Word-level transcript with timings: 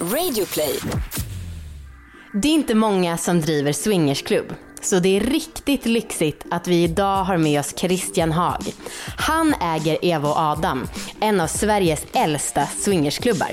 Radioplay. 0.00 0.78
Det 2.32 2.48
är 2.48 2.52
inte 2.52 2.74
många 2.74 3.18
som 3.18 3.40
driver 3.40 3.72
swingersklubb. 3.72 4.54
Så 4.80 4.98
det 4.98 5.16
är 5.16 5.20
riktigt 5.20 5.86
lyxigt 5.86 6.44
att 6.50 6.68
vi 6.68 6.82
idag 6.82 7.24
har 7.24 7.36
med 7.36 7.60
oss 7.60 7.74
Christian 7.78 8.32
Haag. 8.32 8.62
Han 9.16 9.54
äger 9.60 10.04
Eva 10.04 10.28
och 10.28 10.38
Adam, 10.38 10.88
en 11.20 11.40
av 11.40 11.46
Sveriges 11.46 12.06
äldsta 12.12 12.66
swingersklubbar. 12.66 13.50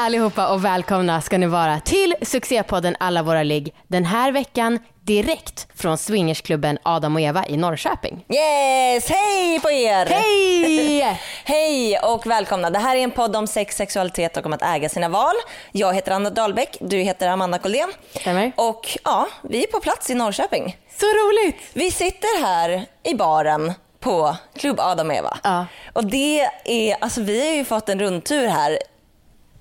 Allihopa 0.00 0.48
och 0.48 0.64
välkomna 0.64 1.20
ska 1.20 1.38
ni 1.38 1.46
vara 1.46 1.80
till 1.80 2.14
succépodden 2.22 2.96
Alla 3.00 3.22
våra 3.22 3.42
ligg. 3.42 3.74
Den 3.88 4.04
här 4.04 4.32
veckan 4.32 4.78
direkt 5.02 5.66
från 5.74 5.98
swingersklubben 5.98 6.78
Adam 6.82 7.14
och 7.14 7.20
Eva 7.20 7.46
i 7.46 7.56
Norrköping. 7.56 8.24
Yes! 8.28 9.08
Hej 9.08 9.60
på 9.60 9.70
er! 9.70 10.06
Hej! 10.06 11.20
Hej 11.44 11.98
och 11.98 12.26
välkomna. 12.26 12.70
Det 12.70 12.78
här 12.78 12.96
är 12.96 13.00
en 13.00 13.10
podd 13.10 13.36
om 13.36 13.46
sex, 13.46 13.76
sexualitet 13.76 14.36
och 14.36 14.46
om 14.46 14.52
att 14.52 14.62
äga 14.62 14.88
sina 14.88 15.08
val. 15.08 15.34
Jag 15.72 15.94
heter 15.94 16.12
Anna 16.12 16.30
Dahlbäck, 16.30 16.76
du 16.80 16.96
heter 16.96 17.28
Amanda 17.28 17.58
Koldén. 17.58 17.92
Stämmer. 18.20 18.52
Och 18.56 18.98
ja, 19.04 19.28
vi 19.42 19.64
är 19.64 19.66
på 19.66 19.80
plats 19.80 20.10
i 20.10 20.14
Norrköping. 20.14 20.76
Så 21.00 21.06
roligt! 21.06 21.56
Vi 21.72 21.90
sitter 21.90 22.42
här 22.44 22.86
i 23.02 23.14
baren 23.14 23.72
på 24.00 24.36
Klubb 24.56 24.80
Adam 24.80 25.08
och 25.08 25.14
Eva. 25.14 25.38
Ja. 25.42 25.66
Och 25.92 26.04
det 26.04 26.48
är, 26.64 26.96
alltså 27.00 27.20
vi 27.20 27.48
har 27.48 27.56
ju 27.56 27.64
fått 27.64 27.88
en 27.88 28.00
rundtur 28.00 28.46
här. 28.46 28.78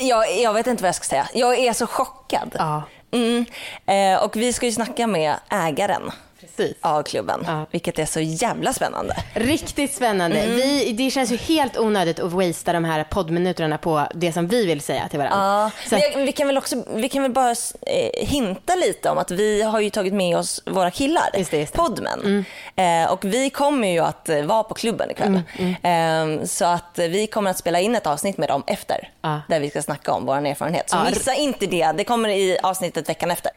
Jag, 0.01 0.39
jag 0.39 0.53
vet 0.53 0.67
inte 0.67 0.83
vad 0.83 0.87
jag 0.87 0.95
ska 0.95 1.03
säga. 1.05 1.27
Jag 1.33 1.59
är 1.59 1.73
så 1.73 1.87
chockad. 1.87 2.55
Ja. 2.57 2.83
Mm. 3.11 3.45
Eh, 3.85 4.23
och 4.23 4.35
vi 4.35 4.53
ska 4.53 4.65
ju 4.65 4.71
snacka 4.71 5.07
med 5.07 5.35
ägaren 5.49 6.11
Precis. 6.59 6.77
av 6.81 7.03
klubben, 7.03 7.43
Ja. 7.47 7.65
vilket 7.71 7.99
är 7.99 8.05
så 8.05 8.19
jävla 8.19 8.73
spännande. 8.73 9.15
Riktigt 9.33 9.93
spännande. 9.95 10.39
Mm. 10.41 10.55
Vi, 10.55 10.91
det 10.97 11.11
känns 11.11 11.31
ju 11.31 11.37
helt 11.37 11.77
onödigt 11.77 12.19
att 12.19 12.31
wastea 12.31 12.73
de 12.73 12.83
här 12.85 13.03
poddminuterna 13.03 13.77
på 13.77 14.07
det 14.15 14.31
som 14.31 14.47
vi 14.47 14.65
vill 14.65 14.81
säga 14.81 15.07
till 15.09 15.19
varandra. 15.19 15.71
Ja, 15.91 15.97
jag, 15.97 16.25
vi, 16.25 16.31
kan 16.31 16.47
väl 16.47 16.57
också, 16.57 16.83
vi 16.95 17.09
kan 17.09 17.21
väl 17.23 17.31
bara 17.31 17.51
eh, 17.51 18.27
hinta 18.27 18.75
lite 18.75 19.09
om 19.09 19.17
att 19.17 19.31
vi 19.31 19.61
har 19.61 19.79
ju 19.79 19.89
tagit 19.89 20.13
med 20.13 20.37
oss 20.37 20.61
våra 20.65 20.91
killar, 20.91 21.29
Just 21.37 21.51
det, 21.51 21.57
just 21.57 21.73
det. 21.73 21.77
Podmen. 21.79 22.45
Eh, 22.75 23.11
och 23.11 23.25
vi 23.25 23.49
kommer 23.49 23.87
ju 23.87 23.99
att 23.99 24.29
eh, 24.29 24.41
vara 24.41 24.63
på 24.63 24.73
klubben 24.73 25.11
ikväll. 25.11 25.41
Mm, 25.57 25.75
Eh, 25.83 26.45
så 26.45 26.65
att 26.65 26.91
vi 26.95 27.27
kommer 27.27 27.51
att 27.51 27.57
spela 27.57 27.79
in 27.79 27.95
ett 27.95 28.07
avsnitt 28.07 28.37
med 28.37 28.49
dem 28.49 28.63
efter, 28.67 29.09
Ja. 29.21 29.41
där 29.49 29.59
vi 29.59 29.69
ska 29.69 29.81
snacka 29.81 30.11
om 30.13 30.25
vår 30.25 30.35
erfarenhet. 30.45 30.89
Så 30.89 30.95
Ja. 30.97 31.03
missa 31.09 31.33
inte 31.33 31.65
det, 31.65 31.91
det 31.97 32.03
kommer 32.03 32.29
i 32.29 32.57
avsnittet 32.63 33.09
veckan 33.09 33.31
efter. 33.31 33.51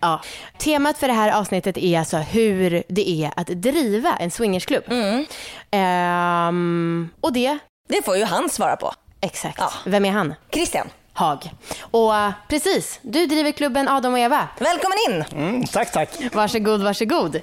Temat 0.59 0.98
för 0.98 1.06
det 1.09 1.14
här 1.14 1.33
avsnittet 1.33 1.77
är 1.78 1.98
alltså 1.98 2.16
hur 2.16 2.83
det 2.95 3.11
är 3.25 3.31
att 3.37 3.47
driva 3.47 4.17
en 4.17 4.31
swingersklubb. 4.31 4.85
Mm. 4.91 5.27
Ehm, 5.71 7.09
och 7.21 7.33
det, 7.33 7.59
Det 7.89 8.05
får 8.05 8.17
ju 8.17 8.25
han 8.25 8.49
svara 8.51 8.77
på. 8.77 8.93
exakt. 9.21 9.59
Ja. 9.59 9.73
Vem 9.87 10.05
är 10.05 10.11
han? 10.11 10.34
Christian, 10.53 10.89
Hag. 11.12 11.51
Och 11.91 12.12
precis, 12.49 12.99
du 13.03 13.27
driver 13.27 13.53
klubben 13.53 13.89
Adam 13.89 14.12
och 14.12 14.19
Eva. 14.19 14.49
välkommen 14.59 14.99
in! 15.09 15.25
Mm, 15.39 15.65
tack, 15.65 15.93
tack. 15.93 16.09
Varsågod, 16.33 16.83
varsågod. 16.83 17.41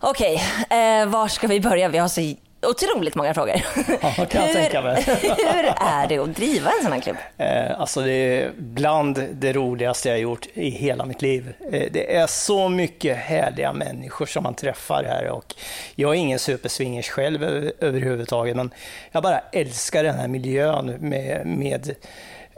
Okej, 0.00 0.34
eh, 0.70 1.06
var 1.06 1.28
ska 1.28 1.46
vi 1.46 1.60
börja? 1.60 1.88
Vi 1.88 1.98
har 1.98 2.08
så 2.08 2.34
otroligt 2.62 3.14
många 3.14 3.34
frågor. 3.34 3.54
Ja, 4.02 4.26
kan 4.26 4.40
jag 4.40 4.48
hur, 4.48 4.54
tänka 4.54 4.82
mig. 4.82 5.02
hur 5.06 5.64
är 5.80 6.06
det 6.08 6.18
att 6.22 6.34
driva 6.36 6.70
en 6.70 6.82
sån 6.82 6.92
här 6.92 7.00
klubb? 7.00 7.16
Eh, 7.38 7.80
alltså 7.80 8.00
det 8.00 8.12
är 8.12 8.50
bland 8.56 9.28
det 9.32 9.52
roligaste 9.52 10.08
jag 10.08 10.14
har 10.16 10.20
gjort 10.20 10.46
i 10.54 10.70
hela 10.70 11.04
mitt 11.04 11.22
liv. 11.22 11.52
Eh, 11.72 11.88
det 11.92 12.16
är 12.16 12.26
så 12.26 12.68
mycket 12.68 13.16
härliga 13.16 13.72
människor 13.72 14.26
som 14.26 14.42
man 14.42 14.54
träffar 14.54 15.04
här 15.04 15.28
och 15.28 15.54
jag 15.94 16.10
är 16.10 16.14
ingen 16.18 16.38
superswingers 16.38 17.08
själv 17.08 17.44
över- 17.44 17.72
överhuvudtaget 17.80 18.56
men 18.56 18.70
jag 19.12 19.22
bara 19.22 19.38
älskar 19.52 20.04
den 20.04 20.14
här 20.14 20.28
miljön 20.28 20.86
med, 20.86 21.46
med 21.46 21.94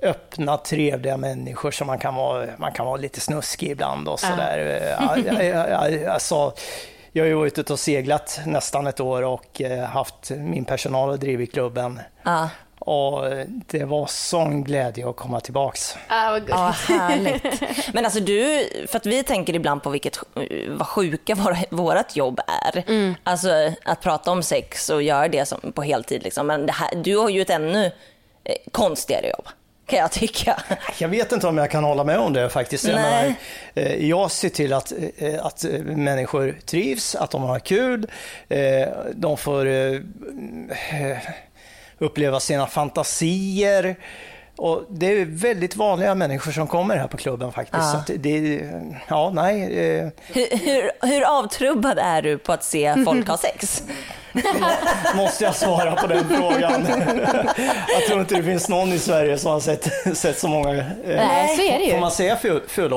öppna, 0.02 0.56
trevliga 0.56 1.16
människor 1.16 1.70
som 1.70 1.86
man 1.86 1.98
kan 1.98 2.14
vara, 2.14 2.46
man 2.58 2.72
kan 2.72 2.86
vara 2.86 2.96
lite 2.96 3.20
snuskig 3.20 3.70
ibland 3.70 4.08
och 4.08 4.20
sådär. 4.20 4.96
Alltså, 6.08 6.52
jag 7.16 7.24
har 7.24 7.28
ju 7.28 7.34
varit 7.34 7.58
ute 7.58 7.72
och 7.72 7.78
seglat 7.78 8.40
nästan 8.46 8.86
ett 8.86 9.00
år 9.00 9.22
och 9.22 9.60
eh, 9.60 9.84
haft 9.84 10.30
min 10.30 10.64
personal 10.64 11.10
och 11.10 11.18
drivit 11.18 11.52
klubben. 11.52 12.00
Ja. 12.22 12.48
Och 12.78 13.22
det 13.66 13.84
var 13.84 14.06
sån 14.06 14.64
glädje 14.64 15.08
att 15.08 15.16
komma 15.16 15.40
tillbaks. 15.40 15.96
Ah, 16.08 16.30
vad 16.30 16.42
Ja, 16.48 16.74
härligt. 16.88 17.44
Men 17.92 18.04
alltså 18.04 18.20
du, 18.20 18.68
för 18.88 18.96
att 18.96 19.06
vi 19.06 19.22
tänker 19.22 19.54
ibland 19.54 19.82
på 19.82 19.90
vilket, 19.90 20.18
vad 20.68 20.86
sjuka 20.86 21.34
våra, 21.34 21.56
vårat 21.70 22.16
jobb 22.16 22.40
är. 22.62 22.84
Alltså 23.24 23.72
att 23.84 24.00
prata 24.00 24.30
om 24.30 24.42
sex 24.42 24.90
och 24.90 25.02
göra 25.02 25.28
det 25.28 25.46
som, 25.46 25.72
på 25.72 25.82
heltid. 25.82 26.22
Liksom. 26.22 26.46
Men 26.46 26.66
det 26.66 26.72
här, 26.72 26.90
du 26.94 27.16
har 27.16 27.28
ju 27.28 27.42
ett 27.42 27.50
ännu 27.50 27.86
eh, 28.44 28.56
konstigare 28.72 29.28
jobb, 29.28 29.48
kan 29.86 29.98
jag 29.98 30.12
tycka. 30.12 30.62
Jag 30.98 31.08
vet 31.08 31.32
inte 31.32 31.46
om 31.46 31.58
jag 31.58 31.70
kan 31.70 31.84
hålla 31.84 32.04
med 32.04 32.18
om 32.18 32.32
det 32.32 32.48
faktiskt. 32.48 32.84
Jag, 32.84 32.94
menar, 32.94 33.34
eh, 33.74 34.08
jag 34.08 34.30
ser 34.30 34.48
till 34.48 34.72
att, 34.72 34.92
eh, 35.16 35.46
att 35.46 35.64
eh, 35.64 35.80
människor 35.80 36.58
trivs, 36.66 37.14
att 37.14 37.30
de 37.30 37.42
har 37.42 37.58
kul, 37.58 38.06
de 39.12 39.36
får 39.36 39.68
uppleva 41.98 42.40
sina 42.40 42.66
fantasier. 42.66 43.96
Och 44.56 44.82
det 44.88 45.06
är 45.06 45.24
väldigt 45.24 45.76
vanliga 45.76 46.14
människor 46.14 46.52
som 46.52 46.66
kommer 46.66 46.96
här 46.96 47.06
på 47.08 47.16
klubben 47.16 47.52
faktiskt. 47.52 47.82
Ja. 47.84 47.90
Så 47.92 47.96
att 48.12 48.22
det, 48.22 48.60
ja, 49.08 49.30
nej, 49.34 49.62
eh, 49.62 50.08
Hur, 50.26 50.58
hur, 50.58 50.90
hur 51.06 51.22
avtrubbad 51.38 51.98
är 51.98 52.22
du 52.22 52.38
på 52.38 52.52
att 52.52 52.64
se 52.64 52.94
folk 53.04 53.28
ha 53.28 53.36
sex? 53.36 53.82
måste 55.16 55.44
jag 55.44 55.54
svara 55.54 55.92
på 55.96 56.06
den 56.06 56.28
frågan. 56.28 56.86
jag 57.88 58.02
tror 58.08 58.20
inte 58.20 58.34
det 58.34 58.42
finns 58.42 58.68
någon 58.68 58.92
i 58.92 58.98
Sverige 58.98 59.38
som 59.38 59.52
har 59.52 59.60
sett, 59.60 60.16
sett 60.16 60.38
så 60.38 60.48
många, 60.48 60.74
eh, 60.76 60.84
Nej, 61.04 61.56
så 61.56 61.62
är 61.62 61.72
det 61.78 61.84
får 61.84 61.94
ju. 61.94 62.00
man 62.00 62.10
säga 62.10 62.36
full- 62.36 62.68
fulla 62.68 62.96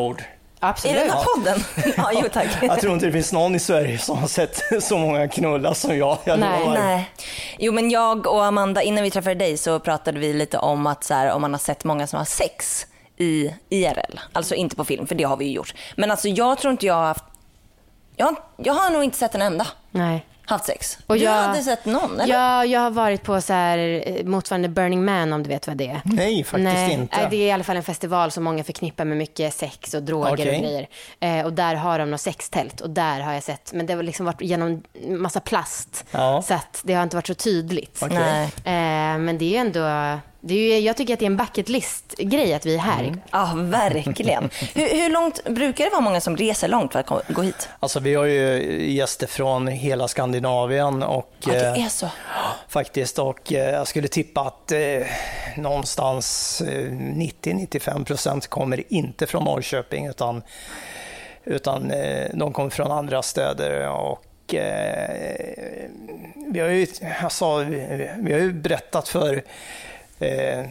ord? 0.69 0.85
I 0.85 0.89
Absolut. 0.89 0.97
den 0.97 1.09
här 1.11 1.23
podden? 1.35 1.63
Ja, 1.97 2.11
jo 2.23 2.29
tack. 2.33 2.47
Jag 2.61 2.79
tror 2.79 2.93
inte 2.93 3.05
det 3.05 3.11
finns 3.11 3.33
någon 3.33 3.55
i 3.55 3.59
Sverige 3.59 3.97
som 3.97 4.17
har 4.17 4.27
sett 4.27 4.83
så 4.83 4.97
många 4.97 5.27
knullar 5.27 5.73
som 5.73 5.97
jag. 5.97 6.17
jag 6.25 6.39
Nej. 6.39 6.69
Nej. 6.69 7.11
Jo 7.59 7.73
men 7.73 7.89
jag 7.89 8.27
och 8.27 8.45
Amanda, 8.45 8.81
innan 8.81 9.03
vi 9.03 9.11
träffade 9.11 9.35
dig 9.35 9.57
så 9.57 9.79
pratade 9.79 10.19
vi 10.19 10.33
lite 10.33 10.57
om 10.57 10.87
att 10.87 11.03
så 11.03 11.13
här, 11.13 11.31
om 11.31 11.41
man 11.41 11.53
har 11.53 11.59
sett 11.59 11.83
många 11.83 12.07
som 12.07 12.17
har 12.17 12.25
sex 12.25 12.87
i 13.17 13.53
IRL. 13.69 14.19
Alltså 14.33 14.55
inte 14.55 14.75
på 14.75 14.85
film, 14.85 15.07
för 15.07 15.15
det 15.15 15.23
har 15.23 15.37
vi 15.37 15.45
ju 15.45 15.51
gjort. 15.51 15.73
Men 15.95 16.11
alltså 16.11 16.27
jag 16.27 16.57
tror 16.57 16.71
inte 16.71 16.85
jag 16.85 16.93
har 16.93 17.05
haft, 17.05 17.23
jag, 18.15 18.35
jag 18.57 18.73
har 18.73 18.89
nog 18.89 19.03
inte 19.03 19.17
sett 19.17 19.35
en 19.35 19.41
enda 19.41 19.67
Nej. 19.91 20.25
Haft 20.49 20.65
sex. 20.65 20.97
Och 21.07 21.15
du 21.15 21.23
jag- 21.23 21.31
har 21.31 21.49
inte 21.49 21.63
sett 21.63 21.85
någon 21.85 22.19
eller? 22.19 22.33
Ja, 22.35 22.65
jag 22.65 22.79
har 22.79 22.89
varit 22.91 23.23
på 23.23 23.41
så 23.41 23.53
här, 23.53 23.77
eh, 24.05 24.25
motsvarande 24.25 24.69
Burning 24.69 25.05
Man 25.05 25.33
om 25.33 25.43
du 25.43 25.49
vet 25.49 25.67
vad 25.67 25.77
det 25.77 25.87
är. 25.87 26.01
Nej, 26.05 26.43
faktiskt 26.43 26.63
Nej, 26.73 26.93
inte. 26.93 27.27
det 27.29 27.35
är 27.35 27.47
i 27.47 27.51
alla 27.51 27.63
fall 27.63 27.77
en 27.77 27.83
festival 27.83 28.31
som 28.31 28.43
många 28.43 28.63
förknippar 28.63 29.05
med 29.05 29.17
mycket 29.17 29.53
sex 29.53 29.93
och 29.93 30.03
droger 30.03 30.33
Okej. 30.33 30.55
och 30.55 30.61
grejer. 30.63 30.87
Eh, 31.19 31.45
och 31.45 31.53
där 31.53 31.75
har 31.75 31.99
de 31.99 32.11
något 32.11 32.21
sextält 32.21 32.81
och 32.81 32.89
där 32.89 33.19
har 33.19 33.33
jag 33.33 33.43
sett, 33.43 33.73
men 33.73 33.85
det 33.85 33.93
har 33.93 34.03
liksom 34.03 34.25
varit 34.25 34.41
genom 34.41 34.83
massa 35.07 35.39
plast. 35.39 36.05
Ja. 36.11 36.41
Så 36.47 36.53
att 36.53 36.81
det 36.83 36.93
har 36.93 37.03
inte 37.03 37.15
varit 37.15 37.27
så 37.27 37.33
tydligt. 37.33 38.03
Nej. 38.11 38.43
Eh, 38.45 39.17
men 39.19 39.37
det 39.37 39.45
är 39.45 39.49
ju 39.49 39.55
ändå, 39.57 40.19
det 40.47 40.53
är 40.53 40.75
ju, 40.75 40.79
jag 40.79 40.97
tycker 40.97 41.13
att 41.13 41.19
det 41.19 41.25
är 41.25 41.27
en 41.27 41.37
bucket 41.37 41.69
list-grej 41.69 42.53
att 42.53 42.65
vi 42.65 42.75
är 42.75 42.79
här. 42.79 43.03
Mm. 43.03 43.21
Ja, 43.31 43.51
verkligen. 43.55 44.49
hur, 44.75 45.01
hur 45.01 45.09
långt, 45.09 45.43
brukar 45.43 45.83
det 45.83 45.89
vara 45.91 46.01
många 46.01 46.21
som 46.21 46.37
reser 46.37 46.67
långt 46.67 46.93
för 46.93 46.99
att 46.99 47.27
gå 47.27 47.41
hit? 47.41 47.69
Alltså 47.79 47.99
vi 47.99 48.15
har 48.15 48.25
ju 48.25 48.61
gäster 48.91 49.27
från 49.27 49.67
hela 49.67 50.07
Skandinavien 50.07 51.03
och 51.03 51.31
Ja, 51.39 51.53
det 51.53 51.67
eh, 51.67 51.85
är 51.85 51.89
så. 51.89 52.07
faktiskt 52.67 53.19
och 53.19 53.53
eh, 53.53 53.69
jag 53.69 53.87
skulle 53.87 54.07
tippa 54.07 54.41
att 54.41 54.71
eh, 54.71 54.79
någonstans 55.57 56.61
eh, 56.61 56.91
90-95 56.91 58.05
procent 58.05 58.47
kommer 58.47 58.83
inte 58.93 59.27
från 59.27 59.43
Norrköping 59.43 60.07
utan, 60.07 60.43
utan 61.43 61.91
eh, 61.91 62.25
de 62.33 62.53
kommer 62.53 62.69
från 62.69 62.91
andra 62.91 63.21
städer 63.21 63.89
och 63.89 64.53
eh, 64.53 65.89
vi 66.51 66.59
har 66.59 66.67
ju, 66.67 66.87
alltså, 67.23 67.57
vi 68.17 68.33
har 68.33 68.39
ju 68.39 68.53
berättat 68.53 69.07
för 69.07 69.43
eh, 70.19 70.65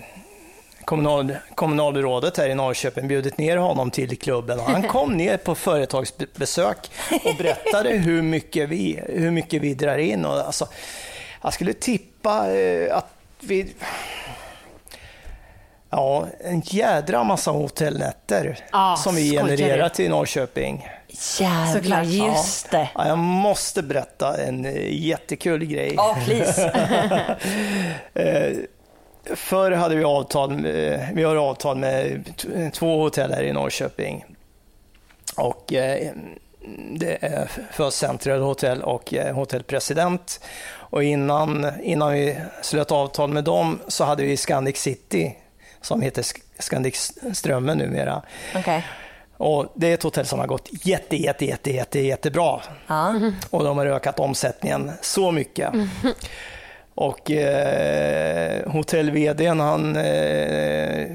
kommunal, 0.85 1.37
kommunalrådet 1.55 2.37
här 2.37 2.49
i 2.49 2.55
Norrköping 2.55 3.09
bjudit 3.09 3.39
ner 3.39 3.57
honom 3.57 3.91
till 3.91 4.19
klubben 4.19 4.59
och 4.61 4.65
han 4.65 4.83
kom 4.89 5.13
ner 5.17 5.37
på 5.37 5.55
företagsbesök 5.55 6.91
och 7.25 7.35
berättade 7.39 7.91
hur 7.91 8.23
mycket 8.23 8.69
vi, 8.69 9.01
hur 9.09 9.31
mycket 9.31 9.63
vi 9.63 9.75
drar 9.75 9.99
in. 9.99 10.25
Och 10.25 10.33
alltså, 10.39 10.69
jag 11.43 11.53
skulle 11.55 11.73
tippa 11.73 12.55
eh, 12.57 12.97
att 12.97 13.07
vi... 13.41 13.75
Ja, 15.91 16.27
en 16.41 16.61
jädra 16.61 17.25
massa 17.25 17.51
hotellnätter 17.51 18.59
Ah, 18.71 18.97
som 18.97 19.15
vi 19.15 19.31
genererar 19.31 19.89
till 19.89 20.11
Norrköping. 20.11 20.89
Jävlar, 21.41 21.75
Såklart. 21.75 22.07
just 22.07 22.71
det. 22.71 22.89
Ja, 22.95 23.09
jag 23.09 23.19
måste 23.19 23.83
berätta 23.83 24.43
en 24.43 24.65
eh, 24.65 25.07
jättekul 25.07 25.65
grej. 25.65 25.93
Ja, 25.97 26.17
please. 26.25 26.73
Förr 29.35 29.71
hade 29.71 29.95
vi 29.97 30.05
avtal, 30.05 30.51
med- 30.51 31.11
vi 31.15 31.25
har 31.25 31.37
avtal 31.37 31.77
med 31.77 32.25
två 32.73 33.03
hotell 33.03 33.33
här 33.33 33.43
i 33.43 33.53
Norrköping. 33.53 34.25
Och 35.37 35.73
eh, 35.73 36.11
det 36.91 37.19
är 37.25 37.51
för 37.73 37.91
Central 37.91 38.41
Hotel 38.41 38.83
och 38.83 39.15
eh, 39.15 39.35
Hotel 39.35 39.63
President. 39.63 40.41
Och 40.69 41.05
innan, 41.05 41.73
innan 41.83 42.13
vi 42.13 42.37
slöt 42.63 42.93
avtal 42.93 43.31
med 43.31 43.45
dem 43.45 43.79
så 43.89 44.05
hade 44.05 44.23
vi 44.23 44.37
Scandic 44.37 44.77
City 44.77 45.37
som 45.81 46.01
heter 46.03 46.25
Scandic 46.59 47.13
Strömmen 47.35 47.79
numera. 47.79 48.23
Okay. 48.59 48.81
Och 49.37 49.67
det 49.75 49.87
är 49.91 49.95
ett 49.95 50.03
hotell 50.03 50.27
som 50.27 50.39
har 50.39 50.47
gått 50.47 50.69
jätte, 50.87 51.17
jätte, 51.17 51.45
jätte, 51.45 51.71
jätte, 51.73 52.01
jättebra. 52.01 52.61
Ja. 52.87 53.15
Och 53.51 53.65
de 53.65 53.79
har 53.79 53.87
ökat 53.87 54.21
omsättningen 54.21 54.93
så 55.03 55.33
mycket. 55.33 55.73
Och 56.97 57.31
eh, 57.31 58.73
hotell 58.73 59.11
han, 59.61 59.97
eh, 59.97 61.07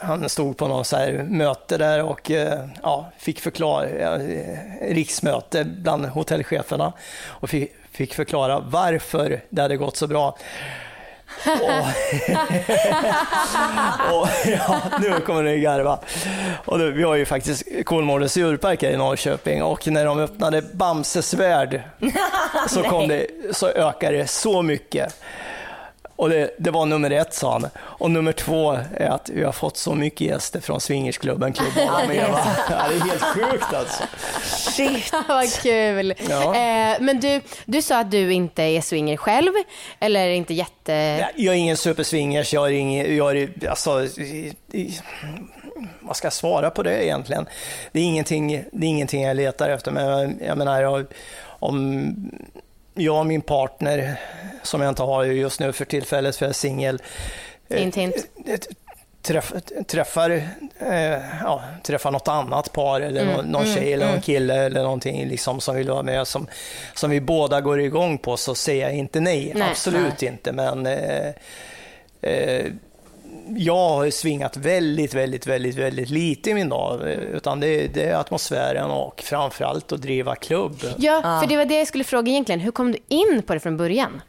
han 0.00 0.28
stod 0.28 0.56
på 0.56 0.68
något 0.68 0.86
så 0.86 0.96
här 0.96 1.12
möte 1.12 1.78
där 1.78 2.02
och 2.02 2.30
eh, 2.30 2.68
ja, 2.82 3.12
fick 3.18 3.40
förklara, 3.40 3.86
eh, 3.86 4.56
riksmöte 4.80 5.64
bland 5.64 6.06
hotellcheferna 6.06 6.92
och 7.26 7.50
fick, 7.50 7.72
fick 7.90 8.14
förklara 8.14 8.60
varför 8.60 9.40
det 9.48 9.62
hade 9.62 9.76
gått 9.76 9.96
så 9.96 10.06
bra 10.06 10.36
och, 11.46 11.84
och, 14.20 14.28
ja, 14.46 14.80
nu 15.00 15.20
kommer 15.20 15.42
ni 15.42 15.60
garva. 15.60 15.98
Och 16.64 16.78
nu, 16.78 16.90
vi 16.90 17.02
har 17.02 17.14
ju 17.14 17.24
faktiskt 17.24 17.62
Kolmårdens 17.84 18.36
djurpark 18.36 18.82
här 18.82 18.90
i 18.90 18.96
Norrköping 18.96 19.62
och 19.62 19.88
när 19.88 20.04
de 20.04 20.18
öppnade 20.18 20.62
Bamses 20.62 21.34
värld 21.34 21.82
så, 22.68 22.82
kom 22.82 23.08
det, 23.08 23.26
så 23.52 23.68
ökade 23.68 24.16
det 24.16 24.26
så 24.26 24.62
mycket. 24.62 25.20
Och 26.22 26.28
det, 26.28 26.50
det, 26.58 26.70
var 26.70 26.86
nummer 26.86 27.10
ett 27.10 27.34
sa 27.34 27.52
han. 27.52 27.68
Och 27.78 28.10
nummer 28.10 28.32
två 28.32 28.78
är 28.94 29.08
att 29.08 29.30
vi 29.30 29.44
har 29.44 29.52
fått 29.52 29.76
så 29.76 29.94
mycket 29.94 30.20
gäster 30.20 30.60
från 30.60 30.80
swingersklubben 30.80 31.52
Klubb 31.52 31.72
ja, 31.76 32.00
det, 32.08 32.18
är 32.18 32.28
ja, 32.70 32.88
det 32.88 32.94
är 32.94 33.00
helt 33.00 33.22
sjukt 33.22 33.74
alltså. 33.74 34.04
Shit. 34.70 35.12
Vad 35.28 35.52
kul. 35.52 36.14
Ja. 36.28 36.54
Eh, 36.54 36.96
men 37.00 37.20
du, 37.20 37.40
du 37.64 37.82
sa 37.82 37.98
att 38.00 38.10
du 38.10 38.32
inte 38.32 38.62
är 38.62 38.80
swinger 38.80 39.16
själv, 39.16 39.50
eller 40.00 40.28
inte 40.28 40.54
jätte... 40.54 40.92
Jag 41.36 41.54
är 41.54 41.58
ingen 41.58 41.76
superswingers, 41.76 42.52
jag 42.52 42.66
är 42.66 42.72
ingen, 42.72 43.16
jag 43.16 43.36
är, 43.36 43.68
alltså, 43.68 44.08
vad 46.00 46.16
ska 46.16 46.26
jag 46.26 46.32
svara 46.32 46.70
på 46.70 46.82
det 46.82 47.04
egentligen? 47.04 47.46
Det 47.92 48.00
är 48.00 48.04
ingenting, 48.04 48.64
det 48.72 48.86
är 48.86 48.90
ingenting 48.90 49.22
jag 49.22 49.36
letar 49.36 49.70
efter, 49.70 49.90
men 49.90 50.38
jag 50.46 50.58
menar, 50.58 50.82
jag, 50.82 51.06
om 51.44 52.14
jag 52.94 53.18
och 53.18 53.26
min 53.26 53.40
partner, 53.40 54.20
som 54.62 54.80
jag 54.80 54.88
inte 54.88 55.02
har 55.02 55.24
just 55.24 55.60
nu 55.60 55.72
för 55.72 55.84
tillfället 55.84 56.36
för 56.36 56.46
jag 56.46 56.50
är 56.50 56.54
singel, 56.54 57.02
hint, 57.68 57.96
hint. 57.96 58.14
Eh, 58.46 58.58
träff, 59.22 59.52
träffar, 59.86 60.30
eh, 60.78 61.18
ja, 61.42 61.62
träffar 61.82 62.10
något 62.10 62.28
annat 62.28 62.72
par 62.72 63.00
eller 63.00 63.22
mm, 63.22 63.46
någon 63.46 63.62
mm, 63.62 63.74
tjej 63.74 63.92
eller 63.92 64.04
någon 64.04 64.14
mm. 64.14 64.22
kille 64.22 64.54
eller 64.54 64.82
någonting 64.82 65.28
liksom 65.28 65.60
som 65.60 65.76
vill 65.76 65.90
vara 65.90 66.02
med 66.02 66.26
som, 66.26 66.46
som 66.94 67.10
vi 67.10 67.20
båda 67.20 67.60
går 67.60 67.80
igång 67.80 68.18
på 68.18 68.36
så 68.36 68.54
säger 68.54 68.82
jag 68.82 68.94
inte 68.94 69.20
nej, 69.20 69.52
nej 69.54 69.68
Absolut 69.70 70.20
nej. 70.20 70.30
inte. 70.30 70.52
Men 70.52 70.86
eh, 70.86 71.28
eh, 72.22 72.66
jag 73.56 73.88
har 73.88 74.10
svingat 74.10 74.56
väldigt, 74.56 75.14
väldigt, 75.14 75.46
väldigt, 75.46 75.76
väldigt 75.76 76.10
lite 76.10 76.50
i 76.50 76.54
min 76.54 76.68
dag. 76.68 77.00
Utan 77.32 77.60
det, 77.60 77.86
det 77.86 78.04
är 78.04 78.14
atmosfären 78.14 78.90
och 78.90 79.20
framförallt 79.20 79.92
att 79.92 80.02
driva 80.02 80.36
klubb. 80.36 80.76
Ja, 80.98 81.40
för 81.42 81.48
det 81.48 81.56
var 81.56 81.64
det 81.64 81.78
jag 81.78 81.88
skulle 81.88 82.04
fråga 82.04 82.30
egentligen. 82.30 82.60
Hur 82.60 82.70
kom 82.70 82.92
du 82.92 82.98
in 83.08 83.42
på 83.46 83.54
det 83.54 83.60
från 83.60 83.76
början? 83.76 84.20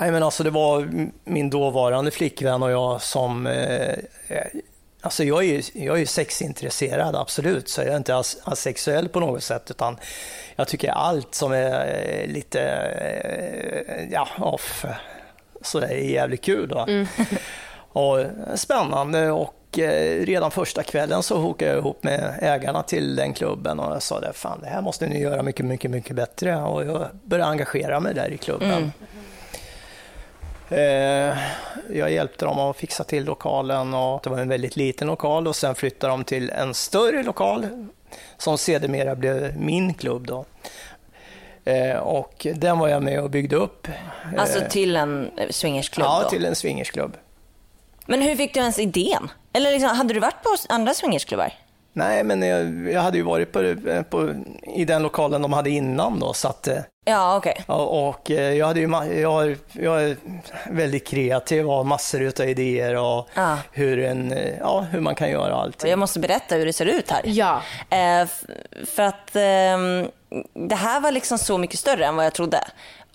Nej, 0.00 0.10
men 0.10 0.22
alltså 0.22 0.42
det 0.42 0.50
var 0.50 0.88
min 1.24 1.50
dåvarande 1.50 2.10
flickvän 2.10 2.62
och 2.62 2.70
jag 2.70 3.02
som... 3.02 3.46
Eh, 3.46 3.96
alltså 5.00 5.24
jag 5.24 5.44
är 5.44 5.48
ju 5.48 5.62
jag 5.72 6.00
är 6.00 6.06
sexintresserad, 6.06 7.16
absolut, 7.16 7.68
så 7.68 7.80
jag 7.80 7.88
är 7.88 7.96
inte 7.96 8.22
asexuell 8.44 9.08
på 9.08 9.20
något 9.20 9.42
sätt. 9.42 9.70
utan 9.70 9.96
Jag 10.56 10.68
tycker 10.68 10.90
allt 10.90 11.34
som 11.34 11.52
är 11.52 11.86
eh, 11.86 12.32
lite 12.32 12.60
eh, 13.88 14.08
ja, 14.12 14.28
off, 14.38 14.84
så 15.62 15.80
det 15.80 15.86
är 15.86 15.98
jävligt 15.98 16.44
kul. 16.44 16.68
Då. 16.68 16.78
Mm. 16.78 17.06
Och 17.92 18.18
spännande 18.54 19.30
och 19.30 19.78
eh, 19.78 20.24
redan 20.24 20.50
första 20.50 20.82
kvällen 20.82 21.22
så 21.22 21.38
hokade 21.38 21.70
jag 21.70 21.78
ihop 21.78 22.02
med 22.02 22.38
ägarna 22.42 22.82
till 22.82 23.16
den 23.16 23.32
klubben 23.32 23.80
och 23.80 23.94
jag 23.94 24.02
sa 24.02 24.20
det, 24.20 24.32
fan 24.32 24.60
det 24.62 24.68
här 24.68 24.82
måste 24.82 25.06
ni 25.06 25.20
göra 25.20 25.42
mycket, 25.42 25.66
mycket, 25.66 25.90
mycket 25.90 26.16
bättre 26.16 26.56
och 26.56 26.86
jag 26.86 27.06
började 27.22 27.50
engagera 27.50 28.00
mig 28.00 28.14
där 28.14 28.32
i 28.32 28.38
klubben. 28.38 28.70
Mm. 28.70 28.92
Eh, 30.70 31.38
jag 31.90 32.12
hjälpte 32.12 32.44
dem 32.44 32.58
att 32.58 32.76
fixa 32.76 33.04
till 33.04 33.24
lokalen 33.24 33.94
och 33.94 34.20
det 34.24 34.30
var 34.30 34.38
en 34.38 34.48
väldigt 34.48 34.76
liten 34.76 35.08
lokal 35.08 35.46
och 35.46 35.56
sen 35.56 35.74
flyttade 35.74 36.12
de 36.12 36.24
till 36.24 36.50
en 36.50 36.74
större 36.74 37.22
lokal 37.22 37.66
som 38.36 38.58
sedermera 38.58 39.14
blev 39.14 39.56
min 39.60 39.94
klubb. 39.94 40.26
Då. 40.26 40.44
Eh, 41.64 41.96
och 41.96 42.46
den 42.54 42.78
var 42.78 42.88
jag 42.88 43.02
med 43.02 43.20
och 43.20 43.30
byggde 43.30 43.56
upp. 43.56 43.88
Alltså 44.38 44.60
till 44.70 44.96
en 44.96 45.30
swingersklubb? 45.50 46.06
Ja, 46.06 46.20
då? 46.22 46.28
till 46.28 46.44
en 46.44 46.54
swingersklubb. 46.54 47.16
Men 48.10 48.22
hur 48.22 48.36
fick 48.36 48.54
du 48.54 48.60
ens 48.60 48.78
idén? 48.78 49.30
Eller 49.52 49.70
liksom, 49.70 49.96
hade 49.96 50.14
du 50.14 50.20
varit 50.20 50.42
på 50.42 50.56
andra 50.68 50.94
swingersklubbar? 50.94 51.52
Nej, 51.92 52.24
men 52.24 52.42
jag, 52.42 52.92
jag, 52.92 53.00
hade 53.00 53.16
ju 53.16 53.22
varit 53.22 53.52
på, 53.52 53.74
på, 54.10 54.34
i 54.76 54.84
den 54.84 55.02
lokalen 55.02 55.42
de 55.42 55.52
hade 55.52 55.70
innan 55.70 56.18
då, 56.18 56.32
så 56.32 56.48
att, 56.48 56.68
eh, 56.68 56.78
Ja, 57.04 57.36
okej. 57.36 57.56
Okay. 57.58 57.76
Och, 57.76 58.08
och 58.08 58.30
eh, 58.30 58.54
jag, 58.54 58.66
hade 58.66 58.80
ju, 58.80 59.20
jag, 59.20 59.56
jag 59.72 60.02
är 60.02 60.16
väldigt 60.70 61.06
kreativ 61.06 61.68
och 61.68 61.74
har 61.74 61.84
massor 61.84 62.32
av 62.40 62.48
idéer 62.48 62.96
och 62.96 63.28
ja. 63.34 63.58
hur, 63.72 63.98
en, 63.98 64.32
eh, 64.32 64.58
ja, 64.60 64.80
hur 64.80 65.00
man 65.00 65.14
kan 65.14 65.30
göra 65.30 65.54
allt. 65.54 65.84
Jag 65.84 65.98
måste 65.98 66.20
berätta 66.20 66.54
hur 66.54 66.66
det 66.66 66.72
ser 66.72 66.86
ut 66.86 67.10
här. 67.10 67.22
Ja. 67.24 67.62
Eh, 67.90 68.28
för 68.86 69.02
att 69.02 69.36
eh, 69.36 69.78
det 70.68 70.74
här 70.74 71.00
var 71.00 71.12
liksom 71.12 71.38
så 71.38 71.58
mycket 71.58 71.78
större 71.78 72.06
än 72.06 72.16
vad 72.16 72.26
jag 72.26 72.34
trodde. 72.34 72.60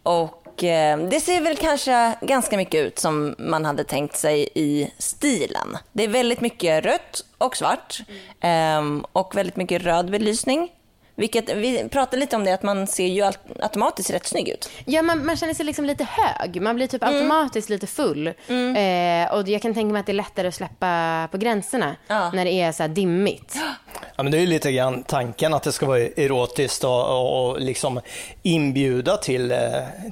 Och 0.04 0.43
och 0.54 0.64
eh, 0.64 0.98
det 0.98 1.20
ser 1.20 1.42
väl 1.42 1.58
kanske 1.58 2.16
ganska 2.22 2.58
mycket 2.58 2.86
ut 2.86 3.00
som 3.00 3.36
man 3.38 3.66
hade 3.66 3.84
tänkt 3.84 4.18
sig 4.18 4.50
i 4.56 4.92
stilen. 4.98 5.78
Det 5.92 6.04
är 6.04 6.08
väldigt 6.08 6.42
mycket 6.42 6.86
rött 6.86 7.26
och 7.38 7.58
svart 7.58 8.02
mm. 8.42 9.06
och 9.12 9.36
väldigt 9.36 9.56
mycket 9.56 9.82
röd 9.82 10.12
belysning. 10.12 10.70
Vilket, 11.16 11.56
vi 11.56 11.90
pratade 11.90 12.18
lite 12.18 12.36
om 12.36 12.44
det, 12.44 12.54
att 12.54 12.64
man 12.64 12.88
ser 12.88 13.08
ju 13.08 13.24
automatiskt 13.60 14.10
rätt 14.10 14.28
snygg 14.28 14.50
ut. 14.50 14.70
Ja, 14.86 15.02
man, 15.02 15.26
man 15.26 15.36
känner 15.36 15.54
sig 15.54 15.66
liksom 15.66 15.86
lite 15.86 16.08
hög. 16.10 16.62
Man 16.62 16.76
blir 16.76 16.88
typ 16.88 17.04
mm. 17.04 17.16
automatiskt 17.16 17.70
lite 17.70 17.88
full. 17.88 18.34
Mm. 18.48 18.76
Eh, 18.76 19.34
och 19.34 19.48
jag 19.48 19.62
kan 19.62 19.74
tänka 19.74 19.94
mig 19.94 20.00
att 20.00 20.06
det 20.06 20.12
är 20.12 20.14
lättare 20.14 20.48
att 20.48 20.56
släppa 20.56 21.28
på 21.32 21.38
gränserna 21.38 21.96
ja. 22.08 22.32
när 22.32 22.46
det 22.46 22.52
är 22.52 22.72
så 22.72 22.88
dimmigt. 22.88 23.58
Ja, 24.16 24.24
men 24.24 24.32
det 24.32 24.38
är 24.38 24.48
lite 24.48 24.72
grann 24.72 25.04
tanken 25.04 25.54
att 25.54 25.64
det 25.64 25.72
ska 25.72 25.86
vara 25.86 26.00
erotiskt 26.00 26.84
och, 26.84 27.08
och, 27.08 27.50
och 27.50 27.62
liksom 27.62 28.02
inbjuda 28.44 29.18
till, 29.18 29.52
eh, 29.52 29.60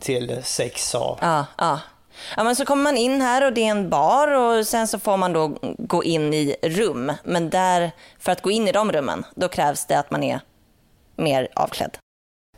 till 0.02 0.38
sex. 0.44 0.96
Och... 0.96 1.18
Ja, 1.22 1.46
ja. 1.58 1.80
Ja, 2.38 2.44
men 2.44 2.56
så 2.56 2.66
kommer 2.66 2.84
man 2.84 2.98
in 2.98 3.22
här 3.22 3.46
och 3.46 3.54
det 3.54 3.62
är 3.62 3.72
en 3.72 3.90
bar 3.90 4.28
och 4.28 4.68
sen 4.68 4.88
så 4.88 5.00
får 5.00 5.18
man 5.18 5.34
då 5.34 5.58
gå 5.78 6.04
in 6.04 6.34
i 6.34 6.56
rum. 6.62 7.14
Men 7.24 7.50
där, 7.50 7.92
för 8.20 8.32
att 8.32 8.42
gå 8.42 8.52
in 8.52 8.68
i 8.68 8.72
de 8.72 8.92
rummen, 8.92 9.26
då 9.36 9.48
krävs 9.48 9.86
det 9.86 10.00
att 10.00 10.12
man 10.12 10.24
är 10.24 10.40
mer 11.16 11.48
avklädd. 11.56 11.98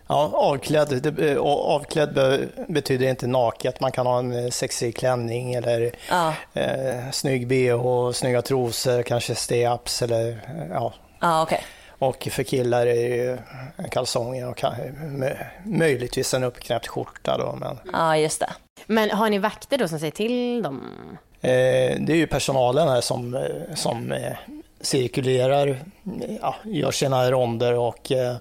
Ja, 0.07 0.31
avklädd, 0.33 1.19
avklädd 1.39 2.49
betyder 2.67 3.09
inte 3.09 3.27
naket. 3.27 3.79
Man 3.79 3.91
kan 3.91 4.05
ha 4.05 4.19
en 4.19 4.45
eh, 4.45 4.49
sexig 4.49 4.95
klänning 4.95 5.53
eller 5.53 5.91
ja. 6.09 6.33
eh, 6.53 7.11
snygg 7.11 7.47
bh, 7.47 8.11
snygga 8.11 8.41
trosor, 8.41 9.03
kanske 9.03 9.35
steaps 9.35 10.01
eller 10.01 10.29
eh, 10.29 10.67
ja. 10.71 10.93
Ja, 11.23 11.43
okay. 11.43 11.59
Och 11.89 12.27
för 12.31 12.43
killar 12.43 12.87
är 12.87 13.39
det 13.77 13.89
kalsonger 13.91 14.49
och 14.49 14.63
möjligtvis 15.65 16.33
en 16.33 16.43
uppknäppt 16.43 16.87
skjorta. 16.87 17.37
Då, 17.37 17.55
men... 17.59 17.79
Ja, 17.93 18.17
just 18.17 18.39
det. 18.39 18.49
Men 18.85 19.09
har 19.09 19.29
ni 19.29 19.39
vakter 19.39 19.77
då 19.77 19.87
som 19.87 19.99
säger 19.99 20.11
till 20.11 20.63
dem? 20.63 20.81
Eh, 21.41 21.99
det 21.99 22.09
är 22.09 22.15
ju 22.15 22.27
personalen 22.27 22.87
här 22.87 23.01
som, 23.01 23.35
eh, 23.35 23.75
som 23.75 24.13
cirkulerar, 24.81 25.79
ja, 26.41 26.55
gör 26.63 26.91
sina 26.91 27.31
ronder 27.31 27.73
och 27.73 28.11
eh, 28.11 28.35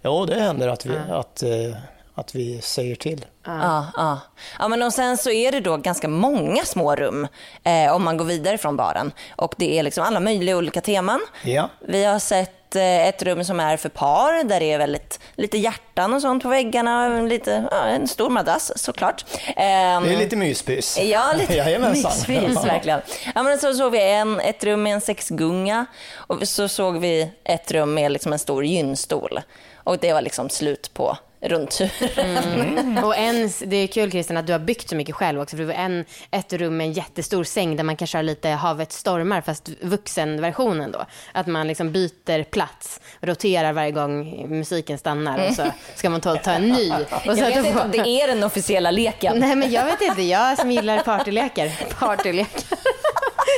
ja, 0.00 0.26
det 0.28 0.40
händer 0.40 0.68
att 0.68 0.86
vi, 0.86 0.96
mm. 0.96 1.10
att, 1.10 1.42
eh, 1.42 1.76
att 2.16 2.34
vi 2.34 2.60
säger 2.60 2.96
till. 2.96 3.26
Ja, 3.44 3.86
ja. 3.96 4.20
ja 4.58 4.68
men 4.68 4.82
och 4.82 4.92
sen 4.92 5.16
så 5.16 5.30
är 5.30 5.52
det 5.52 5.60
då 5.60 5.76
ganska 5.76 6.08
många 6.08 6.64
små 6.64 6.96
rum 6.96 7.28
eh, 7.64 7.94
om 7.94 8.04
man 8.04 8.16
går 8.16 8.24
vidare 8.24 8.58
från 8.58 8.76
baren. 8.76 9.12
Och 9.36 9.54
det 9.56 9.78
är 9.78 9.82
liksom 9.82 10.04
alla 10.04 10.20
möjliga 10.20 10.56
olika 10.56 10.80
teman. 10.80 11.20
Ja. 11.44 11.70
Vi 11.88 12.04
har 12.04 12.18
sett 12.18 12.56
Eh, 12.74 13.08
ett, 13.08 13.22
rum 13.22 13.44
som 13.44 13.60
är 13.60 13.76
för 13.76 13.88
par 13.88 14.44
där 14.44 14.60
det 14.60 14.72
är 14.72 14.78
väldigt, 14.78 15.20
lite 15.34 15.58
hjärtan 15.58 16.14
och 16.14 16.22
sånt 16.22 16.42
på 16.42 16.48
väggarna. 16.48 17.20
Lite, 17.22 17.68
ja, 17.70 17.84
en 17.84 18.08
stor 18.08 18.30
madrass 18.30 18.72
såklart. 18.76 19.24
det 19.56 19.62
är 19.62 20.18
lite 20.18 20.36
myspys. 20.36 20.98
Ja, 21.02 21.32
lite 21.38 21.78
myspys 21.92 22.64
verkligen. 22.64 23.00
Ja, 23.34 23.42
men 23.42 23.58
så 23.58 23.74
såg 23.74 23.92
vi 23.92 24.10
en, 24.10 24.40
ett 24.40 24.64
rum 24.64 24.82
med 24.82 24.94
en 24.94 25.00
sexgunga 25.00 25.86
och 26.16 26.48
så 26.48 26.68
såg 26.68 26.98
vi 26.98 27.30
ett 27.44 27.72
rum 27.72 27.94
med 27.94 28.12
liksom 28.12 28.32
en 28.32 28.38
stor 28.38 28.64
gynstol. 28.64 29.40
Och 29.74 29.98
det 29.98 30.12
var 30.12 30.22
liksom 30.22 30.48
slut 30.48 30.94
på 30.94 31.16
rundtur. 31.40 31.90
Mm. 32.18 33.04
Och 33.04 33.16
en, 33.16 33.50
det 33.66 33.76
är 33.76 33.86
kul 33.86 34.10
Christian 34.10 34.36
att 34.36 34.46
du 34.46 34.52
har 34.52 34.60
byggt 34.60 34.88
så 34.88 34.96
mycket 34.96 35.14
själv 35.14 35.40
också. 35.40 35.56
För 35.56 35.62
det 35.62 35.66
var 35.66 35.74
en, 35.74 36.04
ett 36.30 36.52
rum 36.52 36.76
med 36.76 36.86
en 36.86 36.92
jättestor 36.92 37.44
säng 37.44 37.76
där 37.76 37.84
man 37.84 37.96
kanske 37.96 38.18
har 38.18 38.22
lite 38.22 38.48
Havet 38.48 38.92
stormar 38.92 39.40
fast 39.40 39.68
vuxenversionen 39.80 40.92
då. 40.92 41.04
Att 41.32 41.46
man 41.46 41.68
liksom 41.68 41.92
byter 41.92 42.44
plats, 42.44 43.00
roterar 43.20 43.72
varje 43.72 43.90
gång 43.90 44.46
musiken 44.48 44.98
stannar 44.98 45.48
och 45.48 45.54
så 45.54 45.64
ska 45.94 46.10
man 46.10 46.20
ta, 46.20 46.36
ta 46.36 46.50
en 46.50 46.68
ny. 46.68 46.92
Och 46.92 47.36
så 47.36 47.42
Jag 47.42 47.48
vet 47.48 47.66
inte 47.66 47.82
om 47.82 47.90
det 47.90 48.08
är 48.08 48.26
den 48.26 48.42
officiella 48.42 48.90
leken. 48.90 49.38
Nej 49.38 49.56
men 49.56 49.70
jag 49.70 49.84
vet 49.84 50.00
inte, 50.02 50.22
jag 50.22 50.58
som 50.58 50.70
gillar 50.70 50.98
partylekar. 51.02 51.72
Partylekar. 51.98 52.62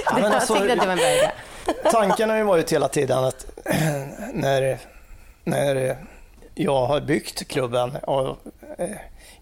Ja, 0.05 0.21
jag 0.21 0.33
alltså, 0.33 0.55
tyckte 0.55 0.73
att 0.73 0.81
det 0.81 0.87
var 0.87 0.93
en 0.93 0.99
bra 0.99 1.11
idé. 1.11 1.31
tanken 1.91 2.31
har 2.31 2.37
ju 2.37 2.43
varit 2.43 2.73
hela 2.73 2.89
tiden 2.89 3.25
att 3.25 3.47
när, 4.33 4.79
när 5.45 5.97
jag 6.59 6.87
har 6.87 7.01
byggt 7.01 7.49
klubben, 7.49 7.97
och 7.97 8.37
eh, 8.79 8.89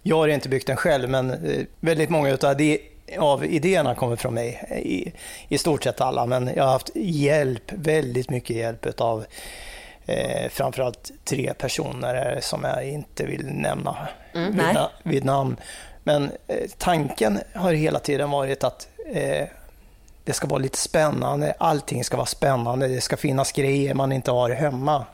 jag 0.01 0.17
har 0.17 0.27
inte 0.27 0.49
byggt 0.49 0.67
den 0.67 0.77
själv, 0.77 1.09
men 1.09 1.31
eh, 1.31 1.65
väldigt 1.79 2.09
många 2.09 2.37
av 3.19 3.45
idéerna 3.45 3.95
kommer 3.95 4.15
från 4.15 4.33
mig. 4.33 4.81
I, 4.85 5.13
I 5.55 5.57
stort 5.57 5.83
sett 5.83 6.01
alla, 6.01 6.25
men 6.25 6.51
jag 6.55 6.63
har 6.63 6.71
haft 6.71 6.91
hjälp, 6.95 7.71
väldigt 7.71 8.29
mycket 8.29 8.55
hjälp 8.55 9.01
av 9.01 9.25
eh, 10.05 10.49
framförallt 10.49 11.11
tre 11.25 11.53
personer 11.53 12.37
som 12.41 12.63
jag 12.63 12.89
inte 12.89 13.25
vill 13.25 13.45
nämna 13.45 14.07
vid, 14.33 14.55
nej. 14.55 14.73
na, 14.73 14.91
vid 15.03 15.25
namn. 15.25 15.55
Men 16.03 16.31
eh, 16.47 16.69
tanken 16.77 17.39
har 17.53 17.73
hela 17.73 17.99
tiden 17.99 18.29
varit 18.31 18.63
att 18.63 18.87
eh, 19.13 19.47
det 20.23 20.33
ska 20.33 20.47
vara 20.47 20.59
lite 20.59 20.77
spännande, 20.77 21.53
allting 21.57 22.03
ska 22.03 22.17
vara 22.17 22.25
spännande, 22.25 22.87
det 22.87 23.01
ska 23.01 23.17
finnas 23.17 23.51
grejer 23.51 23.93
man 23.93 24.11
inte 24.11 24.31
har 24.31 24.49
hemma. 24.49 25.05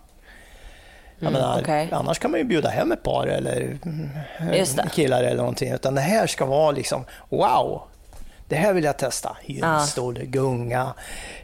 Jag 1.24 1.34
menar, 1.34 1.60
okej. 1.62 1.90
Annars 1.92 2.20
kan 2.20 2.32
man 2.32 2.40
ju 2.40 2.44
bjuda 2.44 2.70
hem 2.70 2.92
ett 2.92 3.04
par 3.04 3.28
eller 3.28 3.78
mm, 3.86 4.10
killar 4.92 5.24
eller 5.24 5.38
någonting. 5.38 5.72
Utan 5.72 5.96
det 5.96 6.02
här 6.02 6.28
ska 6.28 6.46
vara 6.46 6.72
liksom, 6.72 7.06
wow! 7.30 7.82
Det 8.48 8.56
här 8.56 8.74
vill 8.74 8.84
jag 8.84 8.98
testa. 8.98 9.38
Gynstol, 9.46 10.20
gunga, 10.24 10.94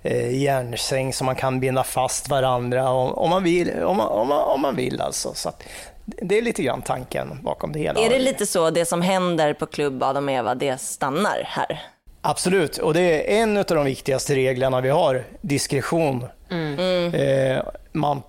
eh, 0.01 0.41
järnsäng 0.41 1.13
som 1.13 1.25
man 1.25 1.35
kan 1.35 1.59
binda 1.59 1.83
fast 1.83 2.29
varandra 2.29 2.89
om, 2.89 3.13
om, 3.13 3.29
man, 3.29 3.43
vill, 3.43 3.83
om, 3.83 3.97
man, 3.97 4.07
om, 4.07 4.27
man, 4.27 4.43
om 4.43 4.61
man 4.61 4.75
vill. 4.75 5.01
Alltså. 5.01 5.33
Så 5.33 5.49
att, 5.49 5.63
det 6.05 6.37
är 6.37 6.41
lite 6.41 6.63
grann 6.63 6.81
tanken 6.81 7.39
bakom 7.43 7.71
det 7.71 7.79
hela. 7.79 7.99
Är 7.99 8.09
det 8.09 8.19
lite 8.19 8.45
så, 8.45 8.69
det 8.69 8.85
som 8.85 9.01
händer 9.01 9.53
på 9.53 9.65
klubb 9.65 10.03
Adam 10.03 10.27
och 10.27 10.33
Eva, 10.33 10.55
det 10.55 10.81
stannar 10.81 11.43
här? 11.45 11.81
Absolut, 12.21 12.77
och 12.77 12.93
det 12.93 13.01
är 13.01 13.41
en 13.41 13.57
av 13.57 13.63
de 13.65 13.85
viktigaste 13.85 14.35
reglerna 14.35 14.81
vi 14.81 14.89
har, 14.89 15.23
diskretion. 15.41 16.25
Eh, 17.13 17.63
man, 17.91 18.21
ja, 18.27 18.28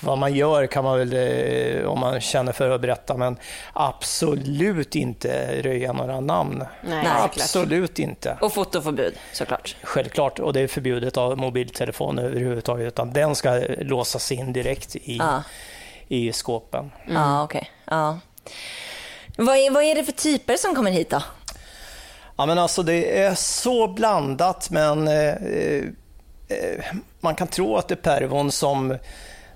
vad 0.00 0.18
man 0.18 0.34
gör 0.34 0.66
kan 0.66 0.84
man 0.84 0.98
väl, 0.98 1.12
eh, 1.12 1.84
om 1.86 1.98
man 2.00 2.20
känner 2.20 2.52
för 2.52 2.70
att 2.70 2.80
berätta, 2.80 3.16
men 3.16 3.36
absolut 3.72 4.94
inte 4.94 5.62
röja 5.62 5.92
några 5.92 6.20
namn. 6.20 6.64
Nej, 6.84 7.04
såklart. 7.04 7.24
absolut 7.34 7.98
inte. 7.98 8.38
Och 8.40 8.52
fotoförbud 8.52 9.14
såklart. 9.32 9.76
Självklart, 9.82 10.38
och 10.38 10.52
det 10.52 10.60
är 10.60 10.68
förbjudet 10.68 11.16
av 11.16 11.38
mobiltelefon 11.38 12.18
överhuvudtaget, 12.18 12.86
utan 12.86 13.12
den 13.12 13.34
ska 13.34 13.60
låsas 13.78 14.32
in 14.32 14.52
direkt 14.52 14.96
i, 14.96 15.16
Ja. 15.16 15.42
i 16.08 16.32
skåpen. 16.32 16.90
Ja, 17.08 17.42
okej. 17.44 17.70
Ja. 17.84 18.18
Vad, 19.36 19.56
är, 19.56 19.70
vad 19.70 19.82
är 19.82 19.94
det 19.94 20.04
för 20.04 20.12
typer 20.12 20.56
som 20.56 20.74
kommer 20.74 20.90
hit 20.90 21.10
då? 21.10 21.22
Ja, 22.36 22.46
men 22.46 22.58
alltså 22.58 22.82
det 22.82 23.18
är 23.18 23.34
så 23.34 23.88
blandat, 23.88 24.70
men 24.70 25.08
eh, 25.08 25.34
eh, 26.48 26.84
man 27.20 27.34
kan 27.34 27.48
tro 27.48 27.76
att 27.76 27.88
det 27.88 27.94
är 27.94 27.96
pervon 28.20 28.52
som, 28.52 28.96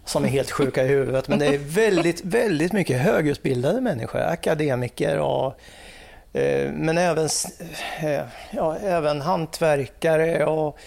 som 0.05 0.25
är 0.25 0.29
helt 0.29 0.51
sjuka 0.51 0.85
i 0.85 0.87
huvudet, 0.87 1.29
men 1.29 1.39
det 1.39 1.47
är 1.47 1.59
väldigt, 1.59 2.25
väldigt 2.25 2.73
mycket 2.73 3.01
högutbildade 3.01 3.81
människor, 3.81 4.21
akademiker 4.21 5.19
och 5.19 5.47
eh, 6.33 6.73
men 6.73 6.99
även, 6.99 7.29
eh, 8.03 8.21
ja, 8.51 8.77
även 8.77 9.21
hantverkare 9.21 10.47
och 10.47 10.79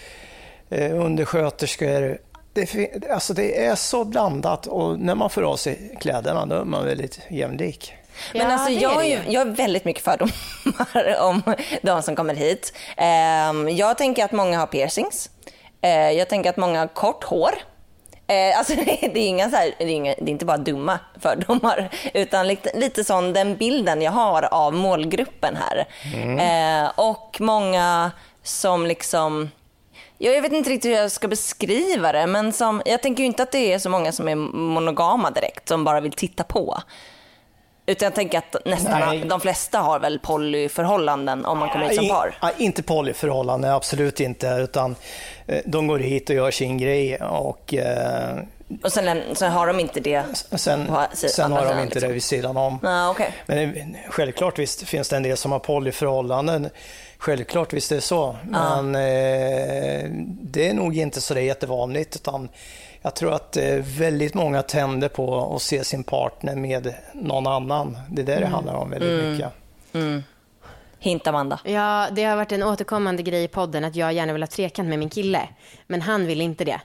eh, 0.70 1.04
undersköterskor. 1.04 2.18
Det, 2.52 3.10
alltså 3.10 3.34
det 3.34 3.66
är 3.66 3.74
så 3.74 4.04
blandat 4.04 4.66
och 4.66 4.98
när 4.98 5.14
man 5.14 5.30
får 5.30 5.42
av 5.42 5.56
sig 5.56 5.96
kläderna 6.00 6.46
då 6.46 6.54
är 6.54 6.64
man 6.64 6.84
väldigt 6.84 7.20
jämlik. 7.28 7.94
Men 8.32 8.42
Ja, 8.42 8.52
alltså, 8.52 8.70
är 8.70 8.82
jag, 8.82 8.90
har 8.90 9.02
ju. 9.02 9.18
jag 9.28 9.40
har 9.40 9.46
väldigt 9.46 9.84
mycket 9.84 10.04
fördomar 10.04 11.20
om 11.20 11.42
de 11.82 12.02
som 12.02 12.16
kommer 12.16 12.34
hit. 12.34 12.72
Ehm, 12.96 13.68
jag 13.68 13.98
tänker 13.98 14.24
att 14.24 14.32
många 14.32 14.58
har 14.58 14.66
piercings. 14.66 15.30
Eh, 15.80 16.10
jag 16.10 16.28
tänker 16.28 16.50
att 16.50 16.56
många 16.56 16.80
har 16.80 16.88
kort 16.88 17.24
hår. 17.24 17.54
Eh, 18.28 18.58
alltså, 18.58 18.74
det 18.84 19.04
är, 19.04 19.16
inga 19.16 19.50
så 19.50 19.56
här, 19.56 19.74
det, 19.78 19.84
är 19.84 19.88
inga, 19.88 20.14
det 20.14 20.24
är 20.24 20.32
inte 20.32 20.44
bara 20.44 20.56
dumma 20.56 20.98
fördomar, 21.20 21.90
utan 22.14 22.48
lite, 22.48 22.78
lite 22.78 23.04
sån 23.04 23.32
den 23.32 23.56
bilden 23.56 24.02
jag 24.02 24.12
har 24.12 24.42
av 24.42 24.74
målgruppen 24.74 25.56
här. 25.56 25.86
Eh, 26.38 26.90
och 26.96 27.36
många 27.40 28.10
som 28.42 28.86
liksom 28.86 29.50
Ja, 30.20 30.30
jag 30.30 30.42
vet 30.42 30.52
inte 30.52 30.70
riktigt 30.70 30.90
hur 30.90 30.96
jag 30.96 31.12
ska 31.12 31.28
beskriva 31.28 32.12
det, 32.12 32.26
men 32.26 32.52
som, 32.52 32.82
jag 32.84 33.02
tänker 33.02 33.24
inte 33.24 33.42
att 33.42 33.52
det 33.52 33.72
är 33.72 33.78
så 33.78 33.90
många 33.90 34.12
som 34.12 34.28
är 34.28 34.34
monogama 34.34 35.30
direkt, 35.30 35.68
som 35.68 35.84
bara 35.84 36.00
vill 36.00 36.12
titta 36.12 36.44
på. 36.44 36.82
Utan 37.88 38.06
jag 38.06 38.14
tänker 38.14 38.38
att 38.38 38.56
nästan 38.64 39.00
Nej. 39.00 39.24
de 39.24 39.40
flesta 39.40 39.78
har 39.78 39.98
väl 39.98 40.18
polyförhållanden 40.18 41.44
om 41.44 41.58
man 41.58 41.68
kommer 41.68 41.86
hit 41.88 41.96
som 41.96 42.08
par. 42.08 42.38
ja, 42.42 42.50
inte 42.58 42.82
polyförhållanden, 42.82 43.72
absolut 43.72 44.20
inte. 44.20 44.46
Utan 44.46 44.96
eh, 45.46 45.58
de 45.64 45.86
går 45.86 45.98
hit 45.98 46.30
och 46.30 46.36
gör 46.36 46.50
sin 46.50 46.78
grej 46.78 47.16
och 47.16 47.74
eh, 47.74 48.38
Och 48.82 48.92
sen, 48.92 49.22
sen 49.32 49.52
har 49.52 49.66
de 49.66 49.80
inte 49.80 50.00
det. 50.00 50.22
sen, 50.34 50.86
På 50.86 51.02
sen 51.12 51.52
har 51.52 51.64
de 51.64 51.70
inte 51.70 51.84
liksom. 51.84 52.08
det 52.08 52.14
vid 52.14 52.22
sidan 52.22 52.56
om. 52.56 52.78
Ja, 52.82 53.10
okej. 53.10 53.32
Men 53.46 53.76
eh, 53.76 53.84
självklart 54.10 54.58
visst 54.58 54.82
finns 54.82 55.08
det 55.08 55.16
en 55.16 55.22
del 55.22 55.36
som 55.36 55.52
har 55.52 55.58
polyförhållanden. 55.58 56.68
Självklart 57.18 57.72
visst 57.72 57.92
är 57.92 57.96
det 57.96 58.02
så. 58.02 58.36
Men 58.44 58.94
eh, 58.94 60.10
det 60.42 60.68
är 60.68 60.74
nog 60.74 60.96
inte 60.98 61.20
så 61.20 61.34
det 61.34 61.40
är 61.40 61.44
jättevanligt. 61.44 62.16
Utan 62.16 62.48
jag 63.02 63.14
tror 63.14 63.34
att 63.34 63.56
eh, 63.56 63.74
väldigt 63.98 64.34
många 64.34 64.62
tänder 64.62 65.08
på 65.08 65.54
att 65.56 65.62
se 65.62 65.84
sin 65.84 66.04
partner 66.04 66.56
med 66.56 66.94
någon 67.14 67.46
annan. 67.46 67.98
Det 68.10 68.22
är 68.22 68.26
det 68.26 68.40
det 68.40 68.46
handlar 68.46 68.74
om 68.74 68.90
väldigt 68.90 69.24
mycket. 69.24 69.52
Hint 71.00 71.26
Amanda. 71.26 71.60
Ja, 71.64 72.08
det 72.12 72.24
har 72.24 72.36
varit 72.36 72.52
en 72.52 72.62
återkommande 72.62 73.22
grej 73.22 73.44
i 73.44 73.48
podden 73.48 73.84
att 73.84 73.96
jag 73.96 74.12
gärna 74.12 74.32
vill 74.32 74.42
ha 74.42 74.46
trekant 74.46 74.88
med 74.88 74.98
min 74.98 75.10
kille. 75.10 75.48
Men 75.86 76.02
han 76.02 76.26
vill 76.26 76.40
inte 76.40 76.64
det. 76.64 76.80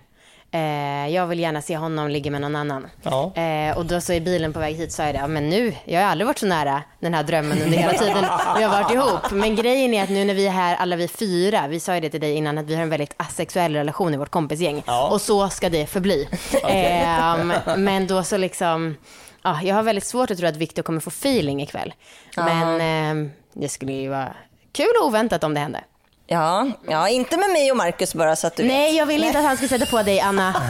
Eh, 0.53 1.07
jag 1.07 1.27
vill 1.27 1.39
gärna 1.39 1.62
se 1.62 1.77
honom 1.77 2.10
ligga 2.10 2.31
med 2.31 2.41
någon 2.41 2.55
annan. 2.55 2.88
Ja. 3.03 3.33
Eh, 3.36 3.77
och 3.77 3.86
då 3.86 4.01
så 4.01 4.13
i 4.13 4.22
bilen 4.22 4.53
på 4.53 4.60
väg 4.60 4.75
hit 4.75 4.91
sa 4.91 5.03
jag 5.03 5.15
det, 5.15 5.19
ja, 5.19 5.27
men 5.27 5.50
nu, 5.50 5.75
jag 5.86 6.01
har 6.01 6.07
aldrig 6.07 6.27
varit 6.27 6.39
så 6.39 6.45
nära 6.45 6.83
den 7.00 7.13
här 7.13 7.24
drömmen 7.24 7.62
under 7.62 7.77
hela 7.77 7.93
tiden 7.93 8.25
vi 8.57 8.63
har 8.63 8.81
varit 8.81 8.91
ihop. 8.91 9.31
Men 9.31 9.55
grejen 9.55 9.93
är 9.93 10.03
att 10.03 10.10
nu 10.10 10.25
när 10.25 10.33
vi 10.33 10.48
är 10.48 10.51
här, 10.51 10.75
alla 10.75 10.95
vi 10.95 11.07
fyra, 11.07 11.67
vi 11.67 11.79
sa 11.79 11.95
ju 11.95 12.01
det 12.01 12.10
till 12.10 12.22
dig 12.22 12.33
innan, 12.36 12.57
att 12.57 12.65
vi 12.65 12.75
har 12.75 12.83
en 12.83 12.89
väldigt 12.89 13.13
asexuell 13.17 13.74
relation 13.74 14.13
i 14.13 14.17
vårt 14.17 14.29
kompisgäng. 14.29 14.83
Ja. 14.88 15.10
Och 15.10 15.22
så 15.22 15.50
ska 15.50 15.69
det 15.69 15.86
förbli. 15.86 16.29
Ehm, 16.67 17.53
men 17.77 18.07
då 18.07 18.24
så 18.24 18.38
liksom, 18.38 18.95
ja, 19.43 19.62
jag 19.63 19.75
har 19.75 19.83
väldigt 19.83 20.05
svårt 20.05 20.31
att 20.31 20.38
tro 20.38 20.48
att 20.48 20.57
Victor 20.57 20.83
kommer 20.83 21.00
få 21.00 21.10
feeling 21.10 21.62
ikväll. 21.62 21.93
Men 22.36 22.81
ehm, 22.81 23.31
det 23.53 23.69
skulle 23.69 23.91
ju 23.93 24.10
vara 24.10 24.33
kul 24.72 24.93
och 25.01 25.07
oväntat 25.07 25.43
om 25.43 25.53
det 25.53 25.60
hände. 25.60 25.83
Ja, 26.27 26.68
ja, 26.88 27.10
inte 27.10 27.38
med 27.38 27.50
mig 27.50 27.72
och 27.72 27.77
Marcus 27.77 28.13
bara 28.15 28.36
så 28.36 28.48
att 28.48 28.56
du 28.56 28.63
vet. 28.63 28.72
Nej, 28.72 28.96
jag 28.98 29.06
vill 29.06 29.24
inte 29.24 29.39
att 29.39 29.46
han 29.46 29.58
ska 29.58 29.68
sätta 29.68 29.86
på 29.86 30.03
dig, 30.03 30.20
Anna. 30.20 30.53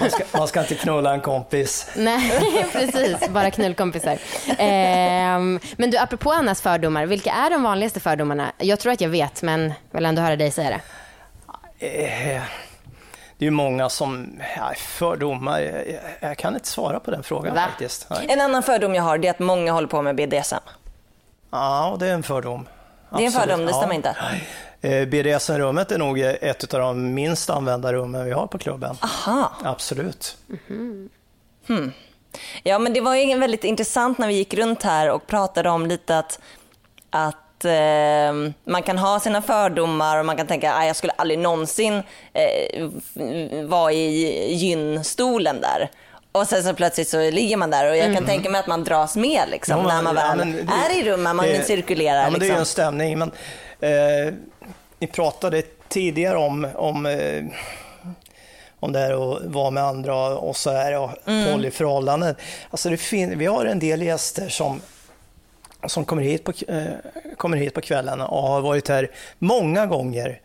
Man, 0.00 0.10
ska, 0.10 0.24
man 0.38 0.48
ska 0.48 0.60
inte 0.60 0.74
knulla 0.74 1.14
en 1.14 1.20
kompis. 1.20 1.86
Nej, 1.96 2.66
precis. 2.72 3.28
Bara 3.28 3.50
knullkompisar. 3.50 4.18
Ehm, 4.58 5.60
men 5.76 5.90
du, 5.90 5.98
apropå 5.98 6.32
Annas 6.32 6.60
fördomar, 6.62 7.06
vilka 7.06 7.32
är 7.32 7.50
de 7.50 7.62
vanligaste 7.62 8.00
fördomarna? 8.00 8.52
Jag 8.58 8.80
tror 8.80 8.92
att 8.92 9.00
jag 9.00 9.08
vet, 9.08 9.42
men 9.42 9.72
vill 9.90 10.04
ändå 10.06 10.22
höra 10.22 10.36
dig 10.36 10.50
säga 10.50 10.70
det. 10.70 10.80
Eh, 11.86 12.42
Det 13.38 13.44
är 13.44 13.46
ju 13.46 13.50
många 13.50 13.88
som, 13.88 14.40
fördomar, 14.76 15.60
jag, 15.60 16.00
jag 16.20 16.38
kan 16.38 16.54
inte 16.54 16.68
svara 16.68 17.00
på 17.00 17.10
den 17.10 17.22
frågan 17.22 17.54
Va? 17.54 17.60
faktiskt. 17.70 18.06
Nej. 18.10 18.26
En 18.28 18.40
annan 18.40 18.62
fördom 18.62 18.94
jag 18.94 19.02
har 19.02 19.18
det 19.18 19.28
är 19.28 19.30
att 19.30 19.38
många 19.38 19.72
håller 19.72 19.88
på 19.88 20.02
med 20.02 20.14
BDSM. 20.16 20.54
Ja, 21.50 21.96
det 22.00 22.06
är 22.06 22.12
en 22.14 22.22
fördom. 22.22 22.66
Det 23.10 23.22
är 23.22 23.26
en 23.26 23.32
fördom, 23.32 23.66
det 23.66 23.74
stämmer 23.74 23.94
inte. 23.94 24.16
Eh, 24.80 25.04
BDSM-rummet 25.08 25.92
är 25.92 25.98
nog 25.98 26.18
ett 26.20 26.74
av 26.74 26.80
de 26.80 27.14
minst 27.14 27.50
använda 27.50 27.92
rummen 27.92 28.24
vi 28.24 28.32
har 28.32 28.46
på 28.46 28.58
klubben. 28.58 28.96
Aha. 29.00 29.52
Absolut. 29.64 30.36
Ja, 32.62 32.78
men 32.78 32.92
det 32.92 33.00
var 33.00 33.14
ju 33.14 33.38
väldigt 33.38 33.64
intressant 33.64 34.18
när 34.18 34.28
vi 34.28 34.34
gick 34.34 34.54
runt 34.54 34.82
här 34.82 35.10
och 35.10 35.26
pratade 35.26 35.70
om 35.70 35.86
lite 35.86 36.18
att, 36.18 36.40
att 37.10 37.64
eh, 37.64 38.52
man 38.64 38.82
kan 38.82 38.98
ha 38.98 39.20
sina 39.20 39.42
fördomar 39.42 40.18
och 40.18 40.26
man 40.26 40.36
kan 40.36 40.46
tänka 40.46 40.72
att 40.72 40.86
jag 40.86 40.96
skulle 40.96 41.12
aldrig 41.12 41.38
någonsin 41.38 42.02
eh, 42.32 42.88
vara 43.64 43.92
i 43.92 44.54
gynstolen 44.54 45.60
där. 45.60 45.90
Och 46.32 46.46
sen 46.46 46.62
så 46.64 46.74
plötsligt 46.74 47.08
så 47.08 47.30
ligger 47.30 47.56
man 47.56 47.70
där 47.70 47.90
och 47.90 47.96
jag 47.96 48.14
kan 48.14 48.26
tänka 48.26 48.50
mig 48.50 48.60
att 48.60 48.66
man 48.66 48.84
dras 48.84 49.16
med 49.16 49.48
liksom, 49.50 49.76
Ja, 49.78 49.82
men- 49.86 49.96
när 49.96 50.02
man 50.02 50.16
ja, 50.16 50.28
väl 50.28 50.38
men 50.38 50.66
det- 50.66 50.72
är 50.72 51.00
i 51.00 51.10
rummet, 51.10 51.36
man 51.36 51.46
det- 51.46 51.62
cirkulerar. 51.64 52.22
Ja, 52.22 52.30
men 52.30 52.40
det 52.40 52.46
är 52.46 52.48
ju 52.48 52.52
liksom. 52.52 52.58
en 52.60 52.66
stämning. 52.66 53.18
Men, 53.18 53.30
eh, 53.80 54.34
ni 54.98 55.06
pratade 55.06 55.62
tidigare 55.88 56.36
om, 56.38 56.68
om 56.74 57.06
eh, 57.06 57.42
om 58.80 58.92
det 58.92 59.00
är 59.00 59.32
att 59.36 59.44
vara 59.44 59.70
med 59.70 59.82
andra 59.84 60.14
och 60.38 60.56
så 60.56 60.70
är 60.70 60.90
det 60.90 61.10
Mm. 61.32 61.52
polyförhållanden. 61.52 62.34
Alltså 62.70 62.90
det 62.90 62.96
fin- 62.96 63.38
vi 63.38 63.46
har 63.46 63.64
en 63.64 63.78
del 63.78 64.02
gäster 64.02 64.48
som, 64.48 64.80
som 65.86 66.04
kommer, 66.04 66.22
hit 66.22 66.44
på, 66.44 66.52
eh, 66.68 66.84
kommer 67.36 67.56
hit 67.56 67.74
på 67.74 67.80
kvällen 67.80 68.20
och 68.20 68.42
har 68.42 68.60
varit 68.60 68.88
här 68.88 69.10
många 69.38 69.86
gånger. 69.86 70.40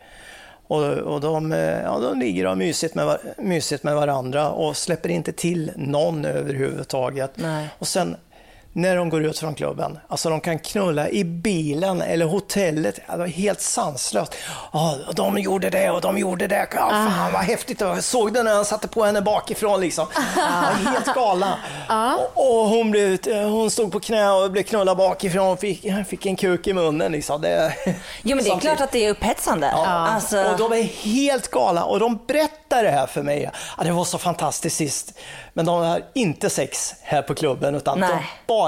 Och, 0.66 0.82
och 0.82 1.20
de, 1.20 1.52
eh, 1.52 1.82
ja, 1.82 1.98
de 1.98 2.18
ligger 2.18 2.44
och 2.44 2.48
har 2.50 2.56
mysigt 2.56 2.94
med, 2.94 3.18
mysigt 3.38 3.82
med 3.82 3.94
varandra 3.94 4.50
och 4.50 4.76
släpper 4.76 5.08
inte 5.08 5.32
till 5.32 5.70
någon 5.76 6.24
överhuvudtaget. 6.24 7.30
Nej. 7.34 7.68
Och 7.78 7.88
sen 7.88 8.16
när 8.76 8.96
de 8.96 9.10
går 9.10 9.24
ut 9.24 9.38
från 9.38 9.54
klubben, 9.54 9.98
alltså 10.08 10.30
de 10.30 10.40
kan 10.40 10.58
knulla 10.58 11.08
i 11.08 11.24
bilen 11.24 12.02
eller 12.02 12.26
hotellet, 12.26 12.98
ja, 13.06 13.16
var 13.16 13.26
helt 13.26 13.60
sanslöst. 13.60 14.34
Ja, 14.72 14.96
och 15.08 15.14
de 15.14 15.38
gjorde 15.38 15.70
det 15.70 15.90
och 15.90 16.00
de 16.00 16.18
gjorde 16.18 16.46
det, 16.46 16.66
ja, 16.76 16.88
fan 16.88 17.32
vad 17.32 17.42
häftigt, 17.42 17.80
jag 17.80 18.04
såg 18.04 18.32
det 18.32 18.42
när 18.42 18.54
han 18.54 18.64
satte 18.64 18.88
på 18.88 19.04
henne 19.04 19.22
bakifrån 19.22 19.80
liksom. 19.80 20.06
Ja, 20.36 20.42
helt 20.90 21.14
galna. 21.14 21.58
Och, 22.34 22.60
och 22.60 22.68
hon, 22.68 22.90
blev, 22.90 23.18
hon 23.32 23.70
stod 23.70 23.92
på 23.92 24.00
knä 24.00 24.30
och 24.30 24.50
blev 24.50 24.62
knullad 24.62 24.96
bakifrån 24.96 25.48
och 25.48 25.60
fick, 25.60 26.06
fick 26.08 26.26
en 26.26 26.36
kuk 26.36 26.66
i 26.66 26.72
munnen. 26.72 27.12
Liksom. 27.12 27.40
Det, 27.40 27.74
Jo 28.22 28.36
men 28.36 28.44
det 28.44 28.50
är 28.50 28.58
klart 28.58 28.80
att 28.80 28.92
det 28.92 29.06
är 29.06 29.10
upphetsande. 29.10 29.70
Alltså, 29.70 30.44
och 30.44 30.58
de 30.58 30.72
är 30.72 30.82
helt 30.82 31.50
galna 31.50 31.84
och 31.84 32.00
de 32.00 32.18
berättar 32.26 32.82
det 32.82 32.90
här 32.90 33.06
för 33.06 33.22
mig. 33.22 33.50
Ja, 33.78 33.84
det 33.84 33.92
var 33.92 34.04
så 34.04 34.18
fantastiskt 34.18 34.76
sist. 34.76 35.18
Men 35.52 35.66
de 35.66 35.82
har 35.82 36.02
inte 36.14 36.50
sex 36.50 36.94
här 37.02 37.22
på 37.22 37.34
klubben 37.34 37.74
utan 37.74 38.00
Nej. 38.00 38.10
de 38.10 38.18
bara, 38.46 38.63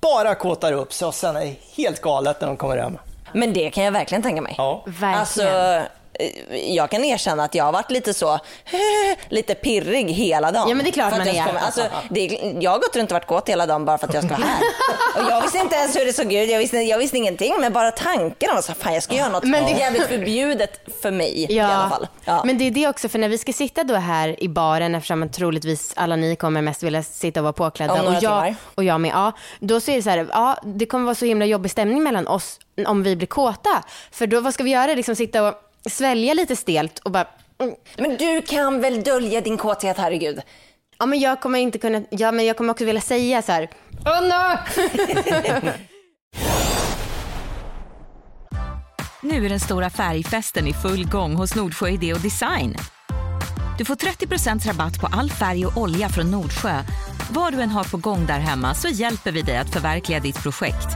bara 0.00 0.34
kåtar 0.34 0.72
upp 0.72 0.92
sig 0.92 1.08
och 1.08 1.14
sen 1.14 1.36
är 1.36 1.54
helt 1.76 2.00
galet 2.00 2.40
när 2.40 2.48
de 2.48 2.56
kommer 2.56 2.76
hem. 2.76 2.98
Men 3.32 3.52
det 3.52 3.70
kan 3.70 3.84
jag 3.84 3.92
verkligen 3.92 4.22
tänka 4.22 4.42
mig. 4.42 4.54
Ja. 4.58 4.82
Verkligen. 4.86 5.14
Alltså, 5.14 5.92
jag 6.68 6.90
kan 6.90 7.04
erkänna 7.04 7.44
att 7.44 7.54
jag 7.54 7.64
har 7.64 7.72
varit 7.72 7.90
lite 7.90 8.14
så, 8.14 8.38
lite 9.28 9.54
pirrig 9.54 10.04
hela 10.10 10.52
dagen. 10.52 10.68
Ja, 10.68 10.74
men 10.74 10.84
det 10.84 10.90
är 10.90 10.92
klart 10.92 11.10
man 11.10 11.26
jag 11.26 11.36
är. 11.36 11.46
ska 11.48 11.58
Alltså, 11.58 11.82
det 12.10 12.26
jag 12.60 12.70
har 12.70 12.78
gått 12.78 12.96
runt 12.96 13.10
och 13.10 13.14
varit 13.14 13.26
kåt 13.26 13.48
hela 13.48 13.66
dagen 13.66 13.84
bara 13.84 13.98
för 13.98 14.06
att 14.08 14.14
jag 14.14 14.24
ska 14.24 14.34
vara 14.36 14.46
här. 14.46 14.62
Och 15.24 15.30
jag 15.30 15.42
visste 15.42 15.58
inte 15.58 15.76
ens 15.76 15.96
hur 15.96 16.06
det 16.06 16.12
såg 16.12 16.32
ut, 16.32 16.50
jag 16.50 16.58
visste, 16.58 16.76
jag 16.76 16.98
visste 16.98 17.16
ingenting. 17.16 17.54
Men 17.60 17.72
bara 17.72 17.90
tanken 17.90 18.50
om 18.50 18.56
att 18.56 18.66
fan, 18.78 18.94
jag 18.94 19.02
ska 19.02 19.14
göra 19.14 19.28
något 19.28 19.44
Men 19.44 19.64
det- 19.64 19.70
jävligt 19.70 20.06
förbjudet 20.06 20.80
för 21.02 21.10
mig 21.10 21.46
i 21.52 21.60
alla 21.60 21.90
fall. 21.90 22.06
Ja. 22.24 22.42
Men 22.44 22.58
det 22.58 22.64
är 22.66 22.70
det 22.70 22.88
också, 22.88 23.08
för 23.08 23.18
när 23.18 23.28
vi 23.28 23.38
ska 23.38 23.52
sitta 23.52 23.84
då 23.84 23.94
här 23.94 24.42
i 24.42 24.48
baren, 24.48 24.94
eftersom 24.94 25.28
troligtvis 25.28 25.92
alla 25.96 26.16
ni 26.16 26.36
kommer 26.36 26.62
mest 26.62 26.82
vilja 26.82 27.02
sitta 27.02 27.40
och 27.40 27.44
vara 27.44 27.52
påklädda 27.52 28.02
och, 28.02 28.12
jag, 28.14 28.20
timmar. 28.20 28.54
och 28.74 28.84
jag 28.84 29.00
med, 29.00 29.10
ja, 29.10 29.32
då 29.60 29.80
så 29.80 29.90
är 29.90 29.96
det 29.96 30.02
så 30.02 30.10
här, 30.10 30.26
ja, 30.32 30.56
det 30.64 30.86
kommer 30.86 31.04
vara 31.04 31.14
så 31.14 31.24
himla 31.24 31.44
jobbig 31.44 31.70
stämning 31.70 32.02
mellan 32.02 32.26
oss 32.28 32.58
om 32.86 33.02
vi 33.02 33.16
blir 33.16 33.26
kåta. 33.26 33.84
För 34.12 34.26
då, 34.26 34.40
vad 34.40 34.54
ska 34.54 34.64
vi 34.64 34.70
göra? 34.70 34.94
Liksom 34.94 35.16
sitta 35.16 35.48
och 35.48 35.54
svälja 35.90 36.34
lite 36.34 36.56
stelt 36.56 36.98
och 36.98 37.10
bara, 37.10 37.26
mm, 37.62 37.74
Men 37.96 38.16
du 38.16 38.42
kan 38.42 38.80
väl 38.80 39.02
dölja 39.02 39.40
din 39.40 39.56
kåthet, 39.56 39.96
herregud. 39.98 40.40
ja 40.98 41.06
men 41.06 41.20
jag 41.20 41.40
kommer 41.40 41.58
inte 41.58 41.78
kunna, 41.78 42.02
ja 42.10 42.32
men 42.32 42.46
jag 42.46 42.56
kommer 42.56 42.70
också 42.72 42.84
vilja 42.84 43.00
säga 43.02 43.42
så 43.42 43.52
här, 43.52 43.70
oh 44.04 44.28
no! 44.28 45.70
Nu 49.22 49.44
är 49.44 49.48
den 49.48 49.60
stora 49.60 49.90
färgfesten 49.90 50.66
i 50.66 50.72
full 50.72 51.06
gång 51.08 51.34
hos 51.34 51.54
Nordsjö 51.54 51.88
Idé 51.88 52.14
och 52.14 52.20
Design. 52.20 52.76
Du 53.78 53.84
får 53.84 53.94
30% 53.94 54.66
rabatt 54.68 55.00
på 55.00 55.06
all 55.06 55.30
färg 55.30 55.66
och 55.66 55.76
olja 55.76 56.08
från 56.08 56.30
Nordsjö. 56.30 56.82
Vad 57.30 57.52
du 57.52 57.60
än 57.60 57.68
har 57.70 57.84
på 57.84 57.96
gång 57.96 58.26
där 58.26 58.38
hemma 58.38 58.74
så 58.74 58.88
hjälper 58.88 59.32
vi 59.32 59.42
dig 59.42 59.56
att 59.56 59.72
förverkliga 59.72 60.20
ditt 60.20 60.42
projekt. 60.42 60.88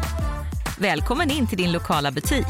Välkommen 0.78 1.30
in 1.30 1.46
till 1.46 1.58
din 1.58 1.72
lokala 1.72 2.10
butik. 2.10 2.46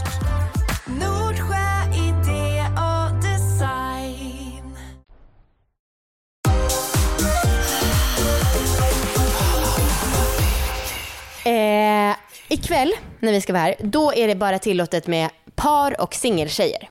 Ikväll 12.54 12.92
när 13.20 13.32
vi 13.32 13.40
ska 13.40 13.52
vara 13.52 13.62
här, 13.62 13.74
då 13.78 14.12
är 14.14 14.28
det 14.28 14.34
bara 14.34 14.58
tillåtet 14.58 15.06
med 15.06 15.30
par 15.54 16.00
och 16.00 16.14
singeltjejer. 16.14 16.88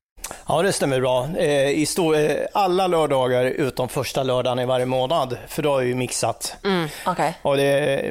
Ja, 0.47 0.61
det 0.61 0.73
stämmer 0.73 1.01
bra. 1.01 1.27
Eh, 1.37 1.69
I 1.69 1.87
eh, 1.97 2.45
alla 2.53 2.87
lördagar 2.87 3.45
utom 3.45 3.89
första 3.89 4.23
lördagen 4.23 4.59
i 4.59 4.65
varje 4.65 4.85
månad, 4.85 5.37
för 5.47 5.63
då 5.63 5.77
är 5.77 5.83
vi 5.83 5.95
mixat. 5.95 6.55
Okej. 7.05 7.37
Och, 7.41 7.57
det, 7.57 8.01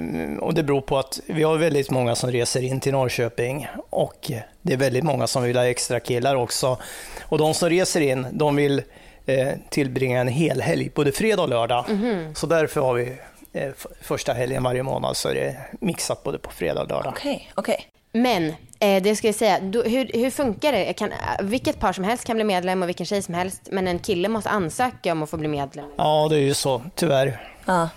och 0.41 0.55
det 0.55 0.63
beror 0.63 0.81
på 0.81 0.99
att 0.99 1.21
vi 1.27 1.43
har 1.43 1.57
väldigt 1.57 1.91
många 1.91 2.15
som 2.15 2.31
reser 2.31 2.65
in 2.65 2.81
till 2.81 2.93
Norrköping 2.93 3.69
och 3.91 4.31
det 4.63 4.73
är 4.73 4.77
väldigt 4.77 5.05
många 5.05 5.27
som 5.27 5.43
vill 5.43 5.57
ha 5.57 5.67
extra 5.67 6.01
killar 6.01 6.35
också. 6.37 6.79
Och 7.23 7.39
de 7.39 7.55
som 7.55 7.71
reser 7.71 8.01
in, 8.01 8.27
de 8.33 8.57
vill 8.57 8.83
eh, 9.27 9.49
tillbringa 9.71 10.21
en 10.21 10.29
hel 10.29 10.61
helg, 10.61 10.91
både 10.95 11.13
fredag 11.13 11.43
och 11.43 11.49
lördag. 11.49 11.85
Så 12.35 12.47
därför 12.47 12.81
har 12.81 12.95
vi 12.95 13.17
första 14.01 14.33
helgen 14.33 14.63
varje 14.63 14.83
månad 14.83 15.17
så 15.17 15.29
är 15.29 15.35
det 15.35 15.57
mixat 15.81 16.23
både 16.23 16.39
på 16.39 16.51
fredag 16.51 16.83
och 16.83 16.89
lördag. 16.89 17.13
Okej, 17.17 17.53
okej. 17.55 17.87
Men 18.13 18.55
eh, 18.79 19.03
det 19.03 19.17
ska 19.17 19.29
jag 19.29 19.35
säga, 19.35 19.59
hur, 19.85 20.19
hur 20.19 20.31
funkar 20.31 20.73
det? 20.73 20.93
Kan, 20.93 21.13
vilket 21.41 21.81
par 21.81 21.93
som 21.93 22.05
helst 22.05 22.25
kan 22.25 22.37
bli 22.37 22.45
medlem 22.45 22.83
och 22.83 22.89
vilken 22.89 23.07
tjej 23.07 23.23
som 23.23 23.35
helst, 23.35 23.69
men 23.71 23.89
en 23.89 23.99
kille 23.99 24.29
måste 24.29 24.51
ansöka 24.51 25.13
om 25.13 25.23
att 25.23 25.31
få 25.31 25.37
bli 25.37 25.49
medlem. 25.49 25.87
Ja, 25.97 26.27
det 26.31 26.37
är 26.37 26.41
ju 26.41 26.55
så, 26.55 26.83
tyvärr. 26.95 27.51
Ja. 27.65 27.89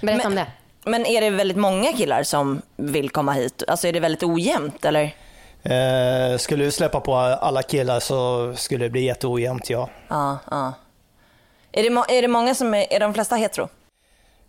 Berätta 0.00 0.28
om 0.28 0.34
det. 0.34 0.46
Men 0.84 1.06
är 1.06 1.20
det 1.20 1.30
väldigt 1.30 1.56
många 1.56 1.92
killar 1.92 2.22
som 2.22 2.62
vill 2.76 3.10
komma 3.10 3.32
hit? 3.32 3.62
Alltså 3.68 3.88
är 3.88 3.92
det 3.92 4.00
väldigt 4.00 4.22
ojämnt 4.22 4.84
eller? 4.84 5.14
Eh, 5.62 6.38
skulle 6.38 6.64
vi 6.64 6.70
släppa 6.70 7.00
på 7.00 7.14
alla 7.16 7.62
killar 7.62 8.00
så 8.00 8.52
skulle 8.56 8.84
det 8.84 8.90
bli 8.90 9.04
jätteojämnt, 9.04 9.70
ja. 9.70 9.88
Ja, 10.08 10.38
ja. 10.50 10.72
Är 11.72 11.82
det, 11.82 12.16
är 12.16 12.22
det 12.22 12.28
många 12.28 12.54
som 12.54 12.74
är, 12.74 12.92
är 12.92 13.00
de 13.00 13.14
flesta 13.14 13.36
hetero? 13.36 13.68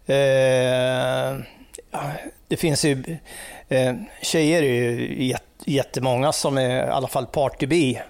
Eh, 0.08 1.38
det 2.48 2.58
finns 2.58 2.86
ju, 2.86 3.18
eh, 3.70 3.94
tjejer 4.22 4.64
är 4.64 4.92
ju 4.92 5.34
jättemånga 5.66 6.32
som 6.32 6.58
är 6.58 6.88
i 6.88 6.90
alla 6.90 7.08
fall 7.08 7.26
partybi. 7.26 8.02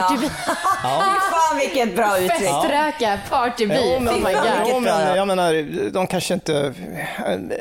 Partybi. 0.00 0.28
Fan 0.82 1.56
vilket 1.58 1.96
bra 1.96 2.18
uttryck. 2.18 2.38
Feströka, 2.40 3.18
partybi. 3.30 3.78
Jo, 3.82 4.00
men, 4.00 4.14
oh 4.14 4.18
my 4.18 4.32
god. 4.32 4.42
bra. 4.42 4.80
men 4.80 5.16
jag 5.16 5.28
menar, 5.28 5.90
de 5.90 6.06
kanske 6.06 6.34
inte... 6.34 6.74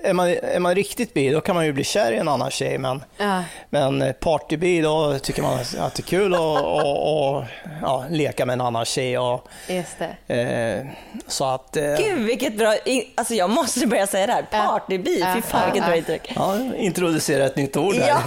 Är 0.04 0.14
man, 0.14 0.28
är 0.30 0.60
man 0.60 0.76
riktigt 0.76 1.14
bi, 1.14 1.30
då 1.30 1.42
kan 1.42 1.56
man 1.56 1.66
ju 1.66 1.74
bli 1.74 1.84
kär 1.84 2.12
i 2.12 2.18
en 2.18 2.28
annan 2.28 2.52
tjej. 2.52 2.78
Men, 2.78 3.04
Ja. 3.18 3.44
men 3.70 4.14
partybi, 4.20 4.82
då 4.82 5.20
tycker 5.20 5.42
man 5.42 5.54
att 5.60 5.72
det 5.96 6.00
är 6.00 6.04
kul 6.04 6.34
att 6.34 6.40
och, 6.40 7.36
och, 7.36 7.44
ja, 7.82 8.06
leka 8.10 8.46
med 8.46 8.54
en 8.54 8.62
annan 8.62 8.86
tjej. 8.86 9.18
Och, 9.18 9.48
Just 9.68 9.98
det. 10.28 10.34
eh, 10.36 10.88
så 11.28 11.46
att... 11.46 11.78
Eh, 11.78 11.84
Gud 11.98 12.20
vilket 12.20 12.58
bra, 12.58 12.76
alltså 13.16 13.34
jag 13.34 13.50
måste 13.50 13.88
börja 13.88 14.08
säga 14.08 14.28
det 14.28 14.34
här. 14.34 14.68
Partybi, 14.68 15.20
Ja, 15.20 15.28
fy 15.36 15.42
fan 15.42 15.62
ja, 15.62 15.66
vilket 15.66 15.82
ja. 15.84 15.88
bra 15.88 15.98
uttryck. 15.98 16.32
ja, 16.36 16.58
introducera 16.78 17.46
ett 17.46 17.56
nytt 17.56 17.78
ord 17.78 17.96
här. 17.96 18.08
Ja, 18.08 18.22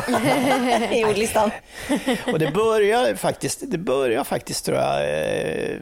i 0.97 1.05
ordlistan. 1.05 1.51
Och 2.33 2.39
det 2.39 2.51
börjar 2.51 3.15
faktiskt, 3.15 3.61
det 3.63 3.79
börjar 3.79 3.94
faktiskt 4.25 4.65
tror 4.65 4.79
jag 4.79 5.03
eh, 5.03 5.77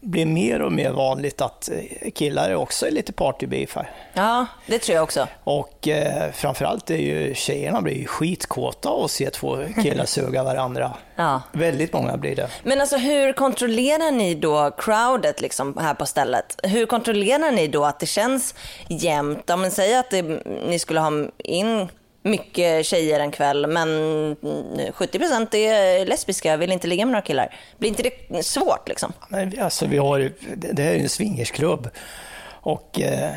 bli 0.00 0.24
mer 0.24 0.62
och 0.62 0.72
mer 0.72 0.90
vanligt 0.90 1.40
att 1.40 1.68
eh, 1.68 2.10
killar 2.10 2.54
också 2.54 2.86
är 2.86 2.90
lite 2.90 3.12
partybeefar. 3.12 3.90
Ja, 4.12 4.46
det 4.66 4.78
tror 4.78 4.94
jag 4.94 5.02
också. 5.02 5.28
Och 5.44 5.88
eh, 5.88 6.32
framförallt 6.32 6.90
är 6.90 6.96
ju 6.96 7.34
tjejerna 7.34 7.82
blir 7.82 7.94
ju 7.94 8.06
skitkåta 8.06 8.88
av 8.88 9.04
att 9.04 9.10
se 9.10 9.30
två 9.30 9.58
killar 9.82 10.04
suga 10.04 10.42
varandra. 10.42 10.92
Ja. 11.18 11.42
Väldigt 11.52 11.92
många 11.92 12.16
blir 12.16 12.36
det. 12.36 12.48
Men 12.62 12.80
alltså 12.80 12.96
hur 12.96 13.32
kontrollerar 13.32 14.10
ni 14.10 14.34
då 14.34 14.70
crowdet 14.78 15.40
liksom 15.40 15.76
här 15.78 15.94
på 15.94 16.06
stället? 16.06 16.60
Hur 16.62 16.86
kontrollerar 16.86 17.50
ni 17.52 17.68
då 17.68 17.84
att 17.84 18.00
det 18.00 18.06
känns 18.06 18.54
jämnt? 18.88 19.50
Om 19.50 19.60
man 19.60 19.70
säger 19.70 20.00
att 20.00 20.10
det, 20.10 20.22
ni 20.68 20.78
skulle 20.78 21.00
ha 21.00 21.12
in 21.38 21.88
mycket 22.26 22.86
tjejer 22.86 23.20
en 23.20 23.30
kväll 23.30 23.66
men 23.66 23.88
70% 24.36 25.54
är 25.54 26.06
lesbiska, 26.06 26.56
vill 26.56 26.72
inte 26.72 26.86
ligga 26.86 27.04
med 27.04 27.12
några 27.12 27.22
killar. 27.22 27.54
Blir 27.78 27.88
inte 27.88 28.02
det 28.02 28.42
svårt 28.42 28.88
liksom? 28.88 29.12
Men 29.28 29.60
alltså, 29.60 29.86
vi 29.86 29.98
har, 29.98 30.32
det 30.56 30.82
här 30.82 30.94
är 30.94 30.98
en 30.98 31.08
swingersklubb 31.08 31.90
och 32.66 33.00
eh, 33.00 33.30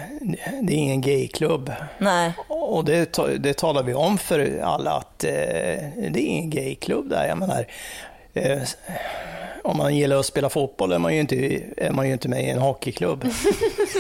det 0.62 0.73
är 0.73 0.78
ingen 0.78 1.02
gayklubb. 1.02 1.73
Nej. 1.97 2.34
Och 2.47 2.86
det, 2.86 3.19
det 3.39 3.58
talar 3.58 3.84
vi 3.84 3.93
om 3.93 4.17
för 4.17 4.62
alla 4.63 4.91
att 4.91 5.23
eh, 5.23 5.32
det 6.10 6.19
är 6.19 6.25
ingen 6.25 6.49
gayklubb 6.49 7.10
där. 7.10 7.28
Jag 7.28 7.38
menar, 7.38 7.65
eh, 8.33 8.61
om 9.63 9.77
man 9.77 9.95
gillar 9.95 10.15
att 10.17 10.25
spela 10.25 10.49
fotboll 10.49 10.91
är 10.91 10.99
man 10.99 11.13
ju 11.13 11.19
inte, 11.19 11.35
är 11.77 11.91
man 11.91 12.07
ju 12.07 12.13
inte 12.13 12.27
med 12.29 12.43
i 12.43 12.49
en 12.49 12.59
hockeyklubb. 12.59 13.25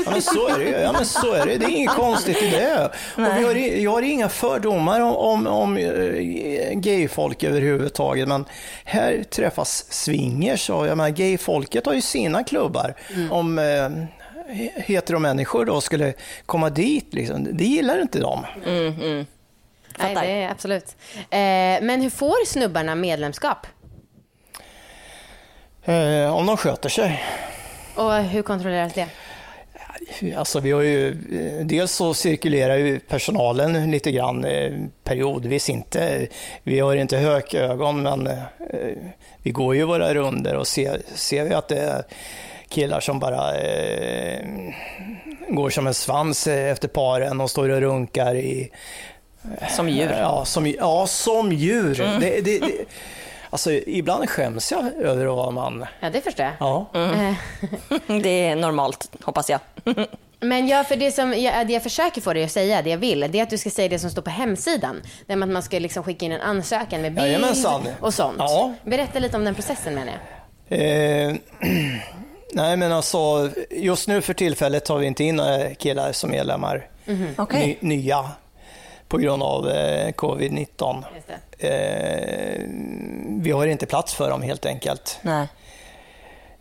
Ja, 0.05 0.11
men 0.11 0.21
så 0.21 0.47
är 0.47 0.59
det 0.59 0.63
ju. 0.63 0.71
Ja, 0.71 0.91
men 0.91 1.05
så 1.05 1.33
är 1.33 1.45
det. 1.45 1.57
det 1.57 1.65
är 1.65 1.69
inget 1.69 1.95
konstigt 1.95 2.43
i 2.43 2.49
det. 2.49 2.85
Och 2.85 2.91
vi 3.37 3.43
har, 3.43 3.55
jag 3.55 3.91
har 3.91 4.01
inga 4.01 4.29
fördomar 4.29 5.01
om, 5.01 5.15
om, 5.15 5.47
om 5.47 5.77
eh, 5.77 6.73
gayfolk 6.73 7.43
överhuvudtaget, 7.43 8.27
men 8.27 8.45
här 8.83 9.23
träffas 9.29 9.85
swingers 9.89 10.69
och 10.69 10.87
jag 10.87 10.97
menar, 10.97 11.09
gayfolket 11.09 11.85
har 11.85 11.93
ju 11.93 12.01
sina 12.01 12.43
klubbar. 12.43 12.93
Om 13.31 13.59
eh, 13.59 13.89
heteromänniskor 14.75 15.65
då 15.65 15.81
skulle 15.81 16.13
komma 16.45 16.69
dit, 16.69 17.13
liksom, 17.13 17.57
det 17.57 17.65
gillar 17.65 18.01
inte 18.01 18.19
de. 18.19 18.45
Nej, 18.65 19.25
Fattar. 19.97 20.27
det 20.27 20.31
är 20.31 20.49
absolut. 20.51 20.95
Eh, 21.19 21.37
men 21.81 22.01
hur 22.01 22.09
får 22.09 22.45
snubbarna 22.45 22.95
medlemskap? 22.95 23.67
Eh, 25.89 26.35
om 26.35 26.45
de 26.45 26.57
sköter 26.57 26.89
sig. 26.89 27.23
Och 27.95 28.13
hur 28.13 28.41
kontrolleras 28.41 28.93
det? 28.93 29.07
Alltså 30.35 30.59
vi 30.59 30.71
har 30.71 30.81
ju, 30.81 31.07
eh, 31.09 31.65
dels 31.65 31.91
så 31.91 32.13
cirkulerar 32.13 32.77
ju 32.77 32.99
personalen 32.99 33.91
lite 33.91 34.11
grann 34.11 34.45
eh, 34.45 34.71
periodvis 35.03 35.69
inte. 35.69 36.27
Vi 36.63 36.79
har 36.79 36.95
inte 36.95 37.17
hökögon 37.17 38.01
men 38.01 38.27
eh, 38.27 38.37
vi 39.43 39.51
går 39.51 39.75
ju 39.75 39.83
våra 39.83 40.13
runder 40.13 40.55
och 40.55 40.67
ser, 40.67 41.01
ser 41.15 41.43
vi 41.43 41.53
att 41.53 41.67
det 41.67 41.79
är 41.79 42.03
killar 42.69 42.99
som 42.99 43.19
bara 43.19 43.55
eh, 43.57 44.39
går 45.49 45.69
som 45.69 45.87
en 45.87 45.93
svans 45.93 46.47
efter 46.47 46.87
paren 46.87 47.41
och 47.41 47.49
står 47.49 47.69
och 47.69 47.81
runkar 47.81 48.35
i... 48.35 48.71
Som 49.69 49.89
djur. 49.89 50.15
Ja, 50.19 50.45
som, 50.45 50.67
ja, 50.67 51.07
som 51.07 51.51
djur. 51.51 52.19
Det, 52.19 52.41
det, 52.41 52.59
det, 52.59 52.85
alltså 53.49 53.71
ibland 53.71 54.29
skäms 54.29 54.71
jag 54.71 54.93
över 54.93 55.25
att 55.25 55.35
vara 55.35 55.51
man. 55.51 55.85
Ja, 55.99 56.09
det 56.09 56.21
förstår 56.21 56.45
jag. 56.45 56.53
Ja. 56.59 56.85
Det 58.21 58.47
är 58.47 58.55
normalt, 58.55 59.11
hoppas 59.23 59.49
jag. 59.49 59.59
Men 60.41 60.67
ja, 60.67 60.83
för 60.83 60.95
det 60.95 61.11
som 61.11 61.33
jag, 61.33 61.67
det 61.67 61.73
jag 61.73 61.83
försöker 61.83 62.21
få 62.21 62.33
dig 62.33 62.43
att 62.43 62.51
säga, 62.51 62.81
det 62.81 62.89
jag 62.89 62.97
vill, 62.97 63.19
det 63.19 63.39
är 63.39 63.43
att 63.43 63.49
du 63.49 63.57
ska 63.57 63.69
säga 63.69 63.89
det 63.89 63.99
som 63.99 64.09
står 64.09 64.21
på 64.21 64.29
hemsidan. 64.29 65.01
Det 65.25 65.35
med 65.35 65.47
att 65.47 65.53
man 65.53 65.63
ska 65.63 65.79
liksom 65.79 66.03
skicka 66.03 66.25
in 66.25 66.31
en 66.31 66.41
ansökan 66.41 67.01
med 67.01 67.13
bild 67.13 67.27
Jajamensan. 67.27 67.87
och 68.01 68.13
sånt. 68.13 68.35
Ja. 68.39 68.73
Berätta 68.83 69.19
lite 69.19 69.37
om 69.37 69.45
den 69.45 69.55
processen 69.55 69.95
menar 69.95 70.13
jag. 70.13 70.79
Eh, 70.79 71.35
nej 72.53 72.77
men 72.77 72.91
alltså, 72.91 73.49
just 73.69 74.07
nu 74.07 74.21
för 74.21 74.33
tillfället 74.33 74.85
tar 74.85 74.97
vi 74.97 75.07
inte 75.07 75.23
in 75.23 75.39
eh, 75.39 75.73
killar 75.77 76.11
som 76.11 76.31
medlemmar. 76.31 76.87
Okej. 77.37 77.77
Ny, 77.81 77.95
nya. 77.95 78.29
På 79.09 79.17
grund 79.17 79.43
av 79.43 79.69
eh, 79.69 80.11
covid-19. 80.11 81.03
Just 81.15 81.27
det. 81.57 81.67
Eh, 81.67 82.63
vi 83.41 83.51
har 83.51 83.67
inte 83.67 83.85
plats 83.85 84.13
för 84.13 84.29
dem 84.29 84.41
helt 84.41 84.65
enkelt. 84.65 85.19
Nej. 85.21 85.47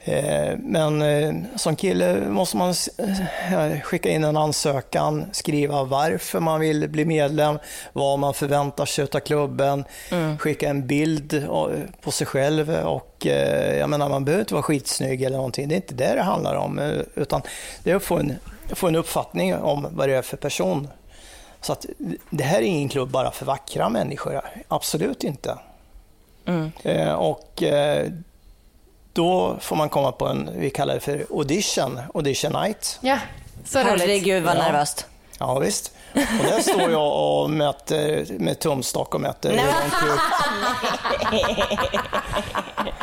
Eh, 0.08 0.58
Men 0.58 1.02
eh, 1.02 1.34
som 1.56 1.76
kille 1.76 2.20
måste 2.28 2.56
man 2.56 2.74
eh, 2.98 3.80
skicka 3.80 4.08
in 4.08 4.24
en 4.24 4.36
ansökan, 4.36 5.24
skriva 5.32 5.84
varför 5.84 6.40
man 6.40 6.60
vill 6.60 6.88
bli 6.88 7.04
medlem, 7.04 7.58
vad 7.92 8.18
man 8.18 8.34
förväntar 8.34 8.86
sig 8.86 9.06
av 9.14 9.20
klubben, 9.20 9.84
skicka 10.38 10.68
en 10.68 10.86
bild 10.86 11.46
på 12.00 12.10
sig 12.10 12.26
själv 12.26 12.70
och 12.70 13.26
jag 13.78 13.90
menar 13.90 14.08
man 14.08 14.24
behöver 14.24 14.42
inte 14.42 14.54
vara 14.54 14.62
skitsnygg 14.62 15.22
eller 15.22 15.36
någonting, 15.36 15.68
det 15.68 15.74
är 15.74 15.76
inte 15.76 15.94
det 15.94 16.14
det 16.14 16.22
handlar 16.22 16.54
om 16.54 17.02
utan 17.14 17.42
det 17.82 17.90
är 17.90 17.96
att 17.96 18.02
få 18.02 18.16
en, 18.18 18.34
få 18.68 18.88
en 18.88 18.96
uppfattning 18.96 19.54
om 19.56 19.86
vad 19.90 20.08
det 20.08 20.14
är 20.14 20.22
för 20.22 20.36
person. 20.36 20.88
Så 21.60 21.72
att 21.72 21.86
det 22.30 22.44
här 22.44 22.58
är 22.58 22.62
ingen 22.62 22.88
klubb 22.88 23.10
bara 23.10 23.30
för 23.30 23.46
vackra 23.46 23.88
människor, 23.88 24.40
absolut 24.68 25.24
inte. 25.24 25.58
Eh, 26.82 27.12
Och 27.12 27.62
eh, 27.62 28.08
då 29.12 29.56
får 29.60 29.76
man 29.76 29.88
komma 29.88 30.12
på 30.12 30.26
en, 30.26 30.50
vi 30.54 30.70
kallar 30.70 30.94
det 30.94 31.00
för 31.00 31.26
audition, 31.30 32.00
audition 32.14 32.52
night. 32.52 32.98
Ja, 33.02 33.18
så 33.64 33.78
roligt. 33.78 34.00
Herregud 34.00 34.42
vad 34.44 34.56
Ja. 34.56 34.62
nervöst. 34.62 35.06
Ja 35.38 35.58
visst. 35.58 35.92
Och 36.14 36.44
där 36.44 36.60
står 36.60 36.90
jag 36.90 37.40
och 37.42 37.50
mäter 37.50 38.26
med 38.38 38.58
tumstock 38.58 39.14
och 39.14 39.20
långt 39.56 39.72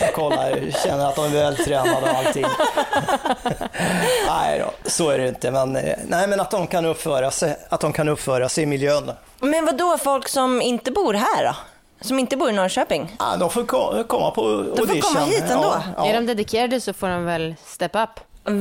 Jag 0.00 0.14
kollar, 0.14 0.70
känner 0.84 1.06
att 1.08 1.16
de 1.16 1.24
är 1.24 1.28
vältränade 1.28 2.10
och 2.10 2.16
allting. 2.18 2.44
nej 4.28 4.58
då, 4.58 4.90
så 4.90 5.10
är 5.10 5.18
det 5.18 5.28
inte. 5.28 5.50
Men, 5.50 5.76
eh, 5.76 5.94
nej, 6.08 6.28
men 6.28 6.40
att 6.40 6.50
de 6.50 6.66
kan 6.66 6.84
uppföra 6.84 7.30
sig, 7.30 7.56
att 7.68 7.80
de 7.80 7.92
kan 7.92 8.08
uppföra 8.08 8.48
sig 8.48 8.62
i 8.64 8.66
miljön. 8.66 9.12
Men 9.40 9.64
vad 9.64 9.76
då 9.78 9.98
folk 9.98 10.28
som 10.28 10.62
inte 10.62 10.90
bor 10.90 11.14
här 11.14 11.44
då? 11.44 11.56
Som 12.00 12.18
inte 12.18 12.36
bor 12.36 12.50
i 12.50 12.52
Norrköping? 12.52 13.16
Ja, 13.18 13.36
de 13.36 13.50
får 13.50 13.64
ko- 13.64 14.04
komma 14.06 14.30
på 14.30 14.40
audition. 14.42 14.86
får 14.86 15.00
komma 15.14 15.26
hit 15.26 15.44
ändå. 15.50 15.62
Ja, 15.64 15.82
ja. 15.96 16.06
Är 16.06 16.14
de 16.14 16.26
dedikerade 16.26 16.80
så 16.80 16.92
får 16.92 17.08
de 17.08 17.24
väl 17.24 17.54
step 17.66 17.96
up. 17.96 18.10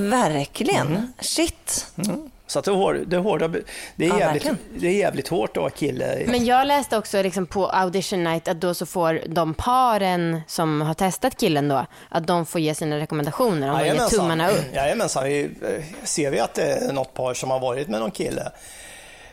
Verkligen. 0.10 1.13
Shit. 1.21 1.86
Så 2.56 2.60
att 2.60 2.65
det, 2.65 2.72
är 2.72 2.76
hår, 2.76 3.04
det, 3.08 3.15
är 3.15 3.20
hårda, 3.20 3.48
det, 3.48 3.58
är 3.58 3.63
Ja, 3.98 4.06
jävligt, 4.06 4.22
verkligen. 4.46 4.58
det 4.80 4.88
är 4.88 4.91
jävligt 4.91 5.28
hårt 5.28 5.58
att 5.58 5.62
vara 5.62 5.70
kille. 5.70 6.24
Men 6.28 6.46
jag 6.46 6.68
läste 6.68 6.98
också 6.98 7.22
liksom 7.22 7.46
på 7.46 7.68
audition 7.70 8.24
night 8.24 8.48
att 8.48 8.62
då 8.62 8.74
så 8.74 8.86
får 8.86 9.22
de 9.28 9.54
paren 9.54 10.41
som 10.48 10.82
har 10.82 10.94
testat 10.94 11.38
killen 11.38 11.68
då, 11.68 11.86
att 12.10 12.28
de 12.28 12.46
får 12.46 12.62
ge 12.62 12.76
sina 12.76 12.98
rekommendationer. 13.00 13.68
De 13.68 13.78
får 13.80 13.88
ge 13.88 14.10
tummarna 14.18 14.50
upp. 14.50 14.62
Jajamensan. 14.74 15.26
Eh, 15.26 15.50
ser 16.04 16.32
vi 16.32 16.39
att 16.39 16.54
det 16.54 16.63
är 16.74 16.94
något 16.94 17.13
par 17.13 17.34
som 17.34 17.52
har 17.52 17.60
varit 17.60 17.88
med 17.88 18.00
någon 18.00 18.12
kille 18.12 18.52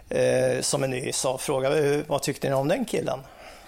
eh, 0.08 0.60
som 0.60 0.82
är 0.82 0.88
ny 0.88 1.12
så 1.12 1.38
frågar 1.38 1.70
vi 1.70 1.94
"Eh, 1.94 2.00
vad 2.06 2.22
tyckte 2.22 2.48
ni 2.48 2.54
om 2.54 2.68
den 2.68 2.84
killen? 2.84 3.18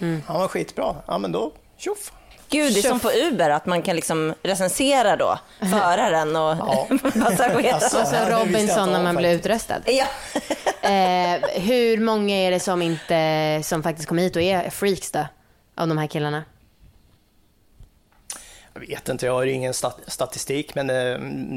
Mm. 0.00 0.22
Han 0.26 0.40
var 0.40 0.48
skitbra. 0.48 0.96
Ja 1.06 1.18
men 1.18 1.32
då, 1.32 1.52
tjoff. 1.78 2.12
Gud, 2.54 2.72
det 2.74 2.78
är 2.78 2.82
som 2.82 3.00
på 3.00 3.10
Uber, 3.12 3.50
att 3.50 3.66
man 3.66 3.82
kan 3.82 3.96
liksom 3.96 4.34
recensera 4.42 5.16
då 5.16 5.38
föraren 5.60 6.36
och 6.36 6.56
Ja. 6.56 6.86
passageraren. 7.02 7.74
Alltså. 7.74 8.00
Och 8.00 8.06
så 8.06 8.16
Robinson 8.30 8.90
när 8.90 8.98
om 8.98 9.04
man 9.04 9.16
blir 9.16 9.34
utröstad. 9.34 9.80
Ja. 9.86 10.04
Eh, 10.84 11.40
hur 11.60 11.98
många 11.98 12.36
är 12.36 12.50
det 12.50 12.60
som, 12.60 12.82
inte, 12.82 13.60
som 13.64 13.82
faktiskt 13.82 14.08
kommer 14.08 14.22
hit 14.22 14.36
och 14.36 14.42
är 14.42 14.70
freaks 14.70 15.10
då? 15.10 15.26
Av 15.74 15.88
de 15.88 15.98
här 15.98 16.06
killarna? 16.06 16.44
Jag 18.74 18.80
vet 18.80 19.08
inte, 19.08 19.26
jag 19.26 19.32
har 19.32 19.46
ingen 19.46 19.72
stat- 19.74 20.00
statistik 20.06 20.74
men 20.74 20.90
eh, 20.90 20.94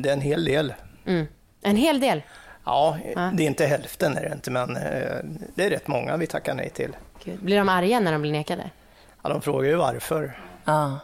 det 0.02 0.10
är 0.10 0.14
en 0.14 0.22
hel 0.22 0.46
del. 0.46 0.74
Mm. 1.06 1.28
En 1.62 1.76
hel 1.76 2.00
del. 2.00 2.22
Ja, 2.66 2.98
det 3.34 3.44
är 3.44 3.48
inte 3.48 3.66
hälften 3.66 4.18
är 4.18 4.22
det 4.22 4.34
inte 4.34 4.52
men 4.52 4.76
eh, 4.78 5.18
det 5.56 5.66
är 5.66 5.70
rätt 5.70 5.88
många 5.88 6.18
vi 6.18 6.28
tackar 6.28 6.54
nej 6.54 6.70
till. 6.70 6.96
Gud. 7.24 7.40
Blir 7.44 7.58
de 7.58 7.70
arga 7.70 8.00
när 8.00 8.12
de 8.12 8.22
blir 8.22 8.32
nekade? 8.32 8.70
Ja, 9.24 9.30
de 9.30 9.42
frågar 9.42 9.70
ju 9.70 9.76
varför. 9.76 10.40
Ja. 10.68 11.00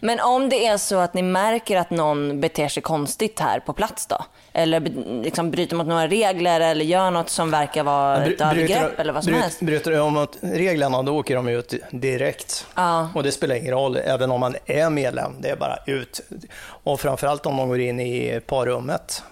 Men 0.00 0.20
om 0.20 0.48
det 0.48 0.66
är 0.66 0.76
så 0.76 0.98
att 0.98 1.14
ni 1.14 1.22
märker 1.22 1.76
att 1.76 1.90
någon 1.90 2.40
beter 2.40 2.68
sig 2.68 2.82
konstigt 2.82 3.40
här 3.40 3.60
på 3.60 3.72
plats 3.72 4.06
då? 4.06 4.24
Eller 4.52 4.80
liksom 5.22 5.50
bryter 5.50 5.76
mot 5.76 5.86
några 5.86 6.06
regler 6.08 6.60
eller 6.60 6.84
gör 6.84 7.10
något 7.10 7.28
som 7.30 7.50
verkar 7.50 7.82
vara 7.84 8.18
Bry- 8.18 8.34
ett 8.34 8.40
övergrepp 8.40 8.98
eller 9.00 9.12
vad 9.12 9.24
som 9.24 9.32
bryt- 9.32 9.42
helst? 9.42 9.60
Bryter 9.60 9.90
de 9.90 10.12
mot 10.14 10.36
reglerna 10.40 11.02
då 11.02 11.16
åker 11.18 11.34
de 11.36 11.48
ut 11.48 11.74
direkt. 11.90 12.66
Ja. 12.74 13.08
Och 13.14 13.22
det 13.22 13.32
spelar 13.32 13.54
ingen 13.54 13.70
roll 13.72 13.96
även 13.96 14.30
om 14.30 14.40
man 14.40 14.56
är 14.66 14.90
medlem, 14.90 15.32
det 15.40 15.48
är 15.48 15.56
bara 15.56 15.76
ut. 15.86 16.20
Och 16.64 17.00
framförallt 17.00 17.46
om 17.46 17.56
de 17.56 17.68
går 17.68 17.80
in 17.80 18.00
i 18.00 18.40
parrummet, 18.46 19.22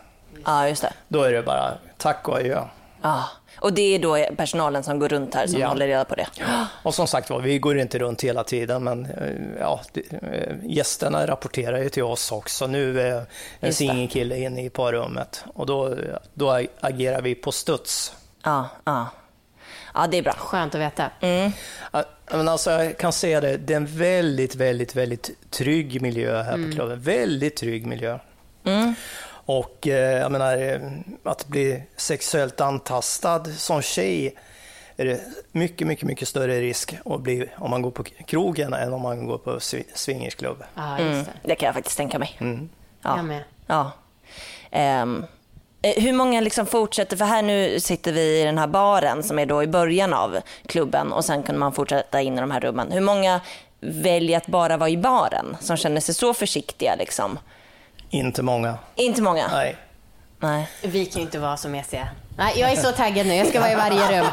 Ja, 0.44 0.68
just 0.68 0.82
det. 0.82 0.92
då 1.08 1.22
är 1.22 1.32
det 1.32 1.42
bara 1.42 1.72
tack 1.96 2.28
och 2.28 2.36
adjö. 2.36 2.62
Ja. 3.02 3.24
Och 3.61 3.73
det 3.73 3.94
är 3.94 3.99
då 3.99 4.27
personalen 4.37 4.83
som 4.83 4.99
går 4.99 5.09
runt 5.09 5.35
här 5.35 5.46
som 5.46 5.61
Ja. 5.61 5.68
håller 5.68 5.87
reda 5.87 6.05
på 6.05 6.14
det? 6.14 6.27
Och 6.83 6.94
som 6.94 7.07
sagt 7.07 7.31
var, 7.31 7.40
vi 7.40 7.59
går 7.59 7.79
inte 7.79 7.99
runt 7.99 8.25
hela 8.25 8.44
tiden 8.44 8.85
men 8.85 9.07
eh, 9.07 9.61
ja, 9.61 9.81
eh, 10.23 10.55
gästerna 10.64 11.27
rapporterar 11.27 11.79
ju 11.79 11.88
till 11.88 12.03
oss 12.03 12.33
också. 12.33 12.66
Nu 12.66 13.01
är 13.01 13.27
en 13.61 13.73
singelkille 13.73 14.38
inne 14.38 14.64
i 14.64 14.70
parrummet 14.70 15.44
och 15.55 15.66
då, 15.66 15.96
då 16.35 16.51
agerar 16.81 17.23
vi 17.23 17.35
på 17.35 17.53
studs. 17.53 18.14
Ja, 18.44 18.68
ja. 18.85 19.07
Ja, 19.94 20.07
det 20.07 20.18
är 20.18 20.23
bra. 20.23 20.33
Skönt 20.33 20.75
att 20.75 20.81
veta. 20.81 21.11
Ja, 21.92 22.05
Men 22.31 22.49
alltså, 22.49 22.70
jag 22.70 22.99
kan 22.99 23.12
säga 23.12 23.40
det, 23.40 23.57
det 23.57 23.73
är 23.73 23.77
en 23.77 23.87
väldigt, 23.99 24.55
väldigt, 24.55 24.96
väldigt 24.96 25.31
trygg 25.51 26.03
miljö 26.03 26.42
här 26.42 26.53
på 26.53 26.73
klubben. 26.77 27.01
Väldigt 27.01 27.57
trygg 27.57 27.87
miljö. 27.87 28.18
Och 29.46 29.87
eh, 29.88 30.18
jag 30.20 30.33
menar, 30.33 30.57
eh, 30.57 30.81
att 31.24 31.46
bli 31.46 31.83
sexuellt 31.96 32.61
antastad 32.61 33.44
som 33.44 33.83
tjej 33.83 34.35
är 34.96 35.05
det 35.05 35.20
mycket, 35.53 35.87
mycket, 35.87 36.05
mycket 36.05 36.29
större 36.29 36.61
risk 36.61 36.94
att 37.05 37.20
bli 37.20 37.46
om 37.59 37.70
man 37.70 37.83
går 37.83 37.90
på 37.90 38.03
krogen 38.05 38.74
än 38.74 38.92
om 38.92 39.03
man 39.03 39.26
går 39.26 39.38
på 39.38 39.50
swi- 39.59 39.85
swingersklubb. 39.94 40.62
Ja, 40.74 40.98
just 40.98 41.03
Mm. 41.12 41.24
det. 41.24 41.48
Det 41.48 41.55
kan 41.55 41.66
jag 41.66 41.74
faktiskt 41.74 41.96
tänka 41.96 42.18
mig. 42.18 42.38
Ja. 43.03 43.16
Jag 43.16 43.24
med. 43.24 43.42
Ja. 43.66 43.90
Eh, 44.70 45.07
hur 45.96 46.12
många 46.12 46.40
liksom 46.40 46.66
fortsätter, 46.66 47.16
för 47.16 47.24
här 47.24 47.42
nu 47.42 47.81
sitter 47.81 48.12
vi 48.12 48.40
i 48.40 48.44
den 48.44 48.59
här 48.59 48.66
baren 48.66 49.22
som 49.22 49.38
är 49.38 49.46
då 49.46 49.62
i 49.62 49.66
början 49.66 50.14
av 50.14 50.38
klubben 50.66 51.12
och 51.12 51.24
sen 51.24 51.42
kan 51.42 51.59
man 51.59 51.72
fortsätta 51.72 52.20
in 52.20 52.38
i 52.38 52.40
de 52.40 52.50
här 52.50 52.61
rummen. 52.61 52.92
Hur 52.92 53.00
många 53.00 53.40
väljer 53.81 54.37
att 54.37 54.46
bara 54.46 54.76
vara 54.76 54.88
i 54.90 54.96
baren 54.96 55.57
som 55.61 55.76
känner 55.76 56.00
sig 56.00 56.14
så 56.14 56.35
försiktiga 56.35 56.94
liksom? 56.98 57.38
Inte 58.11 58.42
många. 58.42 58.79
Inte 58.94 59.23
många? 59.23 59.49
Nej. 59.49 59.77
Nej. 60.40 60.68
Vi 60.83 61.07
kan 61.07 61.20
ju 61.20 61.23
inte 61.27 61.38
vara 61.38 61.57
så 61.57 61.68
mesiga. 61.68 62.09
Nej, 62.38 62.53
jag 62.61 62.73
är 62.73 62.77
så 62.77 62.92
taggad 62.92 63.27
nu. 63.27 63.35
Jag 63.35 63.46
ska 63.46 63.61
vara 63.61 63.73
i 63.73 63.75
varje 63.75 64.20
rum. 64.20 64.27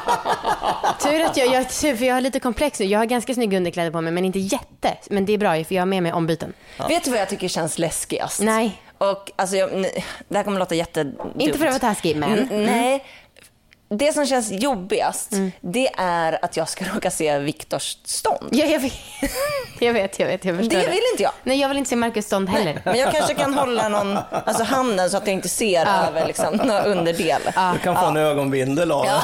Tur 1.03 1.21
att 1.21 1.37
jag, 1.37 1.47
jag, 1.47 1.69
tur, 1.69 1.95
för 1.95 2.05
jag 2.05 2.13
har 2.13 2.21
lite 2.21 2.39
komplex 2.39 2.79
nu. 2.79 2.85
Jag 2.85 2.99
har 2.99 3.05
ganska 3.05 3.33
snygga 3.33 3.57
underkläder 3.57 3.91
på 3.91 4.01
mig, 4.01 4.11
men 4.13 4.25
inte 4.25 4.39
jätte. 4.39 4.97
Men 5.09 5.25
det 5.25 5.33
är 5.33 5.37
bra, 5.37 5.63
för 5.63 5.75
jag 5.75 5.81
har 5.81 5.85
med 5.85 6.03
mig 6.03 6.13
ombyten. 6.13 6.53
Vet 6.89 7.03
du 7.03 7.11
vad 7.11 7.19
jag 7.19 7.29
tycker 7.29 7.47
känns 7.47 7.77
läskigast? 7.79 8.41
Nej. 8.41 8.81
Och 8.97 9.31
alltså, 9.35 9.55
jag, 9.55 9.73
nej, 9.73 10.05
det 10.29 10.37
här 10.37 10.43
kommer 10.43 10.59
låta 10.59 10.75
jättedumt. 10.75 11.19
Inte 11.39 11.57
för 11.57 11.65
att 11.65 11.71
vara 11.83 11.93
taskig, 11.93 12.17
men... 12.17 12.33
N- 12.33 12.47
Nej. 12.65 13.03
Det 13.89 14.13
som 14.13 14.25
känns 14.25 14.51
jobbigast, 14.51 15.31
det 15.61 15.89
är 15.97 16.45
att 16.45 16.57
jag 16.57 16.69
ska 16.69 16.85
råka 16.93 17.11
se 17.11 17.39
Viktors 17.39 17.97
stånd. 18.03 18.49
Ja, 18.51 18.65
jag 18.65 18.79
vet. 18.79 18.93
Jag 19.79 19.93
vet, 19.93 20.19
jag 20.19 20.27
vet. 20.27 20.45
Jag 20.45 20.57
förstår 20.57 20.77
Det 20.77 20.87
vill 20.87 20.99
inte 21.13 21.23
jag. 21.23 21.31
Nej, 21.43 21.59
jag 21.59 21.67
vill 21.67 21.77
inte 21.77 21.89
se 21.89 21.95
Marcus 21.95 22.25
stånd 22.25 22.49
heller. 22.49 22.81
Men 22.85 22.99
jag 22.99 23.11
kanske 23.11 23.33
kan 23.33 23.53
hålla 23.53 23.89
någon, 23.89 24.17
alltså 24.31 24.63
handen 24.63 25.09
så 25.09 25.17
att 25.17 25.27
jag 25.27 25.33
inte 25.33 25.49
ser 25.49 25.85
över 26.07 26.27
liksom, 26.27 26.55
någon 26.55 26.85
underdel. 26.85 27.41
Du 27.73 27.79
kan 27.83 27.95
få 27.95 28.05
en 28.05 28.17
ögonbindel 28.17 28.91
av 28.91 29.05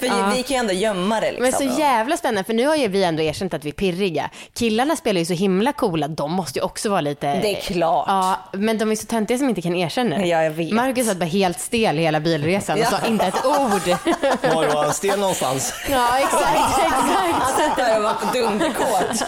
För 0.00 0.34
vi 0.34 0.42
kan 0.42 0.54
ju 0.54 0.60
ändå 0.60 0.72
gömma 0.72 1.20
det 1.20 1.32
liksom. 1.32 1.42
Men 1.42 1.52
så 1.52 1.80
jävla 1.80 2.16
spännande, 2.16 2.44
för 2.44 2.54
nu 2.54 2.66
har 2.66 2.76
ju 2.76 2.88
vi 2.88 3.04
ändå 3.04 3.22
erkänt 3.22 3.54
att 3.54 3.64
vi 3.64 3.68
är 3.68 3.72
pirriga. 3.72 4.30
Killarna 4.54 4.96
spelar 4.96 5.18
ju 5.18 5.24
så 5.24 5.32
himla 5.34 5.72
coola, 5.72 6.08
de 6.08 6.32
måste 6.32 6.58
ju 6.58 6.64
också 6.64 6.90
vara 6.90 7.00
lite... 7.00 7.40
Det 7.40 7.56
är 7.56 7.60
klart. 7.60 8.04
Ja, 8.08 8.36
men 8.52 8.78
de 8.78 8.90
är 8.90 8.96
så 8.96 9.06
töntiga 9.06 9.38
som 9.38 9.48
inte 9.48 9.62
kan 9.62 9.74
erkänna 9.74 10.18
det. 10.18 10.26
Ja, 10.26 10.42
jag 10.42 10.50
vet. 10.50 10.72
Marcus 10.72 11.06
satt 11.06 11.16
bara 11.16 11.24
helt 11.24 11.60
stel 11.60 11.98
hela 11.98 12.15
bilresan 12.20 12.80
och 12.80 12.86
sa 12.86 13.06
inte 13.06 13.26
ett 13.26 13.44
ord. 13.44 13.96
Var 14.54 14.66
var 14.74 14.84
han 14.84 14.94
stel 14.94 15.18
någonstans? 15.20 15.74
ja, 15.90 16.18
exakt, 16.18 16.58
exakt. 16.68 16.94
Han 17.32 17.52
satt 17.52 17.76
där 17.76 17.96
och 17.96 18.02
var 18.02 18.32
dunderkåt. 18.32 19.22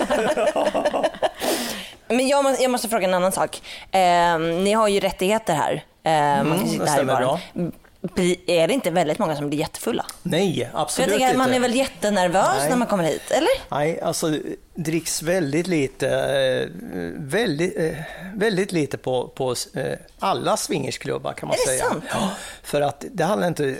Men 2.08 2.28
jag 2.28 2.44
måste, 2.44 2.62
jag 2.62 2.70
måste 2.70 2.88
fråga 2.88 3.08
en 3.08 3.14
annan 3.14 3.32
sak. 3.32 3.62
Eh, 3.90 4.38
ni 4.38 4.72
har 4.72 4.88
ju 4.88 5.00
rättigheter 5.00 5.54
här. 5.54 5.84
Eh, 6.04 6.44
man 6.44 6.58
kan 6.58 6.68
sitta 6.68 6.84
det 6.84 6.90
här 6.90 6.96
i 6.96 7.04
stämmer 7.04 7.14
baren. 7.14 7.72
Är 8.46 8.68
det 8.68 8.74
inte 8.74 8.90
väldigt 8.90 9.18
många 9.18 9.36
som 9.36 9.48
blir 9.48 9.58
jättefulla? 9.58 10.06
Nej, 10.22 10.54
För 10.54 10.60
jag 10.60 10.70
absolut 10.82 11.08
tänker 11.18 11.36
man 11.36 11.54
är 11.54 11.60
väl 11.60 11.74
jättenervös 11.74 12.56
Nej. 12.58 12.70
när 12.70 12.76
man 12.76 12.86
kommer 12.88 13.04
hit, 13.04 13.30
eller? 13.30 13.48
Nej, 13.68 14.00
alltså 14.00 14.28
det 14.30 14.42
dricks 14.74 15.22
väldigt 15.22 15.66
lite, 15.66 16.08
eh, 16.08 16.68
väldigt, 17.16 17.78
eh, 17.78 17.96
väldigt 18.34 18.72
lite 18.72 18.98
på, 18.98 19.28
på 19.28 19.54
eh, 19.74 19.98
alla 20.18 20.56
swingersklubbar 20.56 21.32
kan 21.32 21.48
man 21.48 21.54
Är 21.54 21.58
det 21.58 21.78
säga. 21.78 21.84
sant? 21.84 22.04
Ja, 22.10 22.30
för 22.62 22.80
att 22.80 23.04
det 23.10 23.24
handlar 23.24 23.48
inte, 23.48 23.76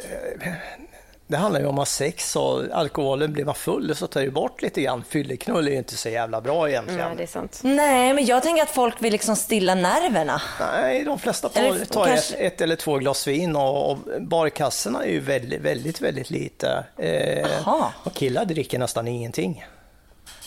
det 1.29 1.37
handlar 1.37 1.61
ju 1.61 1.67
om 1.67 1.75
att 1.75 1.79
ha 1.79 1.87
sex 1.87 2.37
och 2.37 2.65
alkoholen 2.73 3.33
blir 3.33 3.45
man 3.45 3.55
full 3.55 3.97
så 3.97 4.07
tar 4.07 4.21
det 4.21 4.31
bort 4.31 4.63
lite 4.63 4.83
grann. 4.83 5.05
Fylleknull 5.09 5.67
är 5.67 5.73
ju 5.73 5.79
inte 5.79 5.97
så 5.97 6.09
jävla 6.09 6.41
bra 6.41 6.69
egentligen. 6.69 7.01
Ja, 7.01 7.15
det 7.17 7.23
är 7.23 7.27
sant. 7.27 7.61
Nej, 7.63 8.15
men 8.15 8.27
jag 8.27 8.43
tänker 8.43 8.63
att 8.63 8.71
folk 8.71 9.03
vill 9.03 9.13
liksom 9.13 9.37
stilla 9.37 9.75
nerverna. 9.75 10.43
Nej, 10.61 11.05
de 11.05 11.19
flesta 11.19 11.49
tar, 11.49 11.61
Eller 11.63 11.85
tar 11.85 12.07
kanske- 12.07 12.35
ett, 12.37 12.53
ett 12.53 12.61
eller 12.61 12.77
två 12.77 12.97
glas 12.99 13.27
vin 13.27 13.57
och, 13.57 13.91
och 13.91 13.99
barkassorna 14.21 15.05
är 15.05 15.11
ju 15.11 15.21
väldigt, 15.21 15.61
väldigt, 15.61 16.01
väldigt 16.01 16.31
lite. 16.31 16.85
Eh, 16.97 17.79
och 18.05 18.15
killar 18.15 18.45
dricker 18.45 18.79
nästan 18.79 19.09
ingenting. 19.09 19.65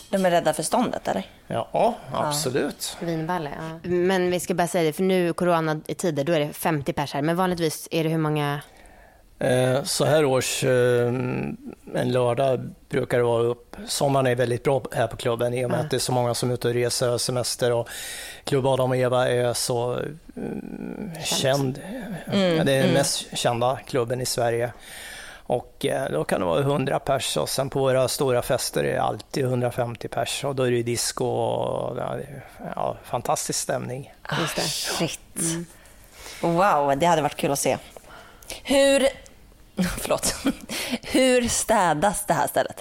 De 0.10 0.26
är 0.26 0.32
rädda 0.32 0.54
för 0.54 0.64
ståndet, 0.64 1.08
eller? 1.08 1.26
Ja, 1.48 1.96
absolut. 2.14 2.98
Vinballe, 3.00 3.50
ja. 3.56 3.90
Men 3.90 4.32
vi 4.32 4.40
ska 4.40 4.54
bara 4.54 4.68
säga 4.68 4.84
det, 4.84 4.94
för 4.94 5.04
nu 5.04 5.34
coronatider, 5.34 6.24
då 6.24 6.34
är 6.34 6.40
det 6.40 6.54
50 6.54 6.94
pers 6.94 7.14
här. 7.14 7.22
Men 7.22 7.36
vanligtvis 7.36 7.88
är 7.92 8.04
det 8.04 8.10
hur 8.10 8.18
många? 8.18 8.62
Eh, 9.42 9.84
Så 9.84 10.06
här 10.06 10.26
års, 10.26 10.64
eh, 10.64 11.08
en 11.96 12.12
lördag 12.12 12.70
brukar 12.90 13.18
det 13.18 13.24
vara 13.24 13.44
upp. 13.44 13.76
Sommaren 13.88 14.28
är 14.28 14.36
väldigt 14.36 14.64
bra 14.64 14.82
här 14.92 15.08
på 15.08 15.18
klubben 15.18 15.54
i 15.54 15.66
och 15.66 15.70
med 15.70 15.80
att 15.80 15.90
det 15.90 15.98
är 15.98 16.00
så 16.00 16.12
många 16.12 16.34
som 16.34 16.50
är 16.50 16.54
ute 16.54 16.68
och 16.68 16.74
reser 16.74 17.10
och 17.14 17.22
semester 17.22 17.72
och 17.72 17.90
Klubb 18.44 18.68
Adam 18.68 18.90
och 18.90 18.98
Eva 18.98 19.30
är 19.30 19.54
så 19.54 19.94
eh, 20.00 21.24
känd. 21.24 21.80
Ja, 22.26 22.64
det 22.64 22.74
är 22.74 22.84
den 22.84 22.94
mest 22.94 23.38
kända 23.38 23.80
klubben 23.88 24.22
i 24.22 24.26
Sverige. 24.26 24.74
Och 25.44 25.86
eh, 25.86 26.12
då 26.12 26.24
kan 26.24 26.40
det 26.40 26.46
vara 26.46 26.60
100 26.60 27.00
pers 27.00 27.38
och 27.38 27.50
sen 27.50 27.70
på 27.70 27.80
våra 27.80 28.08
stora 28.08 28.42
fester 28.42 28.84
är 28.84 28.94
det 28.94 29.02
alltid 29.02 29.44
150 29.44 30.08
pers 30.08 30.44
och 30.44 30.56
då 30.56 30.64
är 30.64 30.72
det 30.72 30.84
disco 30.84 31.26
och 31.26 31.98
ja, 32.76 32.98
fantastisk 33.04 33.60
stämning. 33.60 34.14
Det. 34.56 34.62
Shit. 34.62 35.20
Wow, 36.42 36.98
det 36.98 37.06
hade 37.06 37.22
varit 37.22 37.36
kul 37.36 37.52
att 37.52 37.60
se. 37.60 37.78
Hur, 38.64 39.08
förlåt, 40.00 40.36
hur 41.04 41.48
städas 41.48 42.26
det 42.26 42.34
här 42.34 42.48
stället? 42.48 42.76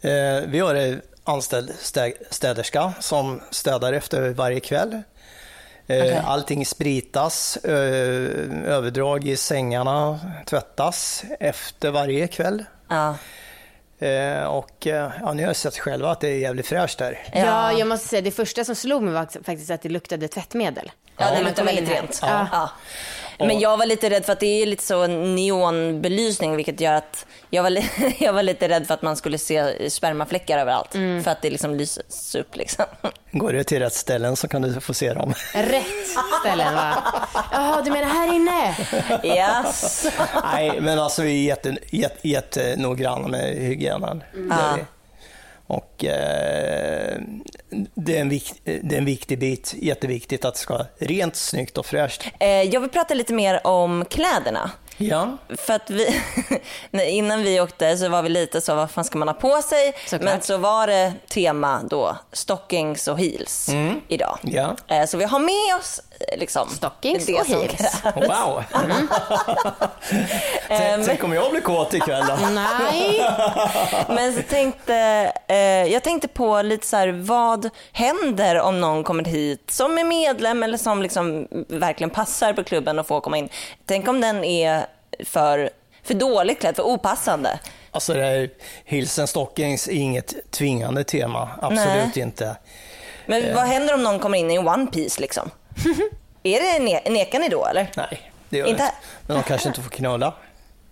Eh, 0.00 0.48
vi 0.48 0.60
har 0.60 0.74
en 0.74 1.02
anställd 1.24 1.70
stä- 1.70 2.12
städerska 2.30 2.92
som 3.00 3.40
städar 3.50 3.92
efter 3.92 4.28
varje 4.30 4.60
kväll. 4.60 4.92
Eh, 5.86 5.98
Okej. 5.98 6.22
Allting 6.26 6.66
spritas, 6.66 7.56
eh, 7.56 7.72
överdrag 8.66 9.28
i 9.28 9.36
sängarna 9.36 10.20
tvättas 10.46 11.24
efter 11.40 11.90
varje 11.90 12.26
kväll. 12.28 12.64
Ja. 12.88 13.14
Eh, 13.98 14.42
och 14.44 14.86
eh, 14.86 15.10
ja, 15.20 15.32
ni 15.32 15.42
har 15.42 15.52
sett 15.54 15.78
själva 15.78 16.10
att 16.10 16.20
det 16.20 16.28
är 16.28 16.38
jävligt 16.38 16.66
fräscht 16.66 16.98
där. 16.98 17.18
Ja. 17.32 17.72
jag 17.72 17.88
måste 17.88 18.08
säga 18.08 18.22
det 18.22 18.30
första 18.30 18.64
som 18.64 18.74
slog 18.74 19.02
mig 19.02 19.14
var 19.14 19.26
faktiskt 19.44 19.70
att 19.70 19.82
det 19.82 19.88
luktade 19.88 20.28
tvättmedel. 20.28 20.92
Ja, 21.16 21.30
det 21.30 21.42
luktar 21.42 21.64
väldigt 21.64 21.88
rent. 21.88 22.18
Ja. 22.22 22.48
Ja. 22.52 22.70
Men 23.46 23.60
jag 23.60 23.76
var 23.76 23.86
lite 23.86 24.10
rädd 24.10 24.24
för 24.24 24.32
att 24.32 24.40
det 24.40 24.62
är 24.62 24.66
lite 24.66 24.82
så 24.84 25.06
neonbelysning 25.06 26.56
vilket 26.56 26.80
gör 26.80 26.94
att 26.94 27.26
jag 27.50 27.62
var, 27.62 27.78
jag 28.18 28.32
var 28.32 28.42
lite 28.42 28.68
rädd 28.68 28.86
för 28.86 28.94
att 28.94 29.02
man 29.02 29.16
skulle 29.16 29.38
se 29.38 29.90
spermafläckar 29.90 30.58
överallt. 30.58 30.92
För 31.24 31.28
att 31.28 31.42
det 31.42 31.50
liksom 31.50 31.74
lyses 31.74 32.34
upp 32.34 32.56
liksom. 32.56 32.84
Går 33.32 33.52
du 33.52 33.64
till 33.64 33.78
rätt 33.78 33.94
ställen 33.94 34.36
så 34.36 34.48
kan 34.48 34.62
du 34.62 34.80
få 34.80 34.94
se 34.94 35.12
dem. 35.14 35.34
Rätt 35.54 35.84
ställen 36.40 36.74
va? 36.74 36.94
Jaha, 37.52 37.82
du 37.82 37.90
menar 37.90 38.08
här 38.08 38.34
inne? 38.34 38.76
Yes. 39.24 40.06
Nej, 40.52 40.80
men 40.80 40.98
alltså 40.98 41.22
vi 41.22 41.30
är 41.40 41.48
jätte, 41.48 41.76
jätte, 41.90 42.28
jättenoggranna 42.28 43.28
med 43.28 43.54
hygienen. 43.56 44.22
Det 44.32 44.38
är 44.54 44.78
Ja. 44.78 44.78
Och 45.70 46.04
eh, 46.04 47.18
det, 47.94 48.16
är 48.16 48.20
en 48.20 48.28
vikt, 48.28 48.54
det 48.64 48.94
är 48.94 48.98
en 48.98 49.04
viktig 49.04 49.38
bit, 49.38 49.74
jätteviktigt 49.78 50.44
att 50.44 50.54
det 50.54 50.60
ska 50.60 50.74
vara 50.74 50.86
rent, 50.98 51.36
snyggt 51.36 51.78
och 51.78 51.86
fräscht. 51.86 52.24
Eh, 52.40 52.48
Jag 52.48 52.80
vill 52.80 52.90
prata 52.90 53.14
lite 53.14 53.32
mer 53.32 53.66
om 53.66 54.04
kläderna. 54.10 54.70
Ja, 54.96 55.36
För 55.56 55.72
att 55.74 55.90
vi, 55.90 56.20
innan 57.08 57.42
vi 57.42 57.60
åkte 57.60 57.96
så 57.96 58.08
var 58.08 58.22
vi 58.22 58.28
lite 58.28 58.60
så, 58.60 58.74
vad 58.74 58.90
fan 58.90 59.04
ska 59.04 59.18
man 59.18 59.28
ha 59.28 59.34
på 59.34 59.62
sig? 59.62 59.92
Såklart. 60.06 60.22
Men 60.32 60.42
så 60.42 60.56
var 60.56 60.86
det 60.86 61.12
tema 61.28 61.80
då, 61.90 62.16
stockings 62.32 63.08
och 63.08 63.18
heels 63.18 63.68
idag. 64.08 64.38
ja. 64.42 64.76
Eh, 64.88 65.06
Så 65.06 65.16
vi 65.16 65.24
har 65.24 65.38
med 65.38 65.78
oss 65.80 66.00
eh, 66.28 66.38
liksom, 66.38 66.68
Stockings 66.68 67.26
det 67.26 67.40
och 67.40 67.46
heels. 67.46 67.72
krävs. 67.72 68.02
Wow! 68.16 68.62
tänk, 70.78 71.06
tänk 71.06 71.24
om 71.24 71.32
jag 71.32 71.50
blir 71.50 71.60
kåt 71.60 71.94
ikväll 71.94 72.24
då? 72.28 72.36
Nej. 72.50 73.24
Men 74.08 74.32
så 74.34 74.42
tänkte, 74.42 74.94
eh, 75.48 75.56
jag 75.92 76.02
tänkte 76.02 76.28
på 76.28 76.62
lite 76.62 76.86
så 76.86 76.96
här, 76.96 77.08
vad 77.08 77.70
händer 77.92 78.60
om 78.60 78.80
någon 78.80 79.04
kommer 79.04 79.24
hit 79.24 79.70
som 79.70 79.98
är 79.98 80.04
medlem 80.04 80.62
eller 80.62 80.78
som 80.78 81.02
liksom 81.02 81.48
verkligen 81.68 82.10
passar 82.10 82.52
på 82.52 82.64
klubben 82.64 82.98
och 82.98 83.06
får 83.06 83.20
komma 83.20 83.36
in. 83.38 83.48
Tänk 83.86 84.08
om 84.08 84.20
den 84.20 84.44
är 84.44 84.86
för, 85.24 85.70
för 86.02 86.14
dåligt 86.14 86.60
klädd, 86.60 86.76
för 86.76 86.82
opassande. 86.82 87.60
Alltså 87.90 88.14
det 88.14 88.22
här 88.22 88.50
Hilsen 88.84 89.26
Stockings 89.26 89.88
är 89.88 89.92
inget 89.92 90.50
tvingande 90.50 91.04
tema, 91.04 91.48
absolut 91.62 92.16
inte. 92.16 92.56
Men 93.26 93.54
vad 93.54 93.64
händer 93.64 93.94
om 93.94 94.02
någon 94.02 94.18
kommer 94.18 94.38
in 94.38 94.50
i 94.50 94.54
en 94.54 94.68
one 94.68 94.86
piece 94.86 95.20
liksom? 95.20 95.50
är 96.42 96.60
det 96.60 96.84
ne- 96.84 97.10
nekar 97.10 97.38
ni 97.38 97.48
då 97.48 97.66
eller? 97.66 97.90
Nej, 97.96 98.30
det 98.48 98.58
gör 98.58 98.66
Inte? 98.66 98.82
inte. 98.82 98.94
Men 99.26 99.36
de 99.36 99.42
kanske 99.42 99.68
inte 99.68 99.82
får 99.82 99.90
knulla. 99.90 100.34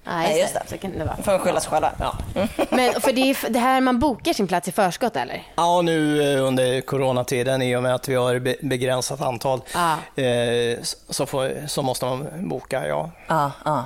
Nej, 0.04 0.40
just 0.40 0.54
det. 0.54 0.62
Så 0.66 0.78
kan 0.78 0.98
det 0.98 1.04
vara. 1.04 1.16
Får 1.16 1.38
skylla 1.38 1.60
sig 1.60 1.70
själva? 1.70 1.92
Ja. 2.00 2.14
Men 2.70 3.00
för 3.00 3.12
det 3.12 3.20
är 3.20 3.50
det 3.50 3.58
här 3.58 3.80
man 3.80 3.98
bokar 3.98 4.32
sin 4.32 4.46
plats 4.46 4.68
i 4.68 4.72
förskott 4.72 5.16
eller? 5.16 5.42
Ja, 5.56 5.82
nu 5.82 6.22
eh, 6.34 6.44
under 6.46 6.80
coronatiden 6.80 7.62
i 7.62 7.76
och 7.76 7.82
med 7.82 7.94
att 7.94 8.08
vi 8.08 8.14
har 8.14 8.38
be- 8.38 8.56
begränsat 8.62 9.20
antal 9.20 9.60
Ja. 9.74 10.22
eh, 10.22 10.78
så, 11.08 11.26
får, 11.26 11.66
så 11.66 11.82
måste 11.82 12.04
man 12.06 12.48
boka, 12.48 12.86
ja. 12.88 13.10
Ja, 13.26 13.52
ja. 13.64 13.84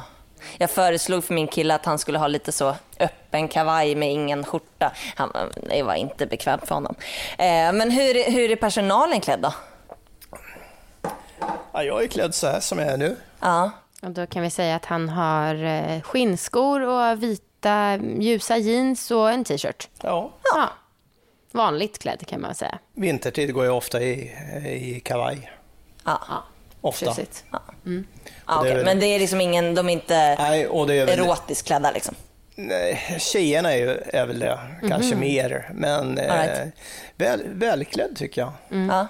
Jag 0.58 0.70
föreslog 0.70 1.24
för 1.24 1.34
min 1.34 1.48
kille 1.48 1.74
att 1.74 1.84
han 1.84 1.98
skulle 1.98 2.18
ha 2.18 2.26
lite 2.26 2.52
så 2.52 2.74
öppen 3.00 3.48
kavaj 3.48 3.94
med 3.94 4.12
ingen 4.12 4.44
skjorta. 4.44 4.92
Han, 5.16 5.32
det 5.68 5.82
var 5.82 5.94
inte 5.94 6.26
bekvämt 6.26 6.66
för 6.68 6.74
honom. 6.74 6.94
Eh, 7.38 7.72
men 7.72 7.90
hur, 7.90 8.30
hur 8.32 8.50
är 8.50 8.56
personalen 8.56 9.20
klädd 9.20 9.40
då? 9.40 9.52
ja. 11.72 11.82
Jag 11.82 12.02
är 12.02 12.06
klädd 12.08 12.34
så 12.34 12.46
här 12.46 12.60
som 12.60 12.78
jag 12.78 12.88
är 12.88 12.96
nu. 12.96 13.16
Ja. 13.40 13.70
Och 14.02 14.10
då 14.10 14.26
kan 14.26 14.42
vi 14.42 14.50
säga 14.50 14.76
att 14.76 14.84
han 14.84 15.08
har 15.08 15.64
eh, 15.64 16.00
skinnskor 16.02 16.80
och 16.80 17.22
vita 17.22 17.96
ljusa 18.20 18.56
jeans 18.56 19.10
och 19.10 19.30
en 19.30 19.44
t-shirt. 19.44 19.88
Ja. 20.02 20.32
Ja. 20.54 20.68
Vanligt 21.52 21.98
klädd 21.98 22.26
kan 22.26 22.40
man 22.40 22.54
säga. 22.54 22.78
Vintertid 22.94 23.54
går 23.54 23.64
jag 23.64 23.76
ofta 23.76 24.00
i, 24.02 24.12
i 24.64 25.00
kavaj. 25.04 25.50
Ja. 26.04 26.18
Ofta. 26.80 27.06
Tjusigt. 27.06 27.44
Ja, 27.50 27.58
Och 27.58 27.90
det 27.90 28.04
okej. 28.46 28.70
är 28.70 28.76
väl- 28.76 28.84
Men 28.84 29.00
det 29.00 29.06
är 29.06 29.18
liksom 29.18 29.40
ingen, 29.40 29.74
de 29.74 29.88
är 29.88 29.92
inte 29.92 30.34
Nej, 30.38 30.66
och 30.68 30.86
det 30.86 30.94
är 30.94 31.06
väl, 31.06 31.18
erotiskt 31.18 31.66
klädda 31.66 31.90
liksom? 31.90 32.14
nej, 32.54 33.16
tjejerna 33.20 33.72
är, 33.72 33.76
ju, 33.78 33.90
är 34.06 34.26
väl 34.26 34.38
det, 34.38 34.58
kanske 34.88 35.16
mer. 35.16 35.70
Men 35.74 36.18
eh, 36.18 36.34
right. 36.34 36.74
väl, 37.16 37.42
välklädd 37.48 38.16
tycker 38.16 38.40
jag. 38.40 38.52
Ja. 38.88 39.06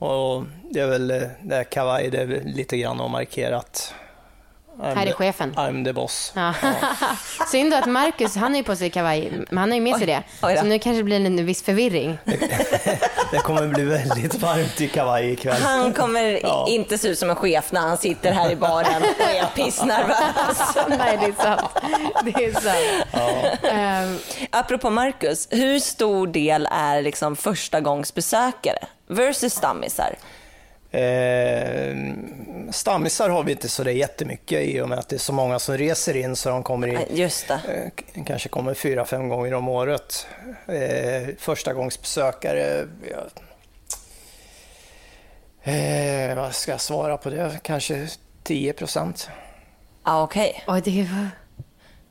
Och 0.00 0.44
det 0.70 0.80
är 0.80 0.86
väl 0.86 1.10
eh, 1.10 1.22
det 1.42 1.54
här 1.54 1.64
kavaj, 1.64 2.10
det 2.10 2.18
är 2.20 2.42
lite 2.44 2.76
grann 2.76 3.00
och 3.00 3.10
markerat. 3.10 3.94
I'm 4.80 4.94
Här 4.94 5.02
är 5.02 5.06
the- 5.06 5.12
chefen. 5.12 5.54
I'm 5.56 5.84
the 5.84 5.92
boss. 5.92 6.32
Ja. 6.36 6.54
Synd 7.52 7.70
då 7.72 7.76
att 7.76 7.86
Marcus, 7.86 8.36
han 8.36 8.54
ju 8.54 8.62
på 8.64 8.76
sig 8.76 8.90
kavaj, 8.90 9.32
men 9.50 9.58
han 9.58 9.68
har 9.70 9.74
ju 9.76 9.80
med 9.82 9.96
sig 9.96 10.06
det. 10.06 10.22
oj. 10.42 10.56
Så 10.56 10.64
nu 10.64 10.78
kanske 10.78 10.98
det 10.98 11.04
blir 11.04 11.26
en 11.26 11.46
viss 11.46 11.62
förvirring. 11.62 12.18
Det 13.32 13.38
kommer 13.38 13.66
bli 13.68 13.84
väldigt 13.84 14.34
varmt 14.34 14.80
i 14.80 14.88
kavaj 14.88 15.30
ikväll. 15.32 15.62
Han 15.62 15.92
kommer 15.92 16.22
Ja. 16.42 16.66
inte 16.68 16.98
se 16.98 17.08
ut 17.08 17.18
som 17.18 17.30
en 17.30 17.36
chef 17.36 17.72
när 17.72 17.80
han 17.80 17.96
sitter 17.96 18.32
här 18.32 18.50
i 18.50 18.56
baren 18.56 19.02
och 19.02 19.20
är 19.34 19.46
pissnervös. 19.64 20.76
Nej, 20.88 21.18
det 21.20 21.26
är 21.26 21.42
sant. 21.44 21.70
Det 22.24 22.44
är 22.44 22.52
sant. 22.52 23.58
Ehm, 23.62 24.18
Apropå 24.50 24.90
Marcus, 24.90 25.48
hur 25.50 25.78
stor 25.78 26.26
del 26.26 26.68
är 26.72 27.02
liksom 27.02 27.36
förstagångsbesökare 27.36 28.78
versus 29.10 29.54
stammisar? 29.54 30.16
Eh, 30.90 31.96
stammisar 32.70 33.28
har 33.28 33.42
vi 33.42 33.52
inte 33.52 33.68
så 33.68 33.84
det 33.84 33.92
jättemycket 33.92 34.60
i 34.60 34.80
och 34.80 34.88
med 34.88 34.98
att 34.98 35.08
det 35.08 35.16
är 35.16 35.18
så 35.18 35.32
många 35.32 35.58
som 35.58 35.78
reser 35.78 36.16
in 36.16 36.36
så 36.36 36.48
de 36.48 36.62
kommer 36.62 36.86
in 36.86 37.00
Just 37.10 37.48
det. 37.48 37.92
Eh, 38.14 38.24
kanske 38.24 38.48
kommer 38.48 38.74
fyra, 38.74 39.04
fem 39.04 39.28
gånger 39.28 39.54
om 39.54 39.68
året. 39.68 40.26
Eh, 40.68 41.34
första 41.38 41.72
gångs 41.72 42.00
besökare, 42.00 42.86
eh, 45.62 46.36
vad 46.36 46.54
ska 46.54 46.70
jag 46.70 46.80
svara 46.80 47.16
på 47.16 47.30
det? 47.30 47.60
Kanske 47.62 48.08
10 48.42 48.72
procent. 48.72 49.28
Ja, 50.04 50.22
okej. 50.22 50.64
Oj, 50.66 50.80
det 50.84 51.02
var 51.02 51.28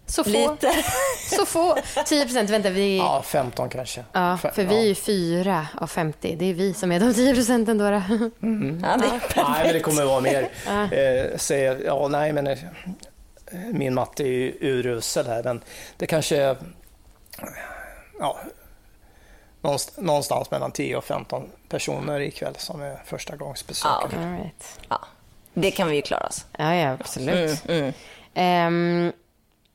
så 0.10 0.24
få. 0.24 0.30
Lite. 0.30 0.72
Så 1.38 1.45
få. 1.45 1.78
10 2.06 2.26
procent, 2.26 2.50
vänta 2.50 2.69
vi... 2.69 2.98
Ja. 2.98 3.04
Ja, 3.04 3.22
15 3.22 3.69
kanske. 3.69 4.04
Fe- 4.13 4.52
för 4.52 4.63
vi 4.63 4.78
är 4.84 4.88
ju 4.88 4.95
fyra 4.95 5.67
av 5.78 5.88
50. 5.88 6.36
Det 6.36 6.45
är 6.45 6.54
vi 6.54 6.74
som 6.74 6.91
är 6.91 7.00
de 7.00 7.13
10 7.13 7.34
procenten 7.34 7.78
då. 7.78 7.84
då. 7.84 7.91
Ja, 7.91 8.02
det 8.41 9.06
är 9.06 9.22
Nej, 9.36 9.63
men 9.63 9.74
det 9.74 9.80
kommer 9.80 10.06
vara 10.06 10.22
mer. 10.22 10.50
Eh, 10.67 11.38
säger, 11.38 11.82
ja, 11.86 12.08
nej, 12.08 12.34
men 12.34 12.48
eh, 12.48 12.58
min 13.74 13.93
matte 13.93 14.24
är 14.24 14.28
ju 14.28 14.58
urusel 14.62 15.28
här, 15.28 15.43
men 15.43 15.62
det 15.98 16.08
kanske 16.08 16.38
är 16.38 16.58
ja, 18.19 18.39
någonst- 19.62 19.98
någonstans 19.98 20.52
mellan 20.52 20.72
10 20.72 20.95
och 20.98 21.04
15 21.04 21.50
personer 21.69 22.19
ikväll 22.19 22.56
som 22.58 22.82
är 22.82 23.02
första 23.06 23.36
gångs 23.36 23.67
besökare. 23.67 24.10
Ja. 24.13 24.43
Right. 24.43 24.80
Ja, 24.89 25.00
det 25.54 25.72
kan 25.72 25.88
vi 25.89 25.95
ju 25.95 26.02
klara 26.02 26.28
oss. 26.28 26.45
Ja, 26.58 26.76
ja, 26.76 26.98
absolut. 27.00 27.69
Mm, 27.69 27.93
Ehm, 28.34 29.12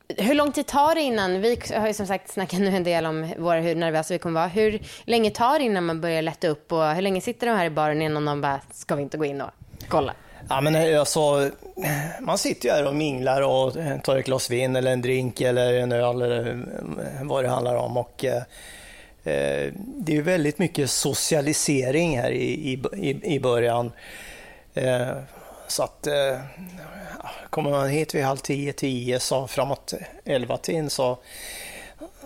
hur 0.08 0.34
lång 0.34 0.52
tid 0.52 0.66
tar 0.66 0.94
det 0.94 1.00
innan, 1.00 1.40
vi 1.40 1.58
har 1.74 1.86
ju 1.86 1.94
som 1.94 2.06
sagt 2.06 2.32
snackat 2.32 2.60
nu 2.60 2.76
en 2.76 2.84
del 2.84 3.06
om 3.06 3.32
våra, 3.38 3.60
hur 3.60 3.74
nervösa 3.74 4.14
vi 4.14 4.18
kommer 4.18 4.40
vara. 4.40 4.48
Hur 4.48 4.80
länge 5.04 5.30
tar 5.30 5.58
det 5.58 5.64
innan 5.64 5.84
man 5.86 6.00
börjar 6.00 6.22
lätta 6.22 6.48
upp 6.48 6.72
och 6.72 6.84
hur 6.94 7.02
länge 7.02 7.20
sitter 7.20 7.46
de 7.46 7.52
här 7.52 7.64
i 7.66 7.70
baren 7.70 8.02
innan 8.02 8.24
de 8.24 8.40
bara, 8.40 8.60
ska 8.72 8.94
vi 8.96 9.02
inte 9.02 9.16
gå 9.18 9.24
in 9.24 9.40
och 9.40 9.50
kolla? 9.88 10.14
Ja, 10.48 10.60
men 10.60 10.74
eh, 10.74 11.00
alltså, 11.00 11.50
man 12.20 12.38
sitter 12.38 12.68
ju 12.68 12.74
här 12.74 12.86
och 12.86 12.94
minglar 12.94 13.42
och 13.42 13.76
eh, 13.76 14.00
tar 14.00 14.16
ett 14.16 14.26
glas 14.26 14.50
vin 14.50 14.76
eller 14.76 14.92
en 14.92 15.02
drink 15.02 15.40
eller 15.40 15.74
en 15.74 15.92
öl 15.92 16.22
eller 16.22 16.48
eh, 16.50 17.22
vad 17.22 17.44
det 17.44 17.48
handlar 17.48 17.74
om. 17.76 17.96
Och, 17.96 18.24
eh, 18.24 18.42
det 19.76 20.16
är 20.16 20.22
väldigt 20.22 20.58
mycket 20.58 20.90
socialisering 20.90 22.18
här 22.20 22.30
i, 22.30 22.72
i, 22.96 23.34
i- 23.34 23.40
början. 23.40 23.92
Eh, 24.74 25.06
så 25.68 25.82
att 25.82 26.06
eh, 26.06 26.38
kommer 27.50 27.70
man 27.70 27.88
hit 27.88 28.14
vid 28.14 28.24
halv 28.24 28.36
tio, 28.36 28.72
tio 28.72 29.20
så 29.20 29.46
framåt 29.46 29.94
elva 30.24 30.56
tiden 30.56 30.90
så, 30.90 31.18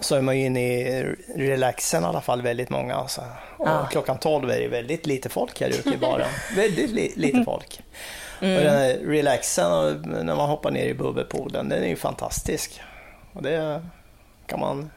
så 0.00 0.16
är 0.16 0.20
man 0.20 0.38
ju 0.38 0.44
inne 0.46 0.60
i 0.60 1.02
relaxen 1.36 2.02
i 2.02 2.06
alla 2.06 2.20
fall 2.20 2.42
väldigt 2.42 2.70
många. 2.70 2.94
Alltså. 2.94 3.22
Och 3.58 3.90
Klockan 3.90 4.18
tolv 4.18 4.50
är 4.50 4.60
det 4.60 4.68
väldigt 4.68 5.06
lite 5.06 5.28
folk 5.28 5.60
här 5.60 5.68
ute 5.68 5.88
i 5.90 5.96
baren. 6.00 6.28
väldigt 6.56 6.90
li, 6.90 7.12
lite 7.16 7.42
folk. 7.44 7.80
Och 8.40 8.46
den 8.46 8.76
här 8.76 8.94
relaxen 9.04 10.02
när 10.02 10.36
man 10.36 10.48
hoppar 10.48 10.70
ner 10.70 10.86
i 10.86 10.94
bubbelpoolen, 10.94 11.68
den 11.68 11.82
är 11.82 11.88
ju 11.88 11.96
fantastisk. 11.96 12.80
Och 13.32 13.42
det 13.42 13.82
kan 14.46 14.60
man... 14.60 14.90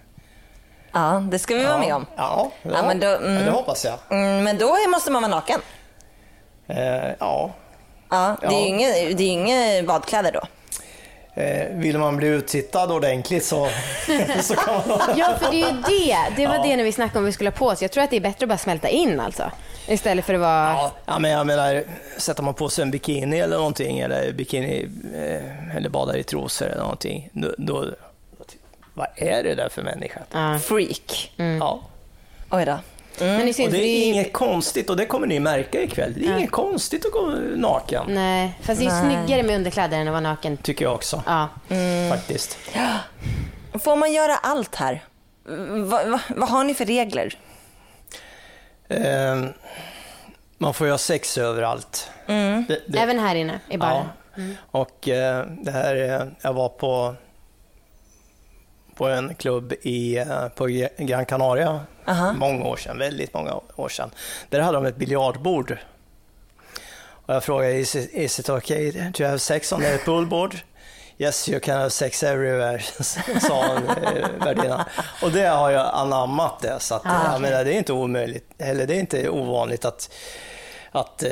Ja, 0.94 1.24
det 1.32 1.40
ska 1.40 1.56
vi 1.56 1.64
vara 1.66 1.78
med 1.78 1.96
om. 1.96 2.06
Ja, 2.16 2.52
ja, 2.64 2.72
Ja, 2.74 2.84
men 2.88 3.00
då- 3.00 3.08
mm. 3.18 3.46
det 3.46 3.52
hoppas 3.52 3.86
jag. 3.86 4.00
Mm, 4.10 4.44
men 4.44 4.58
då 4.58 4.76
måste 4.90 5.12
man 5.12 5.22
vara 5.22 5.32
naken. 5.32 5.60
Eh, 6.68 7.12
ja, 7.20 7.52
Ja, 8.12 8.38
det 8.42 8.48
är 8.48 8.52
Ja. 8.52 8.60
ju 8.60 8.66
inga, 8.68 8.88
det 8.88 9.24
är 9.24 9.30
inga 9.30 9.84
badkläder 9.84 10.32
då. 10.32 10.42
eh, 11.42 11.68
vill 11.72 11.98
man 11.98 12.18
bli 12.18 12.28
uttittad 12.28 12.92
ordentligt 12.92 13.46
så, 13.46 13.70
så 14.42 14.56
kan 14.56 14.82
man... 14.88 15.00
Ja, 15.18 15.36
för 15.42 15.52
det 15.52 15.62
är 15.64 15.72
ju 15.72 15.82
det. 15.82 16.18
Det 16.36 16.48
var 16.48 16.64
det 16.68 16.76
när 16.76 16.84
vi 16.84 16.92
snackade 16.92 17.20
om 17.20 17.26
vi 17.26 17.32
skulle 17.32 17.50
ha 17.50 17.58
på 17.58 17.66
oss. 17.68 17.82
Jag 17.82 17.92
tror 17.92 18.04
att 18.04 18.10
det 18.10 18.16
är 18.16 18.22
bättre 18.22 18.44
att 18.46 18.50
bara 18.50 18.58
smälta 18.58 18.90
in 18.90 19.20
alltså. 19.20 19.52
Istället 19.88 20.26
för 20.26 20.34
att 20.34 20.40
vara... 20.40 20.74
Ja, 20.74 20.92
ja, 21.06 21.20
men 21.20 21.32
jag 21.32 21.48
menar, 21.48 21.84
sätter 22.18 22.44
man 22.44 22.54
på 22.54 22.70
sig 22.70 22.82
en 22.82 22.92
bikini 22.92 23.40
eller 23.40 23.58
någonting, 23.58 24.00
eller 24.00 24.32
bikini, 24.32 24.88
eh, 25.16 25.76
eller 25.76 25.90
badar 25.90 26.18
i 26.18 26.24
trosor 26.24 26.66
eller 26.68 26.82
någonting, 26.82 27.30
då, 27.34 27.54
då, 27.58 27.86
vad 28.94 29.08
är 29.16 29.44
det 29.44 29.56
där 29.56 29.70
för 29.70 29.82
människa? 29.84 30.20
Ja. 30.32 30.60
Freak. 30.60 31.32
Ja. 31.60 31.80
Oj 32.52 32.66
då. 32.66 32.78
Syns, 33.18 33.60
Och 33.60 33.72
det 33.72 33.78
är 33.78 33.98
ju- 34.00 34.04
inget 34.04 34.34
konstigt, 34.34 34.90
och 34.90 34.98
det 34.98 35.06
kommer 35.06 35.28
ni 35.28 35.40
märka 35.40 35.82
ikväll, 35.82 36.14
det 36.18 36.26
är 36.28 36.38
inget 36.38 36.52
konstigt 36.52 37.06
att 37.06 37.12
gå 37.12 37.26
naken, 37.56 38.04
Nej, 38.08 38.60
fast 38.62 38.80
det 38.82 38.86
är 38.88 38.90
ju 39.04 39.12
snyggare 39.24 39.44
med 39.44 39.56
underkläder 39.56 39.98
än 39.98 40.08
att 40.08 40.12
vara 40.12 40.20
naken. 40.22 40.58
tycker 40.58 40.86
jag 40.86 40.94
också, 40.96 41.24
Ja. 41.26 41.48
faktiskt. 42.10 42.58
Får 43.84 43.96
man 43.96 44.14
göra 44.14 44.36
allt 44.38 44.76
här? 44.76 45.04
Va, 45.86 46.02
va, 46.06 46.20
vad 46.30 46.50
har 46.50 46.64
ni 46.64 46.74
för 46.74 46.86
regler? 46.86 47.38
Eh, 48.90 49.46
man 50.58 50.74
får 50.74 50.88
ju 50.88 50.92
ha 50.94 50.98
sex 50.98 51.38
överallt. 51.38 52.10
Det, 52.28 52.82
det, 52.88 52.98
Även 53.00 53.20
här 53.20 53.36
inne 53.36 53.60
i 53.70 53.78
baren. 53.78 54.06
Ja. 54.36 54.42
Och 54.72 55.08
eh, 55.10 55.46
det 55.62 55.72
här, 55.72 55.96
eh, 55.96 56.28
jag 56.42 56.54
var 56.54 56.70
på, 56.70 57.16
på 58.96 59.08
en 59.08 59.36
klubb 59.36 59.74
i, 59.82 60.18
eh, 60.18 60.48
på 60.48 60.66
Gran 60.98 61.26
Canaria 61.26 61.80
många 62.36 62.66
år 62.66 62.78
sedan, 62.78 62.98
väldigt 62.98 63.34
många 63.34 63.60
år 63.76 63.90
sedan. 63.90 64.12
Där 64.50 64.60
hade 64.60 64.78
de 64.78 64.86
ett 64.86 64.96
biljardbord. 64.96 65.78
Och 67.26 67.34
jag 67.36 67.44
frågade, 67.44 67.74
is 67.74 67.96
it, 67.96 68.14
is 68.14 68.40
it 68.40 68.50
okay 68.50 69.12
to 69.14 69.24
have 69.24 69.40
sex 69.40 69.74
on 69.74 69.82
the 69.82 69.98
poolboard? 69.98 70.56
Yes, 71.18 71.50
you 71.50 71.60
can 71.60 71.78
have 71.78 71.90
sex 71.90 72.24
everywhere, 72.24 72.82
sa 73.42 73.76
eh, 73.76 74.28
värdinnan. 74.40 74.84
Och 75.22 75.32
det 75.32 75.48
har 75.48 75.70
jag 75.70 75.90
anammat 75.94 76.60
det, 76.62 76.80
så 76.80 76.96
att, 76.96 77.02
Ah, 77.06 77.32
jag 77.32 77.42
menar, 77.42 77.64
det 77.64 77.74
är 77.74 77.78
inte 77.78 77.94
omöjligt, 77.94 78.50
eller 78.58 78.88
det 78.88 78.96
är 78.96 79.00
inte 79.00 79.30
ovanligt 79.30 79.86
att 79.86 80.14
att 80.92 81.24
eh, 81.24 81.30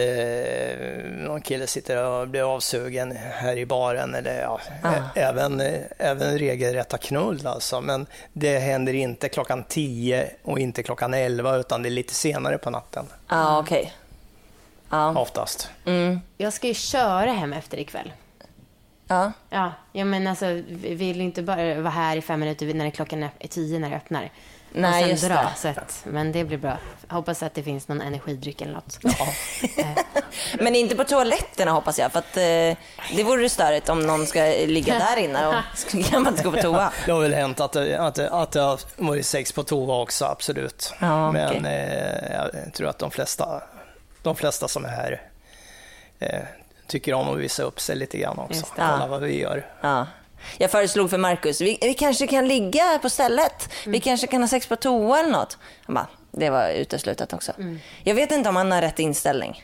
någon 1.11 1.41
kille 1.41 1.67
sitter 1.67 2.03
och 2.03 2.27
blir 2.27 2.55
avsugen 2.55 3.11
här 3.33 3.57
i 3.57 3.65
baren 3.65 4.15
eller 4.15 4.41
ja, 4.41 4.59
ä- 4.83 5.03
även, 5.15 5.61
eh, 5.61 5.79
även 5.97 6.37
regelrätta 6.37 6.97
knull 6.97 7.47
alltså. 7.47 7.81
Men 7.81 8.05
det 8.33 8.59
händer 8.59 8.93
inte 8.93 9.29
klockan 9.29 9.63
10 9.63 10.29
och 10.43 10.59
inte 10.59 10.83
klockan 10.83 11.13
11 11.13 11.55
utan 11.57 11.83
det 11.83 11.89
är 11.89 11.91
lite 11.91 12.13
senare 12.13 12.57
på 12.57 12.69
natten 12.69 13.05
Ja, 13.29 13.59
okej. 13.59 13.93
Ja. 14.89 15.19
oftast. 15.19 15.69
Jag 16.37 16.53
ska 16.53 16.67
ju 16.67 16.73
köra 16.73 17.31
hem 17.31 17.53
efter 17.53 17.79
ikväll. 17.79 18.11
ja. 19.07 19.31
Ja, 19.49 19.71
ja 19.91 20.05
men 20.05 20.27
alltså 20.27 20.45
vi 20.67 20.95
vill 20.95 21.21
inte 21.21 21.41
bara 21.41 21.75
vara 21.75 21.89
här 21.93 22.17
i 22.17 22.21
fem 22.21 22.39
minuter 22.39 22.73
när 22.73 22.89
klockan 22.89 23.23
är 23.39 23.47
tio 23.47 23.79
när 23.79 23.89
det 23.89 23.95
öppnar. 23.95 24.31
Nej, 24.71 25.13
och 25.13 25.19
sen 25.19 25.29
dra. 25.29 25.35
det. 25.41 25.49
Så 25.57 25.67
att, 25.67 26.01
men 26.05 26.31
det 26.31 26.43
blir 26.43 26.57
bra. 26.57 26.77
Hoppas 27.09 27.43
att 27.43 27.53
det 27.53 27.63
finns 27.63 27.87
någon 27.87 28.01
energidryck 28.01 28.61
eller 28.61 28.73
något. 28.73 28.99
Men 30.59 30.75
inte 30.75 30.95
på 30.95 31.03
toaletterna 31.03 31.71
hoppas 31.71 31.99
jag, 31.99 32.11
för 32.11 32.19
att 32.19 32.37
eh, 32.37 32.77
det 33.15 33.23
vore 33.25 33.49
störigt 33.49 33.89
om 33.89 33.99
någon 33.99 34.25
ska 34.27 34.39
ligga 34.65 34.93
där 34.99 35.17
inne 35.17 35.47
och 35.47 35.53
kan 36.11 36.23
man 36.23 36.33
inte 36.33 36.43
gå 36.43 36.51
på 36.51 36.61
toa. 36.61 36.91
Det 37.05 37.11
har 37.11 37.21
väl 37.21 37.33
hänt 37.33 37.59
att 37.59 37.71
det, 37.71 37.97
att 37.99 38.15
det, 38.15 38.29
att 38.29 38.51
det 38.51 38.59
har 38.61 38.79
varit 38.95 39.25
sex 39.25 39.51
på 39.51 39.63
toa 39.63 40.01
också, 40.01 40.25
absolut. 40.25 40.93
Ja, 40.99 41.31
Men 41.31 41.65
eh, 41.65 42.31
jag 42.33 42.73
tror 42.73 42.87
att 42.89 42.99
de 42.99 43.11
flesta, 43.11 43.63
de 44.23 44.35
flesta 44.35 44.67
som 44.67 44.85
är 44.85 44.89
här 44.89 45.21
eh, 46.19 46.39
tycker 46.87 47.13
om 47.13 47.29
att 47.29 47.37
visa 47.37 47.63
upp 47.63 47.79
sig 47.79 47.95
lite 47.95 48.17
grann 48.17 48.39
också. 48.39 48.65
Kolla 48.75 48.97
Ja. 49.01 49.07
vad 49.07 49.21
vi 49.21 49.39
gör. 49.39 49.65
Ja. 49.81 50.05
Jag 50.57 50.71
föreslog 50.71 51.09
för 51.09 51.17
Markus, 51.17 51.61
vi, 51.61 51.77
vi 51.81 51.93
kanske 51.93 52.27
kan 52.27 52.47
ligga 52.47 52.99
på 53.01 53.09
stället. 53.09 53.69
Vi 53.85 53.99
kanske 53.99 54.27
kan 54.27 54.41
ha 54.41 54.47
sex 54.47 54.67
på 54.67 54.75
toa 54.75 55.19
eller 55.19 55.31
något. 55.31 55.57
Han 55.85 55.95
bara, 55.95 56.07
det 56.31 56.49
var 56.49 56.69
uteslutet 56.69 57.33
också. 57.33 57.51
Jag 58.03 58.15
vet 58.15 58.31
inte 58.31 58.49
om 58.49 58.55
han 58.55 58.71
har 58.71 58.81
rätt 58.81 58.99
inställning. 58.99 59.63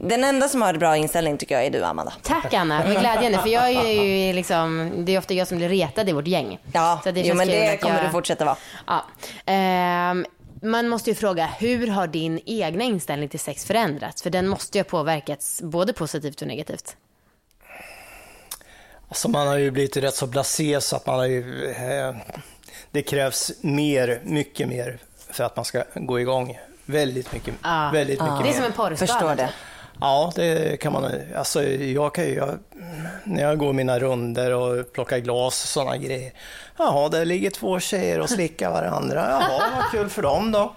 Den 0.00 0.24
enda 0.24 0.48
som 0.48 0.62
har 0.62 0.74
bra 0.74 0.96
inställning 0.96 1.38
tycker 1.38 1.54
jag 1.54 1.64
är 1.64 1.70
du, 1.70 1.84
Amanda. 1.84 2.12
Tack 2.22 2.54
Anna, 2.54 2.78
med 2.84 3.00
glädjande. 3.00 3.38
För 3.38 3.48
jag 3.48 3.70
är 3.70 4.02
ju 4.02 4.32
liksom, 4.32 4.92
det 5.04 5.14
är 5.14 5.18
ofta 5.18 5.34
jag 5.34 5.48
som 5.48 5.58
blir 5.58 5.68
retad 5.68 6.08
i 6.08 6.12
vårt 6.12 6.26
gäng. 6.26 6.58
Ja, 6.72 7.00
Så 7.04 7.10
det 7.10 7.20
jo, 7.20 7.34
men 7.34 7.48
det 7.48 7.76
kommer 7.76 7.96
jag- 7.96 8.04
du 8.06 8.10
fortsätta 8.10 8.44
vara. 8.44 8.56
Ja. 8.86 9.04
Ehm, 9.46 10.26
man 10.62 10.88
måste 10.88 11.10
ju 11.10 11.16
fråga, 11.16 11.46
hur 11.58 11.86
har 11.86 12.06
din 12.06 12.40
egna 12.46 12.84
inställning 12.84 13.28
till 13.28 13.40
sex 13.40 13.64
förändrats? 13.64 14.22
För 14.22 14.30
den 14.30 14.48
måste 14.48 14.78
ju 14.78 14.82
ha 14.84 14.88
påverkats 14.88 15.62
både 15.62 15.92
positivt 15.92 16.42
och 16.42 16.48
negativt. 16.48 16.96
Alltså 19.08 19.28
man 19.28 19.46
har 19.46 19.56
ju 19.58 19.70
blivit 19.70 19.96
rätt 19.96 20.14
så 20.14 20.26
blasé 20.26 20.80
så 20.80 20.96
att 20.96 21.06
man 21.06 21.14
har 21.18 21.26
ju... 21.26 21.70
Eh, 21.70 22.14
det 22.90 23.02
krävs 23.02 23.52
mer, 23.60 24.20
mycket 24.24 24.68
mer 24.68 24.98
för 25.30 25.44
att 25.44 25.56
man 25.56 25.64
ska 25.64 25.82
gå 25.94 26.20
igång. 26.20 26.58
Väldigt 26.84 27.32
mycket, 27.32 27.54
Ja. 27.62 27.90
väldigt 27.92 28.20
mycket 28.20 28.36
Det 28.38 28.42
är 28.42 28.44
mer. 28.44 28.52
som 28.52 28.64
en 28.64 28.72
porrskada. 28.72 28.96
Förstår 28.96 29.34
det. 29.34 29.50
Ja, 30.00 30.32
det 30.34 30.80
kan 30.80 30.92
man. 30.92 31.10
Alltså, 31.36 31.62
jag 31.64 32.14
kan 32.14 32.24
ju, 32.24 32.34
jag, 32.34 32.58
när 33.24 33.42
jag 33.42 33.58
går 33.58 33.72
mina 33.72 33.98
runder 33.98 34.52
och 34.54 34.92
plockar 34.92 35.18
glas 35.18 35.62
och 35.62 35.68
sådana 35.68 35.96
grejer. 35.96 36.32
Jaha, 36.78 37.08
där 37.08 37.24
ligger 37.24 37.50
två 37.50 37.80
tjejer 37.80 38.20
och 38.20 38.30
slickar 38.30 38.70
varandra. 38.70 39.26
Jaha, 39.30 39.62
vad 39.76 39.90
kul 39.90 40.08
för 40.08 40.22
dem 40.22 40.52
då. 40.52 40.74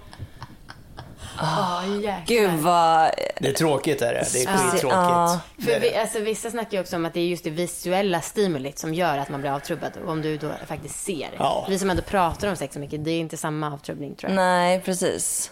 Gud 2.25 2.52
vad... 2.54 3.12
Det 3.39 3.47
är 3.50 3.54
tråkigt 3.54 4.02
är 4.02 4.13
det. 4.13 4.27
Det 4.33 4.44
är 4.44 4.58
skittråkigt. 4.58 4.94
Ja. 4.94 5.40
För 5.58 5.79
vi, 5.79 5.90
det. 5.90 6.02
alltså, 6.02 6.19
vissa 6.19 6.52
snackar 6.52 6.77
ju 6.77 6.81
också 6.81 6.96
om 6.96 7.06
att 7.06 7.13
det 7.13 7.19
är 7.19 7.27
just 7.27 7.44
det 7.44 7.50
visuella 7.50 8.21
stimulit 8.21 8.79
som 8.79 8.94
gör 8.94 9.17
att 9.17 9.29
man 9.29 9.42
blir 9.42 9.52
avtrubbad. 9.52 9.92
Om 10.08 10.21
du 10.21 10.37
då 10.37 10.52
faktiskt 10.67 11.04
ser. 11.04 11.29
Ja. 11.37 11.65
Vi 11.69 11.79
som 11.79 11.90
ändå 11.90 12.02
pratar 12.02 12.48
om 12.48 12.56
sex 12.56 12.73
så 12.73 12.79
mycket, 12.79 13.06
det 13.06 13.12
är 13.12 13.19
inte 13.19 13.37
samma 13.37 13.73
avtrubbning 13.73 14.15
tror 14.15 14.29
jag. 14.31 14.35
Nej, 14.35 14.81
precis. 14.81 15.52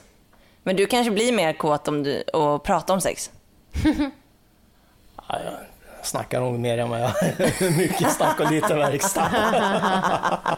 Men 0.64 0.76
du 0.76 0.86
kanske 0.86 1.12
blir 1.12 1.34
mer 1.34 1.54
kåt 1.54 1.88
om 1.88 2.04
du 2.04 2.22
och 2.22 2.64
pratar 2.64 2.94
om 2.94 3.02
sex? 3.02 3.32
Ja, 5.30 5.40
jag 5.46 5.54
snackar 6.06 6.42
nog 6.42 6.60
mer 6.60 6.78
än 6.78 6.90
vad 6.90 7.02
jag... 7.02 7.12
Mycket 7.78 8.12
snack 8.12 8.40
och 8.40 8.52
lite 8.52 8.74
verkstad. 8.74 9.32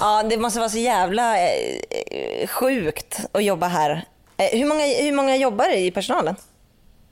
Ja, 0.00 0.22
det 0.22 0.36
måste 0.36 0.58
vara 0.58 0.70
så 0.70 0.78
jävla 0.78 1.38
eh, 1.38 2.46
sjukt 2.48 3.20
att 3.32 3.44
jobba 3.44 3.66
här. 3.66 4.04
Eh, 4.36 4.58
hur, 4.58 4.66
många, 4.66 4.84
hur 4.84 5.12
många 5.12 5.36
jobbar 5.36 5.76
i 5.76 5.90
personalen 5.90 6.36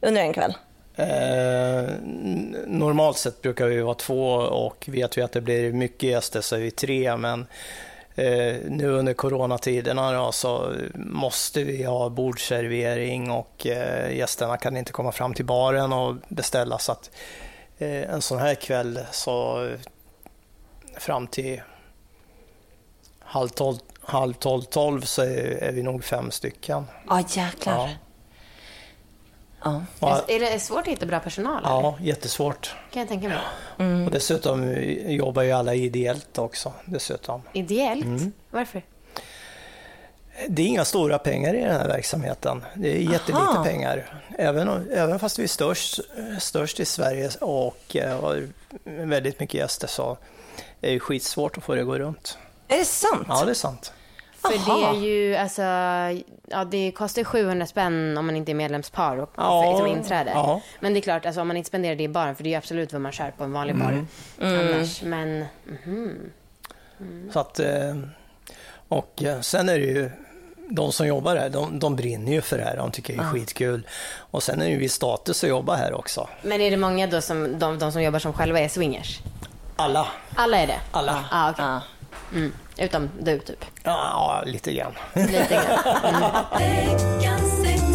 under 0.00 0.22
en 0.22 0.32
kväll? 0.32 0.54
Eh, 0.96 1.90
normalt 2.66 3.16
sett 3.16 3.42
brukar 3.42 3.66
vi 3.66 3.80
vara 3.80 3.94
två 3.94 4.32
och 4.34 4.88
vet 4.88 5.18
vi 5.18 5.22
att 5.22 5.32
det 5.32 5.40
blir 5.40 5.72
mycket 5.72 6.10
gäster 6.10 6.40
så 6.40 6.56
är 6.56 6.60
vi 6.60 6.70
tre. 6.70 7.16
Men 7.16 7.46
eh, 8.14 8.56
nu 8.68 8.88
under 8.88 9.14
coronatiderna 9.14 10.12
då, 10.12 10.32
så 10.32 10.74
måste 10.94 11.64
vi 11.64 11.84
ha 11.84 12.08
bordservering 12.08 13.30
och 13.30 13.66
eh, 13.66 14.16
gästerna 14.16 14.56
kan 14.56 14.76
inte 14.76 14.92
komma 14.92 15.12
fram 15.12 15.34
till 15.34 15.44
baren 15.44 15.92
och 15.92 16.14
beställa. 16.28 16.78
Så 16.78 16.92
att 16.92 17.10
eh, 17.78 18.10
en 18.14 18.22
sån 18.22 18.38
här 18.38 18.54
kväll 18.54 19.00
så 19.12 19.68
fram 20.98 21.26
till 21.26 21.62
halv 23.20 23.48
tolv, 23.48 23.78
halv 24.10 24.32
tolv, 24.32 24.62
tolv 24.62 25.00
så 25.00 25.22
är, 25.22 25.62
är 25.62 25.72
vi 25.72 25.82
nog 25.82 26.04
fem 26.04 26.30
stycken. 26.30 26.84
Ja, 27.08 27.20
jäklar. 27.28 27.76
Ja. 29.64 29.82
Ja. 30.00 30.24
Är 30.28 30.40
det 30.40 30.60
svårt 30.60 30.80
att 30.80 30.86
hitta 30.86 31.06
bra 31.06 31.20
personal? 31.20 31.58
eller? 31.58 31.68
ja, 31.68 31.98
jättesvårt. 32.00 32.74
Kan 32.92 33.00
jag 33.00 33.08
tänka 33.08 33.28
mig. 33.28 34.04
Och 34.04 34.10
dessutom 34.10 34.74
jobbar 35.06 35.42
ju 35.42 35.52
alla 35.52 35.74
ideellt 35.74 36.38
också. 36.38 36.72
Dessutom. 36.84 37.42
Ideellt? 37.52 38.04
Mm. 38.04 38.32
Varför? 38.50 38.82
Det 40.48 40.62
är 40.62 40.66
inga 40.66 40.84
stora 40.84 41.18
pengar 41.18 41.54
i 41.54 41.60
den 41.60 41.72
här 41.72 41.88
verksamheten. 41.88 42.64
Det 42.74 42.96
är 42.96 43.12
jättelite 43.12 43.42
Aha. 43.42 43.64
pengar. 43.64 44.22
Även, 44.38 44.90
även 44.92 45.18
fast 45.18 45.38
vi 45.38 45.42
är 45.42 45.48
störst, 45.48 46.00
störst 46.38 46.80
i 46.80 46.84
Sverige 46.84 47.30
och 47.40 47.96
eh, 47.96 48.20
har 48.20 48.48
väldigt 48.84 49.40
mycket 49.40 49.54
gäster 49.54 49.86
så 49.86 50.16
är 50.80 50.92
det 50.92 51.00
skitsvårt 51.00 51.58
att 51.58 51.64
få 51.64 51.74
det 51.74 51.80
att 51.80 51.86
gå 51.86 51.98
runt. 51.98 52.38
Är 52.68 52.78
det 52.78 52.84
sant? 52.84 53.26
Ja, 53.28 53.44
det 53.44 53.50
är 53.50 53.54
sant. 53.54 53.92
För 54.40 54.54
Aha. 54.54 54.92
det 54.92 54.98
är 54.98 55.02
ju, 55.02 55.36
alltså, 55.36 55.62
ja 56.48 56.64
det 56.64 56.92
kostar 56.92 57.24
700 57.24 57.66
spänn 57.66 58.18
om 58.18 58.26
man 58.26 58.36
inte 58.36 58.52
är 58.52 58.54
medlemspar 58.54 59.16
och 59.16 59.30
Ja, 59.36 59.62
för 59.62 59.70
liksom 59.70 59.86
inträde. 59.86 60.30
ja. 60.34 60.60
Men 60.80 60.92
det 60.94 60.98
är 60.98 61.02
klart, 61.02 61.26
alltså, 61.26 61.40
om 61.40 61.48
man 61.48 61.56
inte 61.56 61.68
spenderar 61.68 61.94
det 61.96 62.02
i 62.04 62.08
baren, 62.08 62.36
för 62.36 62.42
det 62.44 62.48
är 62.48 62.50
ju 62.50 62.56
absolut 62.56 62.92
vad 62.92 63.02
man 63.02 63.12
kör 63.12 63.30
på 63.30 63.44
en 63.44 63.52
vanlig 63.52 63.76
bar 63.76 64.04
annars. 64.40 65.02
Men, 65.02 65.44
mhm. 65.84 66.30
Så 67.32 67.38
att, 67.40 67.58
eh, 67.60 67.96
och 68.88 69.22
eh, 69.22 69.40
sen 69.40 69.68
är 69.68 69.78
det 69.78 69.84
ju 69.84 70.10
de 70.68 70.92
som 70.92 71.06
jobbar 71.06 71.36
här, 71.36 71.48
de, 71.48 71.78
de 71.78 71.96
brinner 71.96 72.32
ju 72.32 72.40
för 72.40 72.58
det 72.58 72.64
här. 72.64 72.76
De 72.76 72.90
tycker 72.90 73.16
det 73.16 73.22
är 73.22 73.26
skitkul. 73.32 73.86
Och 74.16 74.42
sen 74.42 74.60
är 74.60 74.64
det 74.64 74.70
ju 74.70 74.78
viss 74.78 74.92
status 74.94 75.44
att 75.44 75.50
jobba 75.50 75.74
här 75.74 75.94
också. 75.94 76.28
men 76.42 76.60
är 76.60 76.70
det 76.70 76.76
många 76.76 77.06
då 77.06 77.20
som, 77.20 77.58
de, 77.58 77.78
de 77.78 77.92
som 77.92 78.02
jobbar 78.02 78.18
som 78.18 78.32
själva 78.32 78.60
är 78.60 78.68
swingers? 78.68 79.18
Alla. 79.76 80.06
Alla 80.34 80.58
är 80.58 80.66
det? 80.66 80.80
Alla. 80.90 81.24
Ah, 81.30 81.50
okej. 81.50 81.64
Ja. 81.64 81.80
Mm. 82.32 82.52
Utom 82.78 83.10
du 83.20 83.38
typ? 83.38 83.64
Ja, 83.82 84.42
lite 84.46 84.72
grann. 84.72 84.92
Lite 85.14 85.60
grann. 85.64 86.44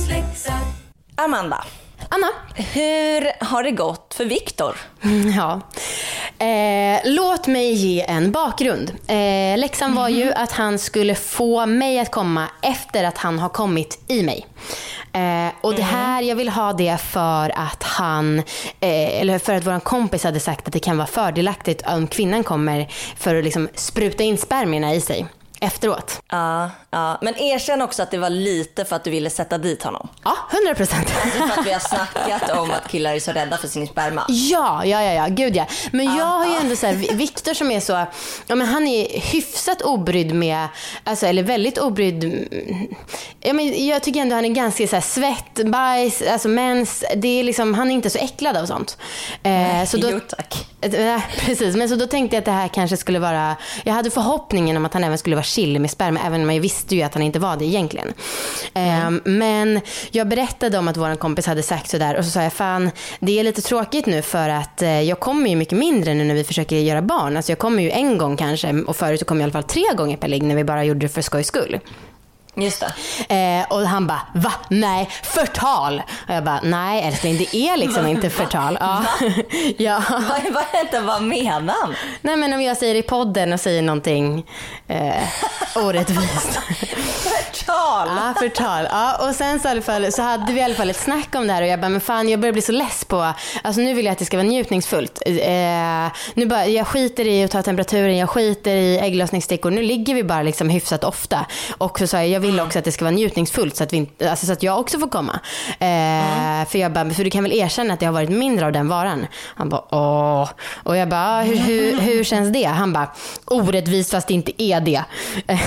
Sexläxa. 0.08 0.54
Amanda, 1.16 1.64
Anna? 2.10 2.28
hur 2.56 3.46
har 3.46 3.64
det 3.64 3.72
gått 3.72 4.14
för 4.14 4.26
Viktor? 4.26 4.78
Ja. 5.36 5.62
Eh, 6.40 7.00
låt 7.04 7.48
mig 7.48 7.74
ge 7.74 8.02
en 8.02 8.32
bakgrund. 8.32 8.92
Eh, 9.08 9.58
läxan 9.58 9.96
var 9.96 10.10
ju 10.10 10.34
att 10.34 10.52
han 10.52 10.80
skulle 10.80 11.16
få 11.16 11.66
mig 11.66 12.00
att 12.00 12.12
komma 12.12 12.48
efter 12.62 13.04
att 13.04 13.18
han 13.18 13.40
har 13.40 13.50
kommit 13.50 14.00
i 14.08 14.24
mig. 14.24 14.46
Eh, 15.14 15.54
och 15.62 15.76
det 15.76 15.82
här, 15.82 16.22
jag 16.22 16.36
vill 16.36 16.50
ha 16.50 16.74
det 16.74 16.98
för 16.98 17.50
att 17.56 17.84
han, 17.84 18.40
eh, 18.80 19.22
eller 19.22 19.40
för 19.40 19.54
att 19.54 19.66
vår 19.66 19.80
kompis 19.80 20.24
hade 20.24 20.40
sagt 20.40 20.68
att 20.68 20.74
det 20.74 20.80
kan 20.80 20.98
vara 20.98 21.08
fördelaktigt 21.08 21.88
om 21.88 22.08
kvinnan 22.08 22.44
kommer 22.44 22.88
för 23.18 23.36
att 23.36 23.44
liksom 23.44 23.70
spruta 23.76 24.24
in 24.24 24.38
spermierna 24.38 24.94
i 24.94 25.02
sig 25.02 25.28
efteråt. 25.66 26.22
Ja, 26.32 26.70
ja. 26.90 27.18
Men 27.22 27.36
erkänn 27.38 27.82
också 27.82 28.04
att 28.04 28.12
det 28.12 28.18
var 28.18 28.30
lite 28.30 28.86
för 28.86 28.96
att 28.96 29.04
du 29.04 29.10
ville 29.12 29.30
sätta 29.30 29.58
dit 29.58 29.84
honom. 29.84 30.08
Ja, 30.24 30.38
100 30.52 30.76
procent. 30.76 31.10
För 31.10 31.60
att 31.62 31.68
vi 31.68 31.72
har 31.74 31.80
snackat 31.80 32.52
om 32.58 32.72
att 32.72 32.88
killar 32.88 33.14
är 33.14 33.20
så 33.20 33.32
rädda 33.32 33.58
för 33.58 33.68
sin 33.68 33.88
sperma. 33.88 34.26
Ja, 34.28 34.86
ja, 34.86 35.04
ja, 35.04 35.14
ja, 35.14 35.28
gud 35.30 35.56
ja. 35.56 35.66
Men 35.92 36.06
jag 36.18 36.26
har 36.26 36.46
ju 36.46 36.56
ändå 36.56 36.76
så 36.76 36.88
här, 36.88 36.94
Viktor 36.94 37.54
som 37.54 37.72
är 37.72 37.80
så, 37.80 38.06
ja 38.48 38.56
men 38.56 38.68
han 38.68 38.88
är 38.88 39.20
hyfsat 39.20 39.82
obrydd 39.82 40.34
med, 40.36 40.68
alltså 41.04 41.26
eller 41.26 41.44
väldigt 41.44 41.78
obrydd, 41.78 42.48
ja 43.42 43.54
men 43.54 43.88
jag 43.88 44.04
tycker 44.04 44.20
ändå 44.22 44.36
han 44.36 44.46
är 44.46 44.50
ganska 44.50 44.88
så 44.88 44.96
här 44.96 45.02
svett, 45.02 45.66
bajs, 45.72 46.22
alltså 46.22 46.48
mens, 46.48 47.04
det 47.16 47.40
är 47.40 47.44
liksom, 47.44 47.74
han 47.74 47.92
är 47.92 47.96
inte 47.96 48.10
så 48.10 48.18
äcklad 48.20 48.58
av 48.58 48.66
sånt. 48.66 48.98
Eh, 49.44 49.86
så 49.88 49.98
då, 49.98 50.10
Jo 50.12 50.20
tack. 50.28 50.68
Eh, 50.82 51.22
Precis, 51.40 51.76
men 51.76 51.90
så 51.90 51.96
då 51.96 52.08
tänkte 52.08 52.36
jag 52.36 52.42
att 52.42 52.46
det 52.46 52.52
här 52.52 52.68
kanske 52.68 52.98
skulle 52.98 53.20
vara, 53.20 53.56
jag 53.84 53.94
hade 53.94 54.12
förhoppningen 54.12 54.78
om 54.78 54.86
att 54.86 54.94
han 54.94 55.04
även 55.04 55.18
skulle 55.18 55.36
vara 55.36 55.44
chill 55.56 55.80
med 55.80 55.92
sperma, 55.92 56.20
även 56.26 56.42
om 56.42 56.50
jag 56.50 56.62
visste 56.62 56.96
ju 56.96 57.02
att 57.02 57.14
han 57.14 57.24
inte 57.24 57.40
var 57.40 57.58
det 57.58 57.66
egentligen. 57.66 58.14
Ehm, 58.74 59.22
men 59.26 59.82
jag 60.12 60.28
berättade 60.28 60.78
om 60.78 60.88
att 60.88 60.98
vår 60.98 61.16
kompis 61.16 61.46
hade 61.46 61.64
sagt 61.64 61.90
sådär 61.90 62.18
och 62.18 62.26
så 62.26 62.32
sa 62.32 62.44
jag 62.44 62.54
fan, 62.54 62.92
det 63.20 63.40
är 63.40 63.44
lite 63.44 63.62
tråkigt 63.62 64.06
nu 64.06 64.22
för 64.22 64.50
att 64.50 64.82
eh, 64.82 65.02
jag 65.02 65.20
kommer 65.20 65.50
ju 65.50 65.56
mycket 65.56 65.78
mindre 65.78 66.14
nu 66.14 66.24
när 66.24 66.36
vi 66.36 66.44
försöker 66.44 66.76
göra 66.76 67.02
barn. 67.02 67.38
Alltså 67.38 67.52
jag 67.52 67.60
kommer 67.60 67.84
ju 67.84 67.92
en 67.92 68.18
gång 68.18 68.38
kanske 68.38 68.74
och 68.88 68.96
förut 68.96 69.20
så 69.20 69.26
kom 69.26 69.38
jag 69.38 69.42
i 69.42 69.44
alla 69.44 69.62
fall 69.62 69.64
tre 69.64 69.84
gånger 69.98 70.18
per 70.18 70.28
ligg 70.28 70.44
när 70.44 70.56
vi 70.56 70.64
bara 70.64 70.84
gjorde 70.84 71.00
det 71.00 71.10
för 71.10 71.22
skojs 71.22 71.48
skull. 71.48 71.80
Just 72.58 72.84
det. 73.28 73.60
Eh, 73.60 73.66
och 73.72 73.82
han 73.88 74.08
bara, 74.08 74.22
va? 74.34 74.52
Nej, 74.70 75.10
förtal. 75.24 76.02
Och 76.28 76.34
jag 76.34 76.44
bara, 76.44 76.60
nej 76.64 77.04
älskling 77.04 77.38
det 77.38 77.56
är 77.56 77.78
liksom 77.78 78.08
inte 78.08 78.30
förtal. 78.40 78.78
Ja. 78.82 79.06
ja. 79.78 80.04
Vad, 80.10 80.64
vad, 80.94 81.04
vad 81.04 81.22
menar 81.22 81.74
han? 81.82 81.96
Nej 82.22 82.36
men 82.36 82.54
om 82.54 82.62
jag 82.62 82.78
säger 82.78 82.96
i 82.96 83.02
podden 83.02 83.54
och 83.54 83.60
säger 83.60 83.82
någonting 83.82 84.46
eh, 84.88 85.24
orättvist. 85.76 86.60
Förtal? 87.76 88.08
ja, 88.18 88.34
förtal. 88.40 88.88
Ja, 88.92 89.28
och 89.30 89.36
sen 89.36 89.60
så, 89.60 89.68
i 89.68 89.72
alla 89.72 89.82
fall, 89.82 90.12
så 90.12 90.22
hade 90.22 90.54
vi 90.54 90.60
i 90.60 90.64
alla 90.64 90.76
fall 90.76 90.90
ett 90.90 91.00
snack 91.00 91.36
om 91.36 91.48
det 91.48 91.54
här 91.54 91.62
och 91.62 91.68
jag 91.68 91.80
bara, 91.82 91.90
men 91.90 92.02
fan 92.02 92.30
jag 92.30 92.40
börjar 92.40 92.54
bli 92.54 92.62
så 92.62 92.72
less 92.72 93.06
på, 93.06 93.34
alltså 93.64 93.82
nu 93.82 93.94
vill 93.94 94.06
jag 94.06 94.12
att 94.12 94.20
det 94.20 94.26
ska 94.26 94.38
vara 94.38 94.48
njutningsfullt. 94.48 95.22
Eh, 95.26 96.08
nu 96.34 96.46
bara, 96.46 96.66
jag 96.66 96.88
skiter 96.88 97.28
i 97.28 97.44
att 97.44 97.52
ta 97.52 97.62
temperaturen, 97.62 98.18
jag 98.18 98.30
skiter 98.30 98.76
i 98.76 99.00
ägglossningsstickor. 99.00 99.72
Nu 99.72 99.82
ligger 99.82 100.14
vi 100.16 100.24
bara 100.24 100.42
liksom 100.42 100.70
hyfsat 100.70 101.04
ofta. 101.04 101.46
Och 101.78 102.00
så 102.00 102.08
sa 102.08 102.18
jag, 102.18 102.28
jag 102.28 102.40
vill 102.40 102.60
också 102.60 102.80
att 102.80 102.86
det 102.86 102.92
ska 102.92 103.06
vara 103.06 103.16
njutningsfullt 103.16 103.76
så 103.76 103.84
att, 103.84 103.94
vi, 103.94 104.10
alltså, 104.30 104.46
så 104.46 104.54
att 104.54 104.64
jag 104.64 104.80
också 104.80 105.00
får 105.00 105.08
komma. 105.08 105.40
Eh, 105.80 106.68
För 106.70 106.78
jag 106.78 106.92
bara, 106.94 107.10
för 107.10 107.24
du 107.24 107.30
kan 107.30 107.44
väl 107.44 107.54
erkänna 107.54 107.94
att 107.94 108.00
det 108.00 108.06
har 108.06 108.14
varit 108.14 108.30
mindre 108.30 108.66
av 108.66 108.72
den 108.72 108.88
varan? 108.88 109.28
Han 109.56 109.70
bara, 109.70 109.84
åh. 109.90 110.50
Och 110.84 110.98
jag 110.98 111.10
bara, 111.10 111.42
hur, 111.42 111.56
hur, 111.58 112.00
hur 112.00 112.24
känns 112.24 112.54
det? 112.54 112.64
Han 112.64 112.94
bara, 112.94 113.08
orättvist 113.46 114.12
fast 114.12 114.28
det 114.28 114.34
inte 114.34 114.64
är 114.64 114.80
det. 114.82 115.04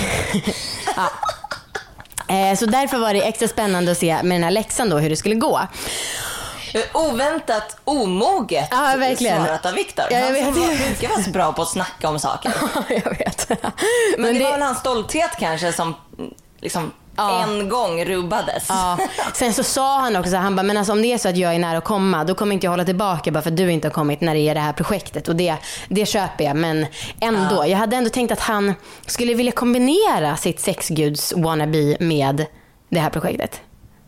ja. 0.97 1.11
Eh, 2.29 2.57
Så 2.57 2.67
därför 2.67 2.99
var 2.99 3.15
det 3.15 3.23
extra 3.29 3.49
spännande 3.49 3.93
att 3.93 3.99
se 3.99 4.23
med 4.23 4.35
den 4.37 4.45
här 4.45 4.51
läxan 4.51 4.91
då 4.91 4.99
hur 4.99 5.11
det 5.11 5.17
skulle 5.17 5.35
gå. 5.35 5.61
Oväntat 6.95 7.77
omoget 7.85 8.69
Ja, 8.71 8.95
verkligen. 8.99 9.45
svarat 9.45 9.67
av 9.67 9.73
Viktor. 9.75 10.05
Ja, 10.11 10.19
Han 10.21 10.33
vet. 10.35 10.55
brukar 10.55 11.09
vara 11.09 11.23
så 11.23 11.31
bra 11.31 11.53
på 11.53 11.63
att 11.63 11.69
snacka 11.69 12.09
om 12.09 12.19
saker. 12.19 12.53
jag 12.89 13.19
vet. 13.19 13.49
Men, 14.19 14.35
det, 14.39 14.45
var 14.45 14.51
väl 14.53 14.63
hans 14.63 14.79
stolthet 14.79 15.31
kanske 15.39 15.73
som 15.73 15.95
liksom 16.61 16.93
Ja. 17.19 17.43
en 17.43 17.69
gång 17.69 18.05
rubbades. 18.05 18.67
Ja. 18.69 18.99
Sen 19.35 19.53
så 19.53 19.63
sa 19.63 20.01
han 20.01 20.17
också, 20.17 20.37
han 20.37 20.57
bara, 20.57 20.63
men 20.63 20.77
alltså 20.77 20.93
om 20.93 21.03
det 21.03 21.13
är 21.13 21.19
så 21.19 21.29
att 21.29 21.37
jag 21.37 21.55
är 21.55 21.59
nära 21.59 21.79
att 21.79 21.85
komma, 21.85 22.25
då 22.25 22.35
kommer 22.35 22.55
inte 22.55 22.67
jag 22.67 22.71
hålla 22.71 22.85
tillbaka 22.85 23.31
bara 23.31 23.43
för 23.43 23.51
att 23.51 23.57
du 23.57 23.73
inte 23.73 23.89
har 23.89 23.93
kommit 23.93 24.21
när 24.21 24.35
det 24.35 24.41
är 24.41 24.55
det 24.55 24.61
här 24.61 24.73
projektet. 24.73 25.29
Och 25.29 25.37
det, 25.37 25.57
det 25.89 26.07
köper 26.07 26.45
jag. 26.45 26.57
Men 26.57 26.87
ändå, 27.21 27.67
jag 27.67 27.79
hade 27.79 27.97
ändå 27.97 28.11
tänkt 28.11 28.33
att 28.33 28.41
han 28.41 28.75
skulle 29.07 29.35
vilja 29.35 29.53
kombinera 29.53 30.37
sitt 30.37 30.61
sexguds 30.61 31.33
wannabe 31.37 31.97
med 32.01 32.47
det 32.91 33.01
här 33.01 33.11
projektet. 33.11 33.61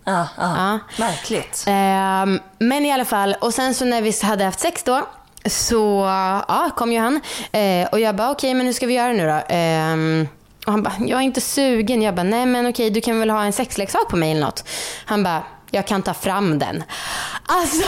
Ja, 0.04 0.26
ja. 0.36 0.54
Ja. 0.56 0.78
Märkligt. 0.98 1.64
Ehm, 1.66 2.40
men 2.58 2.86
i 2.86 2.92
alla 2.92 3.04
fall, 3.04 3.36
och 3.40 3.54
sen 3.54 3.74
så 3.74 3.84
när 3.84 4.02
vi 4.02 4.12
hade 4.22 4.44
haft 4.44 4.60
sex 4.60 4.82
då, 4.82 5.06
så 5.46 6.04
ja, 6.48 6.70
kom 6.76 6.92
ju 6.92 6.98
han. 6.98 7.20
Eh, 7.52 7.88
och 7.88 8.00
jag 8.00 8.16
bara, 8.16 8.30
okej 8.30 8.54
men 8.54 8.66
hur 8.66 8.72
ska 8.72 8.86
vi 8.86 8.94
göra 8.94 9.12
nu 9.12 9.26
då? 9.26 9.54
Ehm, 9.54 10.28
och 10.66 10.72
han 10.72 10.82
bara, 10.82 10.94
jag 11.00 11.18
är 11.18 11.22
inte 11.22 11.40
sugen. 11.40 12.02
Jag 12.02 12.14
bara, 12.14 12.22
nej 12.22 12.46
men 12.46 12.66
okej 12.66 12.90
du 12.90 13.00
kan 13.00 13.20
väl 13.20 13.30
ha 13.30 13.44
en 13.44 13.52
sexleksak 13.52 14.08
på 14.08 14.16
mig 14.16 14.30
eller 14.30 14.40
något. 14.40 14.64
Han 15.04 15.22
bara, 15.22 15.42
jag 15.70 15.86
kan 15.86 16.02
ta 16.02 16.14
fram 16.14 16.58
den. 16.58 16.84
Alltså, 17.46 17.82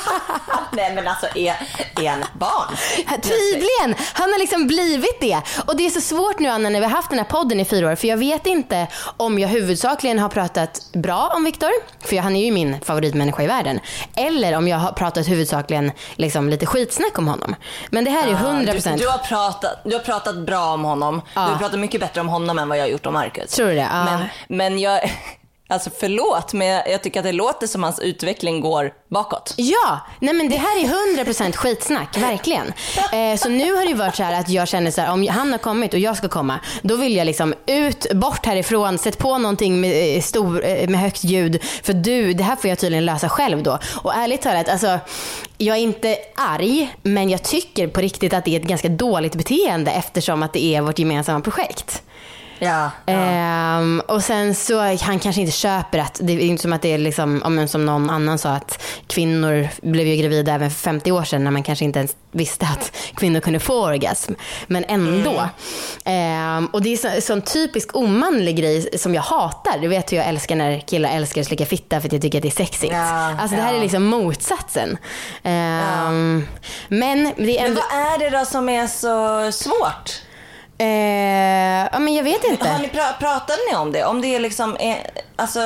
Nej 0.72 0.94
men 0.94 1.08
alltså 1.08 1.26
är, 1.34 1.54
är 2.00 2.10
han 2.10 2.22
ett 2.22 2.34
barn? 2.34 2.76
tydligen! 3.22 4.04
Han 4.12 4.32
har 4.32 4.38
liksom 4.38 4.66
blivit 4.66 5.20
det. 5.20 5.40
Och 5.66 5.76
det 5.76 5.86
är 5.86 5.90
så 5.90 6.00
svårt 6.00 6.38
nu 6.38 6.48
Anna 6.48 6.68
när 6.68 6.80
vi 6.80 6.86
har 6.86 6.92
haft 6.92 7.10
den 7.10 7.18
här 7.18 7.26
podden 7.26 7.60
i 7.60 7.64
fyra 7.64 7.90
år. 7.92 7.96
För 7.96 8.08
jag 8.08 8.16
vet 8.16 8.46
inte 8.46 8.86
om 9.16 9.38
jag 9.38 9.48
huvudsakligen 9.48 10.18
har 10.18 10.28
pratat 10.28 10.90
bra 10.92 11.32
om 11.36 11.44
Viktor. 11.44 11.70
För 12.00 12.16
han 12.16 12.36
är 12.36 12.44
ju 12.44 12.52
min 12.52 12.80
favoritmänniska 12.80 13.42
i 13.42 13.46
världen. 13.46 13.80
Eller 14.16 14.56
om 14.56 14.68
jag 14.68 14.76
har 14.76 14.92
pratat 14.92 15.28
huvudsakligen 15.28 15.92
liksom 16.16 16.48
lite 16.48 16.66
skitsnack 16.66 17.18
om 17.18 17.28
honom. 17.28 17.54
Men 17.90 18.04
det 18.04 18.10
här 18.10 18.24
är 18.24 18.28
ju 18.28 18.34
100%. 18.34 18.92
Du, 18.92 18.96
du, 18.96 19.08
har 19.08 19.18
pratat, 19.18 19.80
du 19.84 19.92
har 19.92 20.02
pratat 20.02 20.36
bra 20.36 20.72
om 20.74 20.84
honom. 20.84 21.22
Ja. 21.34 21.40
Du 21.40 21.50
har 21.52 21.58
pratat 21.58 21.78
mycket 21.78 22.00
bättre 22.00 22.20
om 22.20 22.28
honom 22.28 22.58
än 22.58 22.68
vad 22.68 22.78
jag 22.78 22.84
har 22.84 22.88
gjort 22.88 23.06
om 23.06 23.12
Marcus. 23.12 23.50
Tror 23.50 23.68
du 23.68 23.74
det? 23.74 23.88
Ja. 23.92 24.04
Men, 24.04 24.28
men 24.48 24.78
jag... 24.78 25.10
Alltså 25.72 25.90
förlåt, 25.98 26.52
men 26.52 26.66
jag, 26.66 27.02
tycker 27.02 27.20
att 27.20 27.24
det 27.24 27.32
låter 27.32 27.66
som 27.66 27.82
hans 27.82 27.98
utveckling 27.98 28.60
går 28.60 28.92
bakåt. 29.08 29.54
Ja, 29.56 30.00
nej 30.20 30.34
men 30.34 30.48
det 30.48 30.56
här 30.56 30.84
är 30.84 31.24
100% 31.24 31.52
skitsnack, 31.52 32.18
verkligen. 32.18 32.72
Eh, 33.12 33.36
så 33.38 33.48
nu 33.48 33.72
har 33.72 33.80
det 33.80 33.88
ju 33.88 33.94
varit 33.94 34.16
så 34.16 34.22
här 34.22 34.40
att 34.40 34.48
jag 34.48 34.68
känner 34.68 34.90
så 34.90 35.00
här, 35.00 35.12
om 35.12 35.28
han 35.28 35.52
har 35.52 35.58
kommit 35.58 35.94
och 35.94 36.00
jag 36.00 36.16
ska 36.16 36.28
komma, 36.28 36.60
då 36.82 36.96
vill 36.96 37.16
jag 37.16 37.24
liksom 37.24 37.54
ut, 37.66 38.12
bort 38.12 38.46
härifrån, 38.46 38.98
sätt 38.98 39.18
på 39.18 39.38
någonting 39.38 39.80
med, 39.80 40.16
eh, 40.16 40.22
stor, 40.22 40.64
eh, 40.64 40.88
med 40.88 41.00
högt 41.00 41.24
ljud. 41.24 41.62
För 41.82 41.92
du, 41.92 42.32
det 42.32 42.44
här 42.44 42.56
får 42.56 42.70
jag 42.70 42.78
tydligen 42.78 43.04
lösa 43.04 43.28
själv 43.28 43.62
då. 43.62 43.78
Och 44.02 44.14
ärligt 44.14 44.42
talat, 44.42 44.68
alltså, 44.68 44.98
jag 45.58 45.76
är 45.76 45.80
inte 45.80 46.16
arg, 46.36 46.94
men 47.02 47.30
jag 47.30 47.42
tycker 47.42 47.88
på 47.88 48.00
riktigt 48.00 48.34
att 48.34 48.44
det 48.44 48.56
är 48.56 48.60
ett 48.60 48.66
ganska 48.66 48.88
dåligt 48.88 49.34
beteende 49.34 49.90
eftersom 49.90 50.42
att 50.42 50.52
det 50.52 50.64
är 50.64 50.80
vårt 50.80 50.98
gemensamma 50.98 51.40
projekt. 51.40 52.02
Ja. 52.64 52.90
Ehm, 53.06 54.02
och 54.08 54.22
sen 54.22 54.54
så 54.54 54.80
han 54.80 55.18
kanske 55.18 55.40
inte 55.40 55.52
köper 55.52 55.98
att, 55.98 56.20
det 56.22 56.32
är 56.32 56.38
inte 56.38 56.62
som 56.62 56.72
att 56.72 56.82
det 56.82 56.92
är 56.92 56.98
liksom, 56.98 57.42
om, 57.44 57.68
som 57.68 57.86
någon 57.86 58.10
annan 58.10 58.38
sa 58.38 58.50
att 58.50 58.82
kvinnor 59.06 59.68
blev 59.82 60.06
ju 60.06 60.16
gravida 60.16 60.52
även 60.52 60.70
för 60.70 60.78
50 60.78 61.12
år 61.12 61.24
sedan 61.24 61.44
när 61.44 61.50
man 61.50 61.62
kanske 61.62 61.84
inte 61.84 61.98
ens 61.98 62.16
visste 62.32 62.66
att 62.66 62.96
kvinnor 63.16 63.40
kunde 63.40 63.60
få 63.60 63.84
orgasm. 63.84 64.32
Men 64.66 64.84
ändå. 64.84 65.48
Ehm, 66.04 66.66
och 66.66 66.82
det 66.82 66.92
är 66.92 66.96
så, 66.96 67.20
sån 67.20 67.42
typisk 67.42 67.96
omanlig 67.96 68.56
grej 68.56 68.98
som 68.98 69.14
jag 69.14 69.22
hatar. 69.22 69.78
Du 69.78 69.88
vet 69.88 70.12
hur 70.12 70.16
jag 70.16 70.26
älskar 70.26 70.56
när 70.56 70.78
killar 70.78 71.10
älskar 71.10 71.40
att 71.40 71.46
slicka 71.46 71.66
fitta 71.66 72.00
för 72.00 72.08
att 72.08 72.12
jag 72.12 72.22
tycker 72.22 72.38
att 72.38 72.42
det 72.42 72.48
är 72.48 72.64
sexigt. 72.64 72.92
Ja, 72.92 73.36
alltså 73.40 73.56
det 73.56 73.62
här 73.62 73.72
ja. 73.72 73.78
är 73.78 73.82
liksom 73.82 74.04
motsatsen. 74.04 74.98
Ehm, 75.42 76.46
Men 76.88 77.32
det 77.36 77.58
är 77.58 77.62
Men 77.62 77.70
ändå... 77.70 77.80
vad 77.90 78.14
är 78.14 78.18
det 78.18 78.38
då 78.38 78.44
som 78.44 78.68
är 78.68 78.86
så 78.86 79.52
svårt? 79.52 80.22
Eh, 80.78 81.88
ja 81.92 81.98
men 81.98 82.14
jag 82.14 82.24
vet 82.24 82.44
inte. 82.44 82.68
Har 82.68 82.78
ni 82.78 82.88
pra- 82.88 83.18
pratade 83.18 83.58
ni 83.70 83.76
om 83.76 83.92
det? 83.92 84.04
Om 84.04 84.20
det 84.20 84.34
är 84.34 84.40
liksom, 84.40 84.76
är, 84.80 85.10
alltså, 85.36 85.60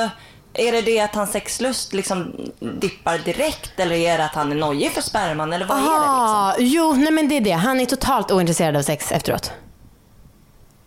är 0.54 0.72
det 0.72 0.80
det 0.82 1.00
att 1.00 1.14
hans 1.14 1.32
sexlust 1.32 1.92
liksom 1.92 2.34
dippar 2.60 3.18
direkt 3.18 3.80
eller 3.80 3.96
är 3.96 4.18
det 4.18 4.24
att 4.24 4.34
han 4.34 4.52
är 4.52 4.56
nojig 4.56 4.92
för 4.92 5.00
sperman 5.00 5.52
eller 5.52 5.66
vad 5.66 5.76
är 5.78 5.82
det 5.82 5.88
liksom? 5.88 6.00
Aha, 6.04 6.54
jo, 6.58 6.92
nej 6.92 7.10
men 7.12 7.28
det 7.28 7.36
är 7.36 7.40
det. 7.40 7.50
Han 7.52 7.80
är 7.80 7.86
totalt 7.86 8.30
ointresserad 8.32 8.76
av 8.76 8.82
sex 8.82 9.12
efteråt. 9.12 9.52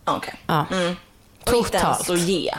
Okej. 0.04 0.34
Ja. 0.46 0.64
Mm. 0.72 0.96
Inte 1.56 1.76
ens 1.76 1.98
Totalt. 1.98 2.10
att 2.10 2.28
ge. 2.28 2.54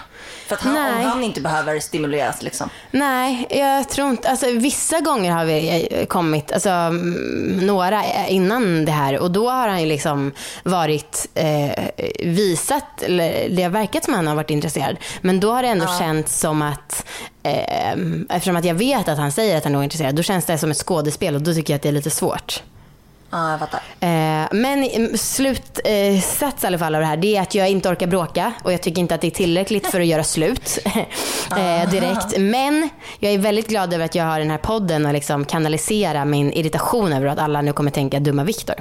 För 0.52 0.56
att 0.56 0.62
han, 0.62 0.74
Nej. 0.74 1.06
om 1.06 1.12
han 1.12 1.24
inte 1.24 1.42
behöver 1.42 1.80
stimuleras 1.80 2.42
liksom. 2.42 2.70
Nej, 2.92 3.48
jag 3.50 3.89
tror 3.89 4.10
inte, 4.10 4.30
alltså 4.30 4.52
vissa 4.52 5.00
gånger 5.00 5.32
har 5.32 5.46
vi 5.46 5.88
eh, 5.92 6.06
kommit, 6.06 6.52
alltså 6.52 6.70
mm, 6.70 7.58
några 7.68 8.28
innan 8.28 8.86
det 8.86 8.92
här 8.92 9.20
och 9.20 9.32
då 9.32 9.50
har 9.50 9.68
han 9.68 9.82
ju 9.82 9.88
liksom 9.88 10.32
varit 10.64 11.28
eh, 11.34 11.86
visat, 12.20 13.02
eller 13.02 13.50
det 13.50 13.64
har 13.64 13.70
verkat 13.70 14.04
som 14.04 14.14
att 14.14 14.18
han 14.18 14.28
har 14.28 14.36
varit 14.36 14.50
intresserad. 14.50 14.98
Men 15.22 15.39
då 15.39 15.52
har 15.52 15.64
det 15.64 15.70
ändå 15.70 15.86
känts 16.00 16.39
som 16.39 16.62
att, 16.62 17.06
eh, 17.44 17.92
eftersom 18.30 18.56
att 18.56 18.66
jag 18.66 18.76
vet 18.76 19.08
att 19.08 19.18
han 19.18 19.32
säger 19.32 19.58
att 19.58 19.64
han 19.64 19.76
är 19.76 19.80
ointresserad, 19.80 20.16
då 20.16 20.24
känns 20.24 20.46
det 20.46 20.58
som 20.58 20.72
ett 20.72 20.78
skådespel 20.78 21.36
och 21.36 21.42
då 21.42 21.54
tycker 21.54 21.74
jag 21.74 21.76
att 21.76 21.84
det 21.84 21.89
är 21.89 21.94
lite 21.94 22.10
svårt. 22.10 22.64
Ja, 23.32 23.52
jag 23.52 23.60
fattar. 23.60 23.80
Eh, 24.00 24.48
men 24.52 24.84
mm, 24.84 25.18
slutsats 25.18 26.64
i 26.64 26.68
alla 26.68 26.78
fall 26.80 26.96
av 26.96 27.02
det 27.02 27.08
här, 27.08 27.18
det 27.18 27.38
är 27.38 27.42
att 27.42 27.56
jag 27.56 27.70
inte 27.70 27.90
orkar 27.90 28.08
bråka 28.08 28.54
och 28.64 28.74
jag 28.74 28.82
tycker 28.82 29.00
inte 29.02 29.16
att 29.16 29.22
det 29.22 29.28
är 29.28 29.32
tillräckligt 29.32 29.88
för 29.88 30.00
att 30.00 30.06
göra 30.06 30.24
slut 30.24 30.80
eh, 31.58 31.90
direkt. 31.90 32.38
Men 32.38 32.90
jag 33.20 33.34
är 33.34 33.38
väldigt 33.38 33.68
glad 33.68 33.94
över 33.94 34.06
att 34.06 34.16
jag 34.16 34.26
har 34.26 34.40
den 34.40 34.52
här 34.52 34.58
podden 34.58 35.06
och 35.06 35.14
liksom 35.14 35.46
kanalisera 35.46 36.26
min 36.26 36.54
irritation 36.54 37.14
över 37.14 37.26
att 37.28 37.40
alla 37.40 37.62
nu 37.62 37.74
kommer 37.74 37.92
tänka 37.92 38.20
dumma 38.20 38.44
Viktor. 38.44 38.76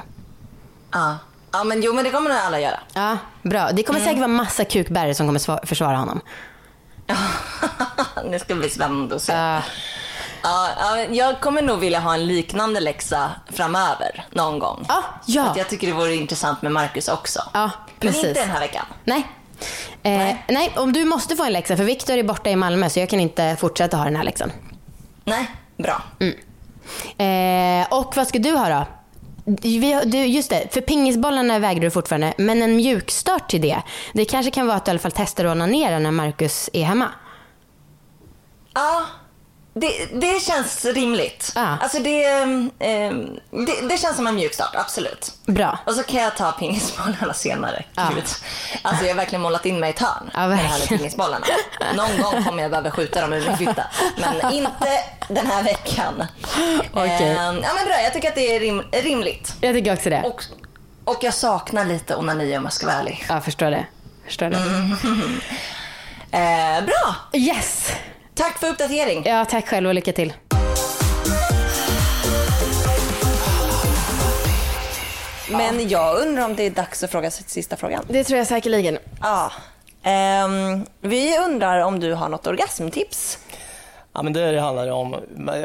Ja. 0.91 1.17
ja, 1.51 1.63
men 1.63 1.81
jo 1.81 1.93
men 1.93 2.03
det 2.03 2.09
kommer 2.09 2.29
nog 2.29 2.39
alla 2.39 2.59
göra. 2.59 2.79
Ja, 2.93 3.17
bra. 3.41 3.71
Det 3.71 3.83
kommer 3.83 3.99
säkert 3.99 4.17
vara 4.17 4.27
massa 4.27 4.65
kukbärare 4.65 5.15
som 5.15 5.27
kommer 5.27 5.39
sva- 5.39 5.65
försvara 5.65 5.97
honom. 5.97 6.21
det 8.31 8.39
ska 8.39 8.55
bli 8.55 8.69
spännande 8.69 9.15
att 9.15 9.21
se. 9.21 9.33
Ja. 9.33 9.61
Ja, 10.43 10.69
ja, 10.79 11.03
jag 11.11 11.39
kommer 11.39 11.61
nog 11.61 11.79
vilja 11.79 11.99
ha 11.99 12.13
en 12.13 12.27
liknande 12.27 12.79
läxa 12.79 13.31
framöver 13.49 14.25
någon 14.31 14.59
gång. 14.59 14.85
Ja, 14.87 15.03
ja. 15.25 15.43
För 15.43 15.51
att 15.51 15.57
jag 15.57 15.69
tycker 15.69 15.87
det 15.87 15.93
vore 15.93 16.15
intressant 16.15 16.61
med 16.61 16.71
Marcus 16.71 17.07
också. 17.07 17.41
Ja, 17.53 17.69
precis. 17.99 18.21
Men 18.21 18.29
inte 18.29 18.41
den 18.41 18.49
här 18.49 18.59
veckan. 18.59 18.85
Nej. 19.03 19.27
Eh, 20.03 20.17
Nej. 20.17 20.45
nej, 20.47 20.73
om 20.77 20.93
du 20.93 21.05
måste 21.05 21.35
få 21.35 21.43
en 21.43 21.53
läxa 21.53 21.77
för 21.77 21.83
Viktor 21.83 22.17
är 22.17 22.23
borta 22.23 22.49
i 22.49 22.55
Malmö 22.55 22.89
så 22.89 22.99
jag 22.99 23.09
kan 23.09 23.19
inte 23.19 23.55
fortsätta 23.59 23.97
ha 23.97 24.03
den 24.03 24.15
här 24.15 24.23
läxan. 24.23 24.51
Nej, 25.23 25.51
bra. 25.77 26.01
Eh, 27.25 27.87
och 27.99 28.13
vad 28.15 28.27
ska 28.27 28.39
du 28.39 28.51
ha 28.55 28.69
då? 28.69 28.85
Vi, 29.45 30.01
du, 30.05 30.17
just 30.17 30.49
det, 30.49 30.73
för 30.73 30.81
pingisbollarna 30.81 31.59
vägrar 31.59 31.81
du 31.81 31.91
fortfarande. 31.91 32.33
Men 32.37 32.61
en 32.61 32.75
mjukstart 32.75 33.49
till 33.49 33.61
det. 33.61 33.81
Det 34.13 34.25
kanske 34.25 34.51
kan 34.51 34.67
vara 34.67 34.77
att 34.77 34.85
du 34.85 34.89
i 34.89 34.91
alla 34.91 34.99
fall 34.99 35.11
testar 35.15 35.45
att 35.45 35.51
onanera 35.51 35.99
när 35.99 36.11
Marcus 36.11 36.69
är 36.73 36.83
hemma. 36.83 37.07
Ja, 38.73 39.03
det, 39.73 40.05
det 40.21 40.41
känns 40.41 40.85
rimligt. 40.85 41.51
Ja. 41.55 41.77
Alltså 41.81 41.99
det, 41.99 42.25
eh, 42.25 43.11
det, 43.65 43.87
det 43.89 43.97
känns 43.97 44.15
som 44.15 44.27
en 44.27 44.35
mjukstart, 44.35 44.75
absolut. 44.75 45.31
Bra. 45.45 45.79
Och 45.85 45.93
så 45.93 46.03
kan 46.03 46.21
jag 46.21 46.37
ta 46.37 46.51
pingisbollarna 46.51 47.33
senare. 47.35 47.83
Gud. 47.95 48.23
Alltså 48.81 49.03
jag 49.05 49.09
har 49.11 49.15
verkligen 49.15 49.41
målat 49.41 49.65
in 49.65 49.79
mig 49.79 49.89
i 49.89 49.93
ett 49.93 49.99
hörn 49.99 50.31
Ja, 50.33 50.47
med 50.47 50.57
det 50.57 50.63
här 50.63 50.87
pingisbollarna. 50.87 51.45
Någon 51.95 52.21
gång 52.21 52.43
kommer 52.43 52.61
jag 52.61 52.71
behöva 52.71 52.91
skjuta 52.91 53.21
dem 53.21 53.33
ur 53.33 53.47
min 53.47 53.57
fitta. 53.57 53.83
Men 54.17 54.53
inte 54.53 55.03
den 55.27 55.47
här 55.47 55.63
veckan. 55.63 56.25
Okej. 56.93 57.21
Eh, 57.21 57.33
ja 57.33 57.51
men 57.51 57.85
bra, 57.85 58.01
jag 58.03 58.13
tycker 58.13 58.27
att 58.29 58.35
det 58.35 58.55
är 58.55 58.59
rim, 58.59 58.83
rimligt. 58.91 59.53
Jag 59.61 59.73
tycker 59.75 59.93
också 59.93 60.09
det. 60.09 60.21
Och, 60.23 60.43
och 61.05 61.17
jag 61.23 61.33
saknar 61.33 61.85
lite 61.85 62.15
onani 62.15 62.57
om 62.57 62.63
jag 62.63 62.73
ska 62.73 62.85
vara 62.85 62.95
ärlig. 62.95 63.25
Ja, 63.29 63.41
förstår 63.41 63.71
det. 63.71 63.85
Förstår 64.25 64.49
det. 64.49 64.57
Eh, 66.33 66.85
bra, 66.85 67.15
Yes! 67.33 67.91
Tack 68.33 68.59
för 68.59 68.67
uppdatering. 68.67 69.23
Ja, 69.25 69.45
tack 69.45 69.67
själv 69.67 69.87
och 69.87 69.93
lycka 69.93 70.13
till. 70.13 70.33
Men 75.49 75.89
jag 75.89 76.17
undrar 76.17 76.45
om 76.45 76.55
det 76.55 76.63
är 76.63 76.69
dags 76.69 77.03
att 77.03 77.11
fråga 77.11 77.31
sista 77.31 77.77
frågan. 77.77 78.05
Det 78.07 78.23
tror 78.23 78.37
jag 78.37 78.47
säkerligen. 78.47 78.97
Ja. 79.21 79.51
Ehm, 80.03 80.85
vi 81.01 81.37
undrar 81.37 81.79
om 81.79 81.99
du 81.99 82.13
har 82.13 82.29
något 82.29 82.47
orgasmtips? 82.47 83.37
Ja, 84.13 84.21
men 84.21 84.33
det 84.33 84.59
handlar 84.59 84.91
om, 84.91 85.15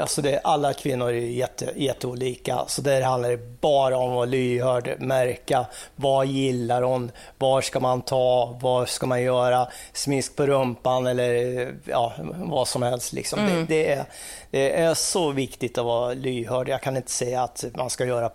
alltså 0.01 0.22
det, 0.22 0.40
alla 0.44 0.72
kvinnor 0.72 1.09
är 1.09 1.12
jätte, 1.12 1.72
jätteolika, 1.76 2.64
så 2.66 2.82
där 2.82 3.03
handlar 3.03 3.30
det 3.30 3.61
bara 3.61 3.97
om 3.97 4.09
att 4.09 4.14
vara 4.14 4.24
lyhörd, 4.24 4.97
märka 4.99 5.66
vad 5.97 6.26
gillar 6.26 6.82
hon, 6.82 7.11
var 7.38 7.61
ska 7.61 7.80
man 7.80 8.03
ta, 8.03 8.59
vad 8.61 8.88
ska 8.88 9.07
man 9.07 9.22
göra, 9.22 9.68
smisk 9.92 10.36
på 10.36 10.47
rumpan 10.47 11.07
eller 11.07 11.74
ja, 11.84 12.12
vad 12.34 12.68
som 12.68 12.82
helst. 12.82 13.12
Liksom. 13.12 13.47
Det, 13.47 13.64
det, 13.68 13.92
är, 13.92 14.05
det 14.51 14.80
är 14.80 14.94
så 14.94 15.30
viktigt 15.30 15.78
att 15.78 15.84
vara 15.84 16.12
lyhörd. 16.12 16.68
Jag 16.68 16.82
kan 16.82 16.97
inte 16.97 17.11
säga 17.11 17.42
att 17.42 17.64
man 17.74 17.90
ska 17.90 18.05
göra 18.05 18.30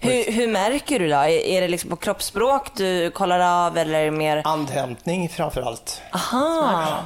Hur, 0.00 0.32
hur 0.32 0.48
märker 0.48 0.98
du 0.98 1.08
då? 1.08 1.16
Är, 1.16 1.60
det 1.60 1.68
liksom 1.68 1.90
på 1.90 1.96
kroppsspråk 1.96 2.76
du 2.76 3.10
kollar 3.10 3.66
av 3.66 3.78
eller 3.78 4.10
mer... 4.10 4.42
andhämtning 4.44 5.28
framför 5.28 5.62
allt. 5.62 6.02
Aha. 6.12 7.04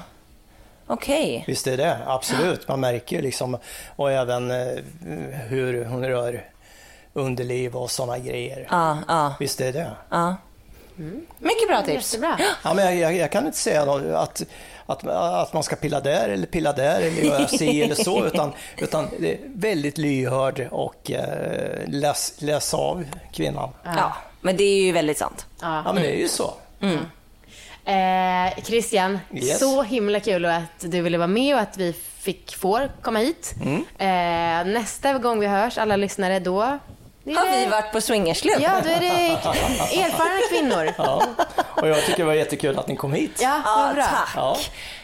Okej. 0.89 1.45
Visst 1.47 1.67
är 1.67 1.77
det, 1.77 1.99
absolut. 2.07 2.69
Man 2.69 2.81
märker 2.81 3.17
ju 3.17 3.23
liksom, 3.23 3.59
och 3.97 4.13
även 4.13 4.51
eh, 4.51 4.67
hur 5.49 5.85
hon 5.85 6.05
rör 6.07 6.45
underliv 7.13 7.77
och 7.77 7.91
sådana 7.91 8.19
grejer. 8.19 8.67
Ja, 8.71 8.99
ja, 9.09 9.35
Visst 9.41 9.61
är 9.61 9.73
det. 9.73 9.91
ja. 10.11 10.37
Mycket 11.39 11.69
bra 11.69 11.83
tips. 11.83 12.15
Jättebra. 12.15 12.39
Ja, 12.65 12.75
men 12.75 12.85
jag, 12.85 12.95
jag, 12.97 13.17
jag 13.17 13.33
kan 13.33 13.47
inte 13.47 13.59
säga 13.59 13.83
att, 13.83 14.43
att, 14.87 15.07
att 15.07 15.53
man 15.53 15.63
ska 15.63 15.77
pilla 15.77 16.01
där 16.01 16.29
eller 16.29 16.47
pilla 16.47 16.73
där 16.73 17.01
eller 17.01 17.23
göra 17.23 17.47
si 17.49 17.83
eller 17.85 17.95
så, 17.95 18.27
utan, 18.27 18.53
utan 18.79 19.09
det 19.19 19.33
är 19.33 19.39
väldigt 19.45 19.99
lyhörd 19.99 20.69
och 20.71 21.11
eh, 21.11 21.79
läs, 21.87 22.35
läs 22.39 22.75
av 22.75 23.05
kvinnan. 23.33 23.71
Ja, 23.85 24.17
men 24.41 24.57
det 24.57 24.65
är 24.65 24.83
ju 24.83 24.93
väldigt 24.93 25.19
sant. 25.19 25.47
Ja, 25.61 25.83
men 25.93 26.03
det 26.03 26.11
är 26.17 26.19
ju 26.19 26.29
så. 26.29 26.55
Eh, 27.89 28.65
Christian, 28.65 29.19
Yes. 29.33 29.59
så 29.59 29.83
himla 29.83 30.21
kul 30.21 30.45
att 30.45 30.81
du 30.81 31.01
ville 31.03 31.19
vara 31.19 31.27
med 31.29 31.55
och 31.55 31.61
att 31.61 31.77
vi 31.77 31.93
fick, 32.21 32.57
får 32.57 32.91
komma 33.03 33.19
hit. 33.19 33.55
Eh, 33.99 34.07
nästa 34.65 35.19
gång 35.19 35.41
vi 35.41 35.47
hörs, 35.47 35.79
alla 35.79 35.97
lyssnare, 35.97 36.39
då... 36.39 36.79
det 37.25 37.35
Har 37.35 37.47
vi 37.51 37.67
varit 37.67 37.93
på 37.93 38.01
swingersklubb? 38.01 38.57
Ja, 38.61 38.71
då 38.85 38.89
är 38.91 39.01
det 39.01 39.07
erfarna 40.03 40.41
kvinnor. 40.51 40.93
Ja. 40.99 41.23
Och 41.83 41.89
jag 41.89 41.97
tycker 42.05 42.17
det 42.19 42.25
var 42.25 42.33
jättekul 42.35 42.79
att 42.79 42.89
ni 42.89 42.97
kom 42.97 43.13
hit. 43.13 43.39
Ja, 43.43 43.91
bra. 43.95 44.05
tack. 44.05 44.29
Ja, 44.37 44.57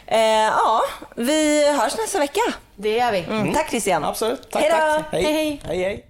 Eh, 0.07 0.19
ja, 0.43 0.81
vi 1.15 1.71
hörs 1.79 1.97
nästa 1.97 2.19
vecka. 2.19 2.41
Det 2.75 2.89
gör 2.97 3.11
vi. 3.11 3.19
Mm. 3.19 3.53
Tack 3.53 3.69
Christian. 3.69 4.03
absolut. 4.03 4.51
Tack, 4.51 4.61
Hej 4.61 4.71
då. 4.71 4.77
tack. 4.77 5.05
Hej, 5.11 5.23
hej. 5.23 5.61
hej, 5.67 5.83
hej. 5.83 6.05